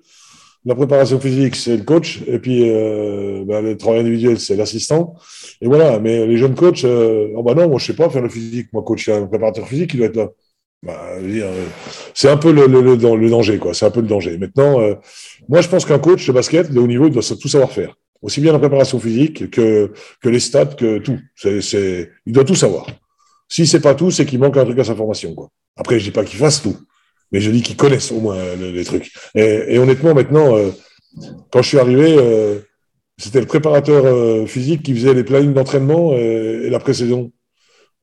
La 0.65 0.75
préparation 0.75 1.19
physique, 1.19 1.55
c'est 1.55 1.75
le 1.75 1.83
coach, 1.83 2.21
et 2.25 2.39
puis 2.39 2.61
ben, 2.61 3.61
le 3.61 3.75
travail 3.75 3.99
individuel, 3.99 4.39
c'est 4.39 4.55
l'assistant. 4.55 5.15
Et 5.59 5.67
voilà, 5.67 5.99
mais 5.99 6.25
les 6.25 6.37
jeunes 6.37 6.55
coachs, 6.55 6.85
oh 6.85 7.43
bah 7.43 7.53
non, 7.53 7.67
moi 7.67 7.79
je 7.79 7.87
sais 7.87 7.95
pas 7.95 8.09
faire 8.09 8.21
le 8.21 8.29
physique. 8.29 8.71
Moi, 8.71 8.83
coach, 8.83 9.07
il 9.07 9.09
y 9.09 9.13
a 9.13 9.17
un 9.17 9.27
préparateur 9.27 9.67
physique, 9.67 9.93
il 9.93 9.97
doit 9.97 10.07
être 10.07 10.15
là. 10.15 10.29
Bah, 10.83 11.09
euh, 11.19 11.65
c'est 12.13 12.29
un 12.29 12.37
peu 12.37 12.51
le, 12.51 12.97
danger, 12.97 13.57
quoi. 13.57 13.73
C'est 13.73 13.85
un 13.85 13.91
peu 13.91 14.01
le 14.01 14.07
danger. 14.07 14.37
Maintenant, 14.37 14.79
euh, 14.79 14.95
moi, 15.49 15.61
je 15.61 15.69
pense 15.69 15.85
qu'un 15.85 15.99
coach 15.99 16.25
de 16.27 16.31
basket 16.31 16.71
de 16.71 16.79
haut 16.79 16.87
niveau, 16.87 17.07
il 17.07 17.13
doit 17.13 17.23
tout 17.23 17.47
savoir 17.47 17.71
faire. 17.71 17.95
Aussi 18.21 18.41
bien 18.41 18.51
la 18.51 18.59
préparation 18.59 18.99
physique 18.99 19.49
que, 19.49 19.91
que 20.21 20.29
les 20.29 20.39
stats, 20.39 20.65
que 20.65 20.99
tout. 20.99 21.19
C'est, 21.35 22.11
il 22.25 22.33
doit 22.33 22.43
tout 22.43 22.55
savoir. 22.55 22.87
Si 23.49 23.65
c'est 23.65 23.79
pas 23.79 23.95
tout, 23.95 24.11
c'est 24.11 24.25
qu'il 24.25 24.39
manque 24.39 24.57
un 24.57 24.65
truc 24.65 24.79
à 24.79 24.83
sa 24.83 24.95
formation, 24.95 25.33
quoi. 25.33 25.49
Après, 25.77 25.99
je 25.99 26.05
dis 26.05 26.11
pas 26.11 26.25
qu'il 26.25 26.39
fasse 26.39 26.61
tout, 26.61 26.77
mais 27.31 27.39
je 27.39 27.51
dis 27.51 27.61
qu'il 27.61 27.75
connaisse 27.75 28.11
au 28.11 28.19
moins 28.19 28.35
euh, 28.35 28.71
les, 28.71 28.83
trucs. 28.83 29.11
Et, 29.35 29.77
honnêtement, 29.77 30.13
maintenant, 30.13 30.55
quand 31.51 31.61
je 31.61 31.67
suis 31.67 31.79
arrivé, 31.79 32.17
c'était 33.17 33.39
le 33.39 33.45
préparateur 33.45 34.47
physique 34.47 34.83
qui 34.83 34.93
faisait 34.95 35.13
les 35.13 35.23
plannings 35.23 35.53
d'entraînement 35.53 36.13
et, 36.13 36.69
la 36.69 36.79
pré-saison. 36.79 37.31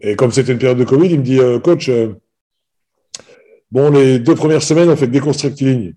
Et 0.01 0.17
comme 0.17 0.33
c'était 0.33 0.53
une 0.53 0.59
période 0.59 0.79
de 0.79 0.85
Covid, 0.85 1.09
il 1.09 1.19
me 1.19 1.25
dit, 1.25 1.41
coach, 1.63 1.91
bon, 3.75 3.91
les 3.91 4.21
deux 4.21 4.37
premières 4.37 4.63
semaines, 4.63 4.89
on 4.89 4.97
fait 4.97 5.09
des 5.09 5.21
courses 5.21 5.43
rectilignes. 5.43 5.95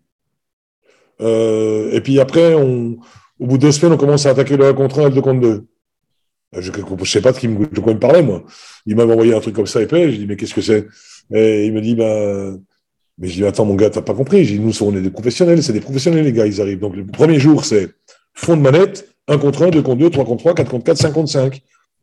Euh, 1.22 1.92
et 1.92 2.02
puis 2.02 2.20
après, 2.20 2.56
au 2.56 2.98
bout 3.40 3.58
de 3.58 3.62
deux 3.62 3.72
semaines, 3.72 3.94
on 3.94 3.98
commence 3.98 4.26
à 4.26 4.32
attaquer 4.32 4.58
le 4.58 4.66
1 4.66 4.74
contre 4.74 5.00
1 5.00 5.02
et 5.04 5.10
le 5.10 5.16
2 5.16 5.22
contre 5.22 5.42
2. 5.42 5.66
Je 6.54 6.72
ne 6.72 7.06
sais 7.06 7.22
pas 7.22 7.34
de, 7.34 7.38
qui 7.38 7.48
quoi 7.48 7.92
il 7.92 7.96
me 7.96 8.00
parlait, 8.00 8.24
moi. 8.24 8.44
Il 8.88 8.96
m'avait 8.96 9.14
envoyé 9.14 9.36
un 9.36 9.40
truc 9.40 9.56
comme 9.56 9.68
ça 9.68 9.82
épais. 9.82 10.12
Je 10.12 10.18
dis, 10.18 10.26
mais 10.26 10.36
qu'est-ce 10.36 10.56
que 10.56 10.62
c'est? 10.62 10.88
Et 11.32 11.68
il 11.68 11.74
me 11.74 11.82
dit, 11.82 11.94
bah, 11.94 12.58
mais 13.20 13.28
je 13.28 13.34
dis, 13.34 13.46
attends, 13.46 13.66
mon 13.66 13.76
gars, 13.76 13.92
t'as 13.92 14.02
pas 14.02 14.16
compris. 14.16 14.44
Je 14.44 14.54
dis, 14.54 14.60
nous, 14.60 14.84
on 14.84 14.96
est 14.96 15.02
des 15.02 15.12
professionnels, 15.12 15.62
c'est 15.62 15.74
des 15.74 15.82
professionnels, 15.82 16.26
les 16.26 16.34
gars, 16.34 16.48
ils 16.48 16.60
arrivent. 16.62 16.80
Donc, 16.80 16.96
le 16.96 17.06
premier 17.06 17.40
jour, 17.40 17.64
c'est 17.64 17.90
fond 18.34 18.58
de 18.58 18.62
manette, 18.62 19.08
1 19.28 19.38
contre 19.38 19.64
1, 19.64 19.70
2 19.70 19.82
contre 19.84 20.00
2, 20.00 20.10
3 20.10 20.26
contre 20.26 20.40
3, 20.40 20.56
4 20.56 20.72
contre 20.72 20.86
4, 20.86 20.98
5 20.98 21.14
contre 21.14 21.30
5. 21.30 21.62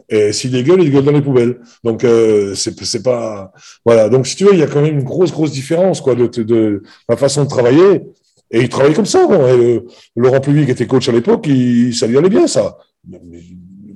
Et 0.09 0.33
s'il 0.33 0.51
dégueule, 0.51 0.83
il 0.83 0.91
gueule 0.91 1.05
dans 1.05 1.13
les 1.13 1.23
poubelles. 1.23 1.61
Donc, 1.83 2.05
euh, 2.05 2.55
c'est 2.55 3.03
pas. 3.03 3.53
Voilà. 3.85 4.09
Donc, 4.09 4.27
si 4.27 4.37
tu 4.37 4.45
veux, 4.45 4.53
il 4.53 4.59
y 4.59 4.63
a 4.63 4.67
quand 4.67 4.83
même 4.83 4.99
une 4.99 5.05
grosse, 5.05 5.33
grosse 5.33 5.53
différence, 5.53 6.01
quoi, 6.01 6.15
de, 6.15 6.27
de, 6.27 6.43
de 6.43 6.83
la 7.09 7.17
façon 7.17 7.45
de 7.45 7.49
travailler. 7.49 8.03
Et 8.51 8.61
il 8.61 8.69
travaillait 8.69 8.95
comme 8.95 9.07
ça. 9.07 9.27
Bon. 9.27 9.47
Et, 9.47 9.77
euh, 9.77 9.81
Laurent 10.17 10.41
Puy, 10.41 10.65
qui 10.65 10.71
était 10.71 10.87
coach 10.87 11.09
à 11.09 11.13
l'époque, 11.13 11.49
ça 11.93 12.07
lui 12.07 12.19
allait 12.19 12.29
bien, 12.29 12.47
ça. 12.47 12.79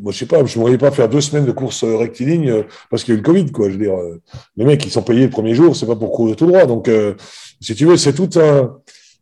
Moi, 0.00 0.12
je 0.12 0.18
sais 0.18 0.26
pas, 0.26 0.44
je 0.44 0.56
ne 0.56 0.62
voyais 0.62 0.78
pas 0.78 0.90
faire 0.90 1.08
deux 1.08 1.20
semaines 1.20 1.44
de 1.44 1.52
course 1.52 1.84
rectiligne 1.84 2.50
euh, 2.50 2.62
parce 2.90 3.04
qu'il 3.04 3.14
y 3.14 3.16
a 3.16 3.18
eu 3.18 3.22
le 3.22 3.26
Covid, 3.26 3.50
quoi. 3.52 3.68
Je 3.68 3.74
veux 3.74 3.84
dire, 3.84 3.96
euh, 3.98 4.20
les 4.56 4.64
mecs, 4.64 4.84
ils 4.86 4.90
sont 4.90 5.02
payés 5.02 5.24
le 5.24 5.30
premier 5.30 5.54
jour, 5.54 5.74
c'est 5.76 5.86
pas 5.86 5.96
pour 5.96 6.12
courir 6.12 6.36
tout 6.36 6.46
droit. 6.46 6.66
Donc, 6.66 6.88
euh, 6.88 7.14
si 7.60 7.74
tu 7.74 7.84
veux, 7.84 7.96
c'est 7.96 8.12
tout 8.12 8.30
un, 8.38 8.76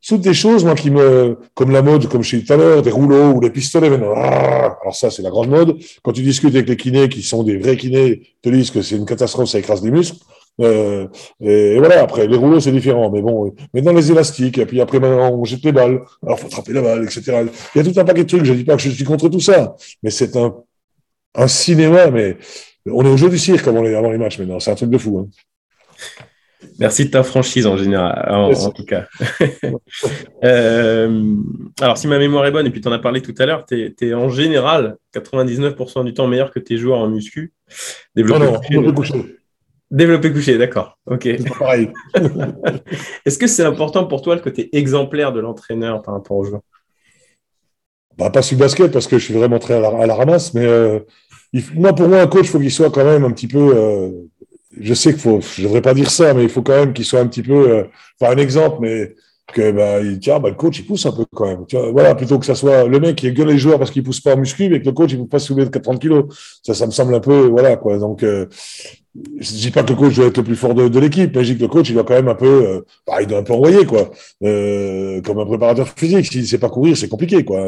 toutes 0.06 0.20
des 0.20 0.34
choses, 0.34 0.64
moi, 0.64 0.74
qui 0.74 0.90
me, 0.90 1.36
comme 1.54 1.72
la 1.72 1.82
mode, 1.82 2.08
comme 2.08 2.22
je 2.22 2.36
disais 2.36 2.46
tout 2.46 2.52
à 2.52 2.56
l'heure, 2.56 2.82
des 2.82 2.90
rouleaux 2.90 3.32
ou 3.32 3.40
des 3.40 3.50
pistolets. 3.50 3.90
Ah 4.14 4.78
alors 4.80 4.94
ça, 4.94 5.10
c'est 5.10 5.22
la 5.22 5.30
grande 5.30 5.48
mode. 5.48 5.78
Quand 6.02 6.12
tu 6.12 6.22
discutes 6.22 6.54
avec 6.54 6.68
les 6.68 6.76
kinés, 6.76 7.08
qui 7.08 7.22
sont 7.22 7.42
des 7.42 7.58
vrais 7.58 7.76
kinés, 7.76 8.22
te 8.40 8.48
disent 8.48 8.70
que 8.70 8.82
c'est 8.82 8.96
une 8.96 9.04
catastrophe, 9.04 9.48
ça 9.48 9.58
écrase 9.58 9.82
les 9.82 9.90
muscles. 9.90 10.18
Euh, 10.60 11.08
et, 11.40 11.78
voilà, 11.78 12.02
après, 12.02 12.28
les 12.28 12.36
rouleaux, 12.36 12.60
c'est 12.60 12.70
différent. 12.70 13.10
Mais 13.10 13.20
bon, 13.20 13.52
maintenant, 13.74 13.92
les 13.92 14.12
élastiques, 14.12 14.58
et 14.58 14.66
puis 14.66 14.80
après, 14.80 15.00
maintenant, 15.00 15.32
on 15.32 15.44
jette 15.44 15.64
les 15.64 15.72
balles. 15.72 16.00
Alors, 16.24 16.38
faut 16.38 16.46
attraper 16.46 16.72
la 16.72 16.82
balle, 16.82 17.02
etc. 17.02 17.44
Il 17.74 17.78
y 17.78 17.80
a 17.80 17.92
tout 17.92 17.98
un 17.98 18.04
paquet 18.04 18.22
de 18.22 18.28
trucs. 18.28 18.44
Je 18.44 18.54
dis 18.54 18.64
pas 18.64 18.76
que 18.76 18.82
je 18.82 18.90
suis 18.90 19.04
contre 19.04 19.28
tout 19.28 19.40
ça, 19.40 19.74
mais 20.04 20.10
c'est 20.10 20.36
un, 20.36 20.54
un 21.34 21.48
cinéma, 21.48 22.10
mais 22.12 22.36
on 22.86 23.04
est 23.04 23.10
au 23.10 23.16
jeu 23.16 23.28
du 23.28 23.38
cirque 23.38 23.66
avant 23.66 23.82
les, 23.82 23.94
avant 23.94 24.10
les 24.10 24.18
matchs 24.18 24.38
maintenant. 24.38 24.60
C'est 24.60 24.70
un 24.70 24.76
truc 24.76 24.90
de 24.90 24.98
fou. 24.98 25.18
Hein. 25.18 25.28
Merci 26.78 27.06
de 27.06 27.10
ta 27.10 27.22
franchise 27.22 27.66
en 27.66 27.76
général, 27.76 28.26
en, 28.28 28.52
en 28.52 28.70
tout 28.70 28.84
cas. 28.84 29.06
euh, 30.44 31.34
alors, 31.80 31.98
si 31.98 32.06
ma 32.06 32.18
mémoire 32.18 32.46
est 32.46 32.50
bonne, 32.50 32.66
et 32.66 32.70
puis 32.70 32.80
tu 32.80 32.88
en 32.88 32.92
as 32.92 32.98
parlé 32.98 33.22
tout 33.22 33.34
à 33.38 33.46
l'heure, 33.46 33.64
tu 33.66 33.80
es, 33.80 33.94
es, 34.06 34.14
en 34.14 34.28
général 34.28 34.96
99% 35.14 36.04
du 36.04 36.14
temps 36.14 36.26
meilleur 36.26 36.50
que 36.50 36.58
tes 36.58 36.76
joueurs 36.76 36.98
en 36.98 37.08
muscu. 37.08 37.52
Développé 38.14 38.44
non, 38.44 38.52
non, 38.52 38.58
couché. 38.58 38.70
Développé 38.70 38.94
couché. 38.94 39.36
Développé 39.90 40.32
couché, 40.32 40.58
d'accord. 40.58 40.98
Ok. 41.06 41.28
pareil. 41.58 41.90
Est-ce 43.24 43.38
que 43.38 43.46
c'est 43.46 43.64
important 43.64 44.04
pour 44.04 44.22
toi 44.22 44.34
le 44.34 44.40
côté 44.40 44.76
exemplaire 44.76 45.32
de 45.32 45.40
l'entraîneur 45.40 46.02
par 46.02 46.14
rapport 46.14 46.36
aux 46.36 46.44
joueurs? 46.44 46.62
Bah, 48.18 48.30
Pas 48.30 48.42
sur 48.42 48.56
le 48.56 48.60
basket, 48.60 48.92
parce 48.92 49.06
que 49.06 49.18
je 49.18 49.24
suis 49.24 49.34
vraiment 49.34 49.58
très 49.58 49.74
à 49.74 49.80
la, 49.80 49.88
à 49.88 50.06
la 50.06 50.14
ramasse, 50.14 50.54
mais 50.54 50.66
euh, 50.66 51.00
il, 51.52 51.62
pour 51.62 52.08
moi, 52.08 52.20
un 52.20 52.26
coach, 52.26 52.46
il 52.46 52.48
faut 52.48 52.58
qu'il 52.58 52.70
soit 52.70 52.90
quand 52.90 53.04
même 53.04 53.24
un 53.24 53.30
petit 53.30 53.48
peu. 53.48 53.74
Euh, 53.76 54.10
je 54.80 54.94
sais 54.94 55.12
qu'il 55.12 55.20
faut, 55.20 55.40
je 55.40 55.62
devrais 55.62 55.82
pas 55.82 55.94
dire 55.94 56.10
ça, 56.10 56.34
mais 56.34 56.42
il 56.42 56.48
faut 56.48 56.62
quand 56.62 56.76
même 56.76 56.92
qu'il 56.92 57.04
soit 57.04 57.20
un 57.20 57.26
petit 57.26 57.42
peu, 57.42 57.70
euh, 57.70 57.84
pas 58.18 58.32
un 58.32 58.36
exemple, 58.36 58.78
mais 58.80 59.14
que 59.52 59.70
bah, 59.70 60.00
il, 60.00 60.18
tiens, 60.18 60.40
bah, 60.40 60.48
le 60.48 60.54
coach 60.54 60.78
il 60.78 60.86
pousse 60.86 61.06
un 61.06 61.12
peu 61.12 61.24
quand 61.34 61.46
même. 61.46 61.64
Voilà, 61.92 62.14
plutôt 62.14 62.38
que 62.38 62.46
ça 62.46 62.54
soit 62.54 62.86
le 62.86 62.98
mec 62.98 63.16
qui 63.16 63.30
gueule 63.32 63.48
les 63.48 63.58
joueurs 63.58 63.78
parce 63.78 63.90
qu'il 63.90 64.02
pousse 64.02 64.20
pas 64.20 64.34
en 64.34 64.38
muscu, 64.38 64.68
mais 64.68 64.80
que 64.80 64.86
le 64.86 64.92
coach 64.92 65.12
il 65.12 65.18
ne 65.18 65.22
peut 65.24 65.30
pas 65.30 65.38
soulever 65.38 65.68
de 65.68 65.78
30 65.78 66.00
kilos. 66.00 66.24
Ça, 66.62 66.74
ça 66.74 66.86
me 66.86 66.90
semble 66.90 67.14
un 67.14 67.20
peu, 67.20 67.46
voilà 67.46 67.76
quoi. 67.76 67.98
Donc, 67.98 68.22
euh, 68.22 68.46
je 69.38 69.52
dis 69.52 69.70
pas 69.70 69.82
que 69.82 69.90
le 69.90 69.96
coach 69.96 70.14
doit 70.14 70.26
être 70.26 70.36
le 70.38 70.44
plus 70.44 70.56
fort 70.56 70.74
de, 70.74 70.98
l'équipe, 70.98 71.34
mais 71.34 71.44
je 71.44 71.52
dis 71.52 71.58
que 71.58 71.62
le 71.62 71.68
coach 71.68 71.88
il 71.88 71.94
doit 71.94 72.04
quand 72.04 72.14
même 72.14 72.28
un 72.28 72.34
peu, 72.34 72.46
euh, 72.46 72.80
bah, 73.06 73.20
il 73.20 73.26
doit 73.26 73.38
un 73.38 73.42
peu 73.42 73.52
envoyer 73.52 73.84
quoi, 73.84 74.10
euh, 74.42 75.20
comme 75.22 75.38
un 75.38 75.46
préparateur 75.46 75.88
physique. 75.88 76.26
S'il 76.26 76.46
sait 76.46 76.58
pas 76.58 76.68
courir, 76.68 76.96
c'est 76.96 77.08
compliqué 77.08 77.44
quoi. 77.44 77.60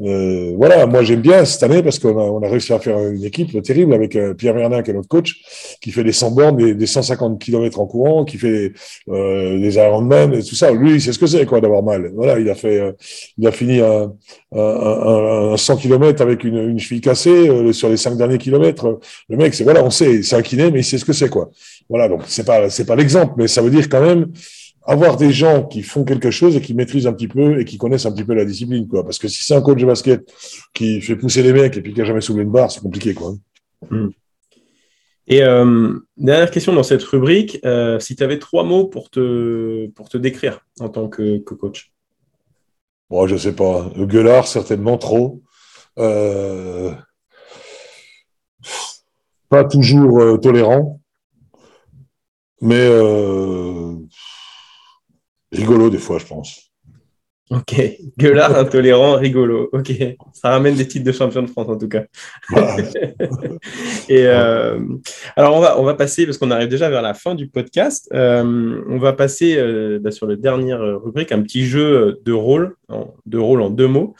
Euh, 0.00 0.54
voilà, 0.56 0.86
moi 0.86 1.02
j'aime 1.02 1.20
bien 1.20 1.44
cette 1.44 1.62
année 1.62 1.82
parce 1.82 1.98
qu'on 1.98 2.42
a, 2.42 2.48
réussi 2.48 2.72
à 2.72 2.78
faire 2.78 2.98
une 2.98 3.24
équipe 3.24 3.60
terrible 3.62 3.94
avec 3.94 4.18
Pierre 4.36 4.54
Vernin 4.54 4.82
qui 4.82 4.90
est 4.90 4.94
notre 4.94 5.08
coach, 5.08 5.40
qui 5.80 5.90
fait 5.90 6.04
des 6.04 6.12
100 6.12 6.30
bornes, 6.32 6.56
des, 6.56 6.74
des 6.74 6.86
150 6.86 7.38
km 7.40 7.80
en 7.80 7.86
courant, 7.86 8.24
qui 8.24 8.38
fait 8.38 8.72
des 9.08 9.76
Ironman 9.76 10.34
et 10.34 10.42
tout 10.42 10.54
ça. 10.54 10.70
Lui, 10.72 10.94
il 10.94 11.00
sait 11.00 11.12
ce 11.12 11.18
que 11.18 11.26
c'est 11.26 11.44
quoi 11.46 11.60
d'avoir 11.60 11.82
mal. 11.82 12.10
Voilà, 12.14 12.38
il 12.38 12.48
a 12.48 12.54
fait, 12.54 12.94
il 13.38 13.46
a 13.46 13.52
fini 13.52 13.80
un, 13.80 14.12
un, 14.52 14.58
un, 14.58 15.52
un 15.52 15.56
100 15.56 15.76
km 15.76 16.22
avec 16.22 16.44
une, 16.44 16.56
une 16.56 16.78
cheville 16.78 17.00
cassée 17.00 17.72
sur 17.72 17.88
les 17.88 17.96
cinq 17.96 18.16
derniers 18.16 18.38
kilomètres. 18.38 18.98
Le 19.28 19.36
mec, 19.36 19.54
c'est 19.54 19.64
voilà, 19.64 19.84
on 19.84 19.90
sait, 19.90 20.22
c'est 20.22 20.36
un 20.36 20.42
kiné, 20.42 20.65
mais 20.70 20.80
il 20.80 20.84
sait 20.84 20.98
ce 20.98 21.04
que 21.04 21.12
c'est 21.12 21.28
quoi. 21.28 21.50
Voilà, 21.88 22.08
donc 22.08 22.22
c'est 22.26 22.44
pas, 22.44 22.70
c'est 22.70 22.86
pas 22.86 22.96
l'exemple, 22.96 23.34
mais 23.36 23.48
ça 23.48 23.62
veut 23.62 23.70
dire 23.70 23.88
quand 23.88 24.00
même 24.00 24.32
avoir 24.86 25.16
des 25.16 25.32
gens 25.32 25.64
qui 25.64 25.82
font 25.82 26.04
quelque 26.04 26.30
chose 26.30 26.56
et 26.56 26.60
qui 26.60 26.72
maîtrisent 26.72 27.06
un 27.06 27.12
petit 27.12 27.28
peu 27.28 27.60
et 27.60 27.64
qui 27.64 27.76
connaissent 27.76 28.06
un 28.06 28.12
petit 28.12 28.24
peu 28.24 28.34
la 28.34 28.44
discipline, 28.44 28.86
quoi. 28.86 29.02
Parce 29.04 29.18
que 29.18 29.28
si 29.28 29.42
c'est 29.42 29.54
un 29.54 29.60
coach 29.60 29.80
de 29.80 29.86
basket 29.86 30.32
qui 30.72 31.00
fait 31.00 31.16
pousser 31.16 31.42
les 31.42 31.52
mecs 31.52 31.76
et 31.76 31.82
puis 31.82 31.92
qui 31.92 32.00
a 32.00 32.04
jamais 32.04 32.20
soulevé 32.20 32.44
une 32.44 32.52
barre, 32.52 32.70
c'est 32.70 32.80
compliqué, 32.80 33.12
quoi. 33.12 33.34
Mm. 33.90 34.08
Et 35.28 35.42
euh, 35.42 35.98
dernière 36.16 36.52
question 36.52 36.72
dans 36.72 36.84
cette 36.84 37.02
rubrique, 37.02 37.58
euh, 37.64 37.98
si 37.98 38.14
tu 38.14 38.22
avais 38.22 38.38
trois 38.38 38.62
mots 38.62 38.86
pour 38.86 39.10
te, 39.10 39.88
pour 39.88 40.08
te 40.08 40.18
décrire 40.18 40.60
en 40.78 40.88
tant 40.88 41.08
que, 41.08 41.38
que 41.38 41.54
coach 41.54 41.92
Bon, 43.10 43.26
je 43.26 43.36
sais 43.36 43.52
pas. 43.52 43.90
Gueulard, 43.96 44.46
certainement 44.46 44.98
trop. 44.98 45.42
Euh... 45.98 46.92
Pas 49.48 49.64
toujours 49.64 50.20
euh, 50.20 50.36
tolérant, 50.38 51.00
mais 52.60 52.86
euh... 52.88 53.94
rigolo 55.52 55.90
des 55.90 55.98
fois, 55.98 56.18
je 56.18 56.26
pense. 56.26 56.66
Ok, 57.48 57.80
gueulard, 58.18 58.56
intolérant, 58.58 59.14
rigolo. 59.14 59.68
Ok, 59.72 59.92
ça 60.32 60.50
ramène 60.50 60.74
des 60.74 60.88
titres 60.88 61.04
de 61.04 61.12
champion 61.12 61.42
de 61.42 61.46
France 61.46 61.68
en 61.68 61.78
tout 61.78 61.86
cas. 61.86 62.02
Voilà. 62.50 62.76
Et 64.08 64.26
euh, 64.26 64.80
alors 65.36 65.54
on 65.54 65.60
va 65.60 65.78
on 65.78 65.84
va 65.84 65.94
passer 65.94 66.26
parce 66.26 66.38
qu'on 66.38 66.50
arrive 66.50 66.68
déjà 66.68 66.90
vers 66.90 67.02
la 67.02 67.14
fin 67.14 67.36
du 67.36 67.46
podcast. 67.46 68.08
Euh, 68.12 68.82
on 68.88 68.98
va 68.98 69.12
passer 69.12 69.56
euh, 69.58 70.00
bah, 70.00 70.10
sur 70.10 70.26
la 70.26 70.34
dernière 70.34 70.80
rubrique, 71.00 71.30
un 71.30 71.40
petit 71.40 71.66
jeu 71.66 72.20
de 72.24 72.32
rôle, 72.32 72.74
en, 72.88 73.14
de 73.26 73.38
rôle 73.38 73.62
en 73.62 73.70
deux 73.70 73.86
mots. 73.86 74.16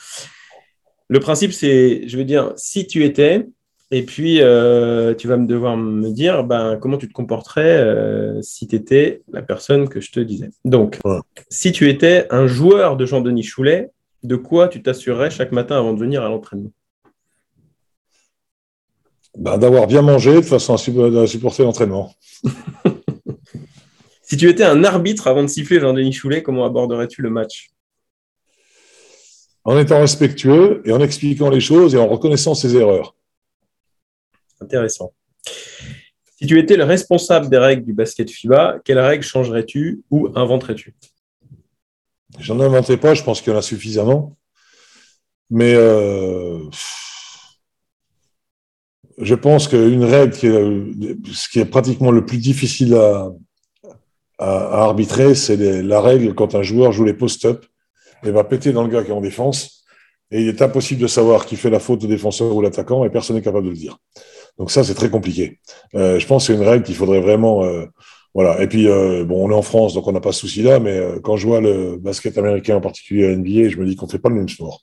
Le 1.09 1.19
principe 1.19 1.53
c'est, 1.53 2.07
je 2.07 2.17
veux 2.17 2.25
dire, 2.25 2.53
si 2.55 2.87
tu 2.87 3.05
étais, 3.05 3.49
et 3.91 4.03
puis 4.05 4.41
euh, 4.41 5.15
tu 5.15 5.29
vas 5.29 5.37
me 5.37 5.47
devoir 5.47 5.77
me 5.77 6.11
dire 6.11 6.43
ben, 6.45 6.77
comment 6.81 6.99
tu 6.99 7.09
te 7.09 7.13
comporterais 7.13 7.79
euh, 7.79 8.43
si 8.43 8.67
tu 8.67 8.75
étais 8.75 9.23
la 9.33 9.43
personne 9.43 9.89
que 9.89 10.01
je 10.01 10.11
te 10.11 10.21
disais. 10.21 10.51
Donc, 10.65 10.99
ouais. 11.05 11.19
si 11.51 11.71
tu 11.71 11.89
étais 11.89 12.27
un 12.31 12.47
joueur 12.47 12.97
de 12.97 13.07
Jean-Denis 13.07 13.45
Choulet, 13.45 13.91
de 14.25 14.37
quoi 14.37 14.69
tu 14.69 14.83
t'assurerais 14.83 15.31
chaque 15.31 15.53
matin 15.53 15.79
avant 15.79 15.93
de 15.93 16.01
venir 16.01 16.23
à 16.23 16.29
l'entraînement? 16.29 16.73
Ben, 19.39 19.59
D'avoir 19.59 19.87
bien 19.87 20.03
mangé 20.03 20.35
de 20.35 20.41
façon 20.41 20.75
à 20.75 20.79
supporter 20.79 21.63
l'entraînement. 21.63 22.13
si 24.23 24.37
tu 24.37 24.49
étais 24.49 24.65
un 24.65 24.83
arbitre 24.83 25.29
avant 25.29 25.43
de 25.43 25.49
siffler 25.49 25.79
Jean-Denis 25.79 26.13
Choulet, 26.13 26.43
comment 26.43 26.65
aborderais-tu 26.65 27.23
le 27.23 27.31
match? 27.31 27.71
En 29.63 29.79
étant 29.79 30.01
respectueux 30.01 30.83
et 30.85 30.93
en 30.93 31.01
expliquant 31.01 31.51
les 31.51 31.61
choses 31.61 31.95
et 31.95 31.99
en 31.99 32.07
reconnaissant 32.07 32.55
ses 32.55 32.77
erreurs. 32.77 33.16
Intéressant. 34.61 35.13
Si 36.39 36.47
tu 36.47 36.59
étais 36.59 36.77
le 36.77 36.85
responsable 36.85 37.49
des 37.49 37.59
règles 37.59 37.85
du 37.85 37.95
basket 37.95 38.31
FIBA, 38.31 38.81
quelles 38.85 38.99
règles 38.99 39.25
changerais-tu 39.25 40.03
ou 40.11 40.29
inventerais-tu? 40.35 40.95
J'en 42.39 42.61
inventerai 42.61 42.99
pas, 42.99 43.15
je 43.15 43.23
pense 43.23 43.41
qu'il 43.41 43.53
y 43.53 43.57
en 43.57 43.59
a 43.59 43.63
suffisamment. 43.63 44.37
Mais 45.49 45.75
euh, 45.75 46.59
je 49.19 49.35
pense 49.35 49.69
qu'une 49.69 50.05
règle 50.05 50.35
qui 50.35 50.47
est, 50.47 51.33
ce 51.33 51.49
qui 51.49 51.61
est 51.61 51.65
pratiquement 51.65 52.11
le 52.11 52.27
plus 52.27 52.39
difficile 52.39 52.95
à, 52.95 53.31
à, 54.39 54.83
arbitrer, 54.83 55.35
c'est 55.35 55.57
la 55.83 56.01
règle 56.01 56.35
quand 56.35 56.55
un 56.55 56.63
joueur 56.63 56.93
joue 56.93 57.05
les 57.05 57.15
post-up 57.15 57.65
et 58.25 58.31
va 58.31 58.45
péter 58.45 58.73
dans 58.73 58.83
le 58.83 58.91
gars 58.91 59.03
qui 59.03 59.11
est 59.11 59.15
en 59.15 59.21
défense. 59.21 59.85
Et 60.31 60.43
il 60.43 60.49
est 60.49 60.61
impossible 60.61 61.01
de 61.01 61.07
savoir 61.07 61.47
qui 61.47 61.57
fait 61.57 61.71
la 61.71 61.79
faute 61.79 62.03
au 62.05 62.09
défenseur 62.09 62.55
ou 62.55 62.61
l'attaquant 62.61 63.05
et 63.05 63.11
personne 63.11 63.37
n'est 63.37 63.43
capable 63.43 63.67
de 63.67 63.71
le 63.71 63.77
dire. 63.77 63.99
Donc 64.59 64.71
ça, 64.71 64.85
c'est 64.85 64.95
très 64.95 65.11
compliqué. 65.11 65.59
Euh, 65.95 66.19
je 66.19 66.27
pense 66.27 66.47
que 66.47 66.53
c'est 66.53 66.59
une 66.59 66.67
règle 66.67 66.85
qu'il 66.85 66.95
faudrait 66.95 67.21
vraiment... 67.21 67.65
euh, 67.65 67.87
voilà. 68.37 68.63
Et 68.63 68.67
puis, 68.67 68.87
euh, 68.87 69.25
bon, 69.25 69.49
on 69.49 69.51
est 69.51 69.55
en 69.55 69.63
France, 69.63 69.95
donc 69.95 70.07
on 70.07 70.13
n'a 70.13 70.21
pas 70.21 70.31
ce 70.31 70.41
souci-là, 70.41 70.79
mais 70.79 70.91
euh, 70.91 71.21
quand 71.23 71.39
je 71.39 71.47
vois 71.47 71.63
le 71.63 71.97
basket 71.97 72.37
américain, 72.37 72.77
en 72.77 72.83
particulier 72.83 73.29
la 73.29 73.37
NBA, 73.37 73.71
je 73.71 73.79
me 73.79 73.87
dis 73.87 73.97
qu'on 73.97 74.09
fait 74.09 74.19
pas 74.19 74.29
le 74.29 74.35
même 74.35 74.49
sport. 74.51 74.83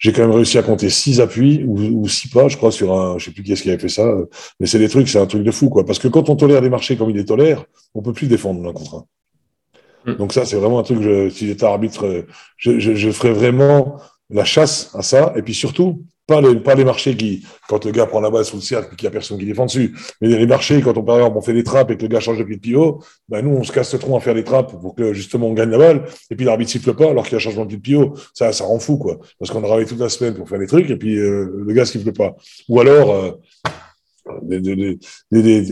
J'ai 0.00 0.12
quand 0.12 0.22
même 0.22 0.32
réussi 0.32 0.58
à 0.58 0.64
compter 0.64 0.90
six 0.90 1.20
appuis 1.20 1.62
ou, 1.64 1.78
ou 1.78 2.08
six 2.08 2.26
pas, 2.26 2.48
je 2.48 2.56
crois, 2.56 2.72
sur 2.72 2.92
un, 2.92 3.16
je 3.16 3.26
sais 3.26 3.30
plus 3.30 3.44
qui 3.44 3.52
est-ce 3.52 3.62
qui 3.62 3.70
avait 3.70 3.78
fait 3.78 3.88
ça, 3.88 4.02
euh, 4.02 4.26
mais 4.58 4.66
c'est 4.66 4.80
des 4.80 4.88
trucs, 4.88 5.08
c'est 5.08 5.20
un 5.20 5.26
truc 5.26 5.44
de 5.44 5.52
fou, 5.52 5.68
quoi. 5.68 5.86
Parce 5.86 6.00
que 6.00 6.08
quand 6.08 6.28
on 6.30 6.34
tolère 6.34 6.60
les 6.62 6.68
marchés 6.68 6.96
comme 6.96 7.10
il 7.10 7.16
les 7.16 7.24
tolère, 7.24 7.64
on 7.94 8.02
peut 8.02 8.12
plus 8.12 8.26
défendre 8.26 8.60
l'un 8.60 8.72
contre 8.72 8.96
un. 8.96 10.12
Mm. 10.12 10.16
Donc 10.16 10.32
ça, 10.32 10.44
c'est 10.44 10.56
vraiment 10.56 10.80
un 10.80 10.82
truc, 10.82 11.00
je, 11.00 11.30
si 11.30 11.46
j'étais 11.46 11.64
arbitre, 11.64 12.06
euh, 12.06 12.26
je, 12.56 12.80
je, 12.80 12.96
je 12.96 13.10
ferais 13.12 13.32
vraiment 13.32 13.98
la 14.30 14.44
chasse 14.44 14.90
à 14.94 15.02
ça, 15.02 15.32
et 15.36 15.42
puis 15.42 15.54
surtout, 15.54 16.02
pas 16.26 16.40
les, 16.40 16.56
pas 16.56 16.74
les 16.74 16.84
marchés 16.84 17.16
qui, 17.16 17.44
quand 17.68 17.84
le 17.84 17.92
gars 17.92 18.06
prend 18.06 18.20
la 18.20 18.30
balle 18.30 18.44
sous 18.44 18.56
le 18.56 18.62
cercle 18.62 18.88
et 18.92 18.96
qu'il 18.96 19.06
n'y 19.06 19.08
a 19.08 19.12
personne 19.12 19.38
qui 19.38 19.44
défend 19.44 19.66
dessus, 19.66 19.94
mais 20.20 20.28
les 20.28 20.46
marchés, 20.46 20.80
quand 20.80 20.96
on, 20.96 21.02
par 21.02 21.16
exemple, 21.16 21.36
on 21.36 21.42
fait 21.42 21.52
des 21.52 21.64
trappes 21.64 21.90
et 21.90 21.96
que 21.96 22.02
le 22.02 22.08
gars 22.08 22.20
change 22.20 22.38
de 22.38 22.44
pied 22.44 22.56
de 22.56 22.60
pivot, 22.60 23.02
ben 23.28 23.42
nous, 23.42 23.50
on 23.50 23.62
se 23.62 23.72
casse 23.72 23.92
le 23.92 23.98
tronc 23.98 24.16
à 24.16 24.20
faire 24.20 24.34
des 24.34 24.44
trappes 24.44 24.80
pour 24.80 24.94
que 24.94 25.12
justement 25.12 25.48
on 25.48 25.52
gagne 25.52 25.70
la 25.70 25.78
balle, 25.78 26.04
et 26.30 26.36
puis 26.36 26.46
l'arbitre 26.46 26.70
siffle 26.70 26.94
pas 26.94 27.10
alors 27.10 27.24
qu'il 27.24 27.34
y 27.34 27.36
a 27.36 27.38
changement 27.38 27.64
de 27.64 27.68
pied 27.68 27.78
de 27.78 27.82
pivot. 27.82 28.14
Ça, 28.32 28.52
ça 28.52 28.64
rend 28.64 28.78
fou, 28.78 28.96
quoi. 28.96 29.18
Parce 29.38 29.50
qu'on 29.50 29.58
a 29.58 29.66
travaillé 29.66 29.86
toute 29.86 30.00
la 30.00 30.08
semaine 30.08 30.34
pour 30.34 30.48
faire 30.48 30.58
des 30.58 30.66
trucs, 30.66 30.88
et 30.90 30.96
puis 30.96 31.16
euh, 31.18 31.64
le 31.66 31.72
gars 31.74 31.84
siffle 31.84 32.12
pas. 32.12 32.36
Ou 32.68 32.80
alors, 32.80 33.10
euh, 33.10 33.30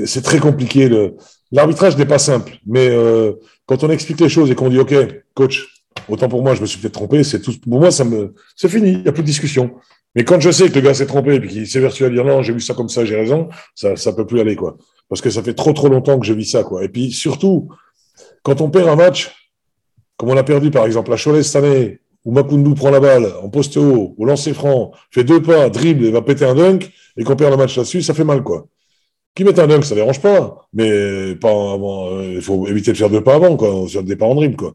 c'est 0.07 0.23
très 0.23 0.39
compliqué. 0.39 0.91
L'arbitrage 1.51 1.97
n'est 1.97 2.07
pas 2.07 2.19
simple, 2.19 2.59
mais 2.67 2.89
euh, 2.89 3.33
quand 3.67 3.85
on 3.85 3.91
explique 3.91 4.21
les 4.21 4.29
choses 4.29 4.51
et 4.51 4.55
qu'on 4.55 4.69
dit, 4.69 4.79
OK, 4.79 4.95
coach, 5.35 5.85
autant 6.09 6.29
pour 6.29 6.43
moi, 6.43 6.55
je 6.55 6.61
me 6.61 6.67
suis 6.67 6.79
peut-être 6.79 6.95
trompé, 6.95 7.25
c'est 7.25 7.41
tout. 7.41 7.53
Pour 7.59 7.81
moi, 7.81 7.91
ça 7.91 8.05
me, 8.05 8.35
c'est 8.57 8.69
fini, 8.69 8.93
il 8.93 9.03
n'y 9.03 9.09
a 9.09 9.13
plus 9.13 9.23
de 9.23 9.27
discussion. 9.27 9.73
Mais 10.15 10.25
quand 10.25 10.41
je 10.41 10.51
sais 10.51 10.69
que 10.69 10.75
le 10.75 10.81
gars 10.83 10.95
s'est 10.95 11.07
trompé 11.07 11.37
et 11.37 11.47
qu'il 11.47 11.67
s'évertue 11.67 12.05
à 12.05 12.11
dire 12.11 12.25
non, 12.25 12.43
j'ai 12.43 12.53
vu 12.53 12.61
ça 12.61 12.75
comme 12.75 12.89
ça, 12.89 13.05
j'ai 13.05 13.17
raison, 13.17 13.49
ça, 13.75 13.97
ça 13.97 14.13
peut 14.13 14.27
plus 14.27 14.41
aller, 14.41 14.57
quoi. 14.57 14.77
Parce 15.09 15.21
que 15.21 15.31
ça 15.31 15.43
fait 15.43 15.55
trop, 15.55 15.73
trop 15.73 15.89
longtemps 15.89 16.19
que 16.19 16.27
je 16.27 16.35
vis 16.35 16.47
ça, 16.51 16.65
quoi. 16.65 16.85
Et 16.85 16.89
puis 16.89 17.11
surtout, 17.13 17.69
quand 18.43 18.61
on 18.61 18.71
perd 18.71 18.89
un 18.89 18.97
match, 18.97 19.31
comme 20.17 20.31
on 20.31 20.37
a 20.37 20.43
perdu 20.43 20.71
par 20.71 20.85
exemple 20.87 21.13
à 21.13 21.17
Cholet 21.17 21.43
cette 21.43 21.65
année, 21.65 22.01
où 22.25 22.33
Makundu 22.33 22.75
prend 22.75 22.91
la 22.91 23.01
balle 23.01 23.33
en 23.43 23.49
poste 23.49 23.77
haut, 23.77 24.15
au 24.17 24.25
lancer 24.25 24.55
franc, 24.55 24.93
fait 25.11 25.25
deux 25.25 25.43
pas, 25.43 25.69
dribble 25.71 26.05
et 26.05 26.11
va 26.11 26.23
péter 26.23 26.45
un 26.45 26.55
dunk, 26.55 26.91
et 27.17 27.25
qu'on 27.25 27.37
perd 27.37 27.51
le 27.51 27.57
match 27.57 27.77
là-dessus, 27.77 28.03
ça 28.03 28.15
fait 28.15 28.25
mal, 28.25 28.43
quoi. 28.43 28.69
Qui 29.35 29.45
met 29.45 29.59
un 29.59 29.67
dunk, 29.67 29.85
ça 29.85 29.95
dérange 29.95 30.21
pas, 30.21 30.69
mais 30.75 31.35
pas 31.37 31.49
avant, 31.49 32.11
euh, 32.11 32.35
il 32.35 32.43
faut 32.43 32.67
éviter 32.69 32.93
de 32.93 32.99
faire 32.99 33.09
deux 33.11 33.23
pas 33.23 33.35
avant, 33.35 33.57
quoi, 33.57 33.89
sur 33.89 34.03
le 34.03 34.07
départ 34.07 34.29
en 34.29 34.35
dribble, 34.35 34.57
quoi. 34.57 34.75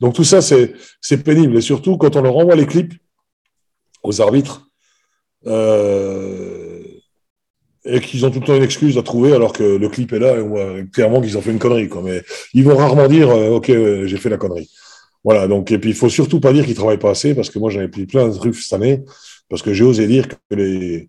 Donc 0.00 0.14
tout 0.14 0.24
ça, 0.24 0.40
c'est 0.40 1.24
pénible. 1.24 1.56
Et 1.56 1.60
surtout, 1.60 1.96
quand 1.96 2.14
on 2.16 2.22
leur 2.22 2.36
envoie 2.36 2.54
les 2.54 2.66
clips 2.66 2.94
aux 4.02 4.20
arbitres, 4.20 4.65
euh, 5.46 6.82
et 7.84 8.00
qu'ils 8.00 8.26
ont 8.26 8.30
tout 8.30 8.40
le 8.40 8.46
temps 8.46 8.56
une 8.56 8.64
excuse 8.64 8.98
à 8.98 9.02
trouver 9.02 9.32
alors 9.32 9.52
que 9.52 9.62
le 9.62 9.88
clip 9.88 10.12
est 10.12 10.18
là 10.18 10.36
et 10.36 10.40
on 10.40 10.48
voit 10.48 10.82
clairement 10.92 11.20
qu'ils 11.20 11.38
ont 11.38 11.40
fait 11.40 11.52
une 11.52 11.58
connerie. 11.58 11.88
Quoi. 11.88 12.02
Mais 12.04 12.22
ils 12.52 12.64
vont 12.64 12.76
rarement 12.76 13.06
dire 13.06 13.30
euh, 13.30 13.50
Ok, 13.50 13.70
euh, 13.70 14.06
j'ai 14.06 14.16
fait 14.16 14.28
la 14.28 14.38
connerie. 14.38 14.68
Voilà, 15.22 15.48
donc, 15.48 15.70
et 15.72 15.78
puis 15.78 15.90
il 15.90 15.96
faut 15.96 16.08
surtout 16.08 16.40
pas 16.40 16.52
dire 16.52 16.64
qu'ils 16.64 16.74
travaillent 16.74 16.98
pas 16.98 17.10
assez 17.10 17.34
parce 17.34 17.50
que 17.50 17.58
moi 17.58 17.70
j'en 17.70 17.80
ai 17.80 17.88
pris 17.88 18.06
plein 18.06 18.28
de 18.28 18.34
trucs 18.34 18.56
cette 18.56 18.72
année 18.72 19.02
parce 19.48 19.62
que 19.62 19.72
j'ai 19.72 19.84
osé 19.84 20.06
dire 20.06 20.28
que 20.28 20.36
les, 20.54 21.08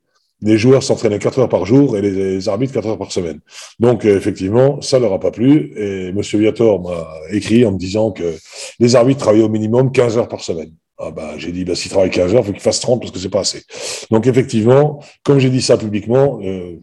joueurs 0.57 0.83
s'entraînaient 0.83 1.19
4 1.19 1.39
heures 1.39 1.49
par 1.49 1.65
jour 1.65 1.97
et 1.97 2.01
les, 2.01 2.49
arbitres 2.49 2.73
4 2.73 2.88
heures 2.89 2.97
par 2.97 3.11
semaine. 3.11 3.39
Donc 3.79 4.05
effectivement, 4.05 4.81
ça 4.81 4.99
leur 4.99 5.13
a 5.13 5.19
pas 5.19 5.31
plu 5.31 5.71
et 5.75 6.11
Monsieur 6.13 6.39
Viator 6.39 6.81
m'a 6.81 7.07
écrit 7.31 7.65
en 7.65 7.71
me 7.71 7.77
disant 7.77 8.11
que 8.11 8.35
les 8.79 8.95
arbitres 8.95 9.19
travaillaient 9.19 9.43
au 9.43 9.49
minimum 9.49 9.91
15 9.91 10.17
heures 10.17 10.27
par 10.27 10.41
semaine. 10.41 10.71
Ah 10.99 11.11
bah, 11.11 11.37
j'ai 11.37 11.51
dit, 11.51 11.63
bah, 11.63 11.75
s'ils 11.75 11.91
travaillent 11.91 12.09
15 12.09 12.33
heures, 12.33 12.41
il 12.41 12.45
faut 12.47 12.53
qu'ils 12.53 12.61
fassent 12.61 12.79
30 12.79 12.99
parce 12.99 13.11
que 13.11 13.19
c'est 13.19 13.29
pas 13.29 13.41
assez. 13.41 13.63
Donc, 14.09 14.25
effectivement, 14.25 15.03
comme 15.23 15.37
j'ai 15.37 15.51
dit 15.51 15.61
ça 15.61 15.77
publiquement, 15.77 16.39
euh, 16.41 16.77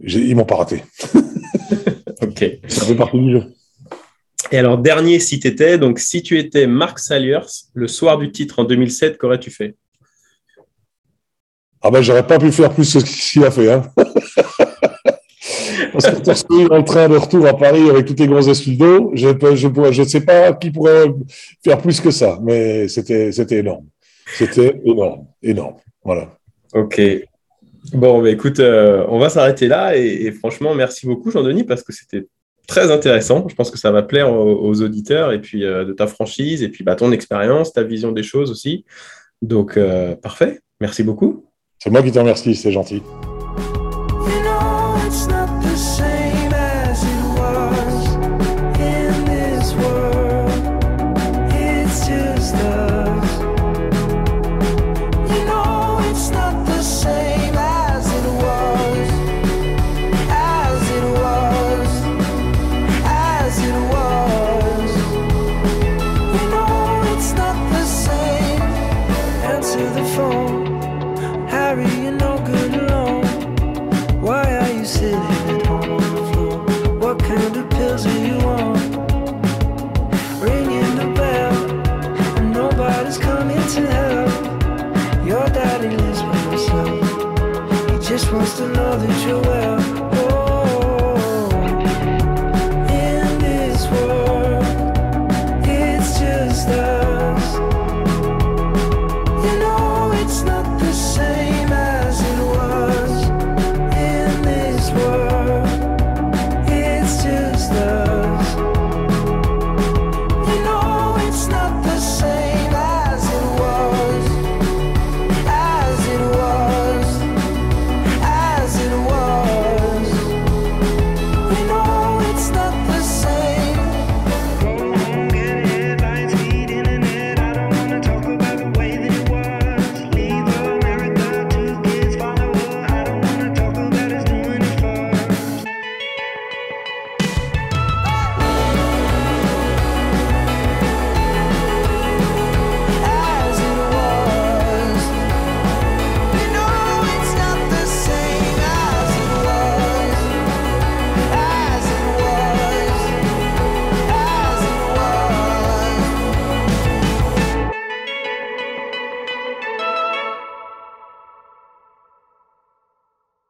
ils 0.00 0.34
m'ont 0.34 0.44
pas 0.44 0.56
raté. 0.56 0.82
Ok. 2.20 2.44
Ça 2.66 2.84
fait 2.84 2.96
partie 2.96 3.18
du 3.18 3.30
jeu. 3.30 3.54
Et 4.50 4.58
alors, 4.58 4.78
dernier, 4.78 5.20
si 5.20 5.38
tu 5.38 5.46
étais, 5.46 5.78
donc 5.78 5.98
si 5.98 6.22
tu 6.22 6.38
étais 6.38 6.66
Marc 6.66 6.98
Saliers, 6.98 7.46
le 7.74 7.86
soir 7.86 8.18
du 8.18 8.32
titre 8.32 8.58
en 8.58 8.64
2007, 8.64 9.18
qu'aurais-tu 9.18 9.50
fait? 9.50 9.76
Ah 11.80 11.90
ben, 11.90 12.02
j'aurais 12.02 12.26
pas 12.26 12.38
pu 12.38 12.50
faire 12.50 12.74
plus 12.74 12.92
que 12.92 13.00
ce 13.00 13.32
qu'il 13.32 13.44
a 13.44 13.52
fait, 13.52 13.70
hein. 13.72 13.82
Parce 16.24 16.44
que 16.44 16.52
on 16.54 16.66
est 16.66 16.78
en 16.78 16.82
train 16.82 17.08
de 17.08 17.16
retour 17.16 17.46
à 17.46 17.56
Paris 17.56 17.88
avec 17.90 18.06
toutes 18.06 18.20
les 18.20 18.28
grosses 18.28 18.68
d'eau, 18.68 19.10
je 19.14 19.28
ne 19.28 19.56
je, 19.56 19.68
pourrais- 19.68 19.92
je 19.92 20.02
sais 20.04 20.20
pas 20.20 20.52
qui 20.52 20.70
pourrait 20.70 21.06
faire 21.64 21.78
plus 21.78 22.00
que 22.00 22.10
ça, 22.10 22.38
mais 22.42 22.88
c'était 22.88 23.32
c'était 23.32 23.58
énorme. 23.58 23.86
C'était 24.36 24.80
énorme, 24.84 25.26
énorme. 25.42 25.74
Voilà. 26.04 26.28
Ok. 26.74 27.00
Bon, 27.94 28.22
bah, 28.22 28.30
écoute, 28.30 28.60
euh, 28.60 29.04
on 29.08 29.18
va 29.18 29.28
s'arrêter 29.30 29.66
là. 29.68 29.96
Et, 29.96 30.26
et 30.26 30.32
franchement, 30.32 30.74
merci 30.74 31.06
beaucoup, 31.06 31.30
Jean-Denis, 31.30 31.64
parce 31.64 31.82
que 31.82 31.92
c'était 31.92 32.26
très 32.66 32.90
intéressant. 32.90 33.46
Je 33.48 33.54
pense 33.54 33.70
que 33.70 33.78
ça 33.78 33.90
va 33.90 34.02
plaire 34.02 34.30
aux, 34.32 34.68
aux 34.68 34.82
auditeurs 34.82 35.32
et 35.32 35.40
puis 35.40 35.64
euh, 35.64 35.84
de 35.86 35.92
ta 35.94 36.06
franchise 36.06 36.62
et 36.62 36.68
puis 36.68 36.84
bah, 36.84 36.94
ton 36.96 37.10
expérience, 37.12 37.72
ta 37.72 37.82
vision 37.82 38.12
des 38.12 38.22
choses 38.22 38.50
aussi. 38.50 38.84
Donc, 39.40 39.76
euh, 39.76 40.14
parfait. 40.16 40.60
Merci 40.80 41.02
beaucoup. 41.02 41.46
C'est 41.78 41.90
moi 41.90 42.02
qui 42.02 42.12
te 42.12 42.18
remercie, 42.18 42.54
c'est 42.54 42.72
gentil. 42.72 43.02
supposed 88.28 88.58
to 88.58 88.68
know 88.68 88.94
that 88.98 89.26
you're 89.26 89.40
well. 89.40 89.97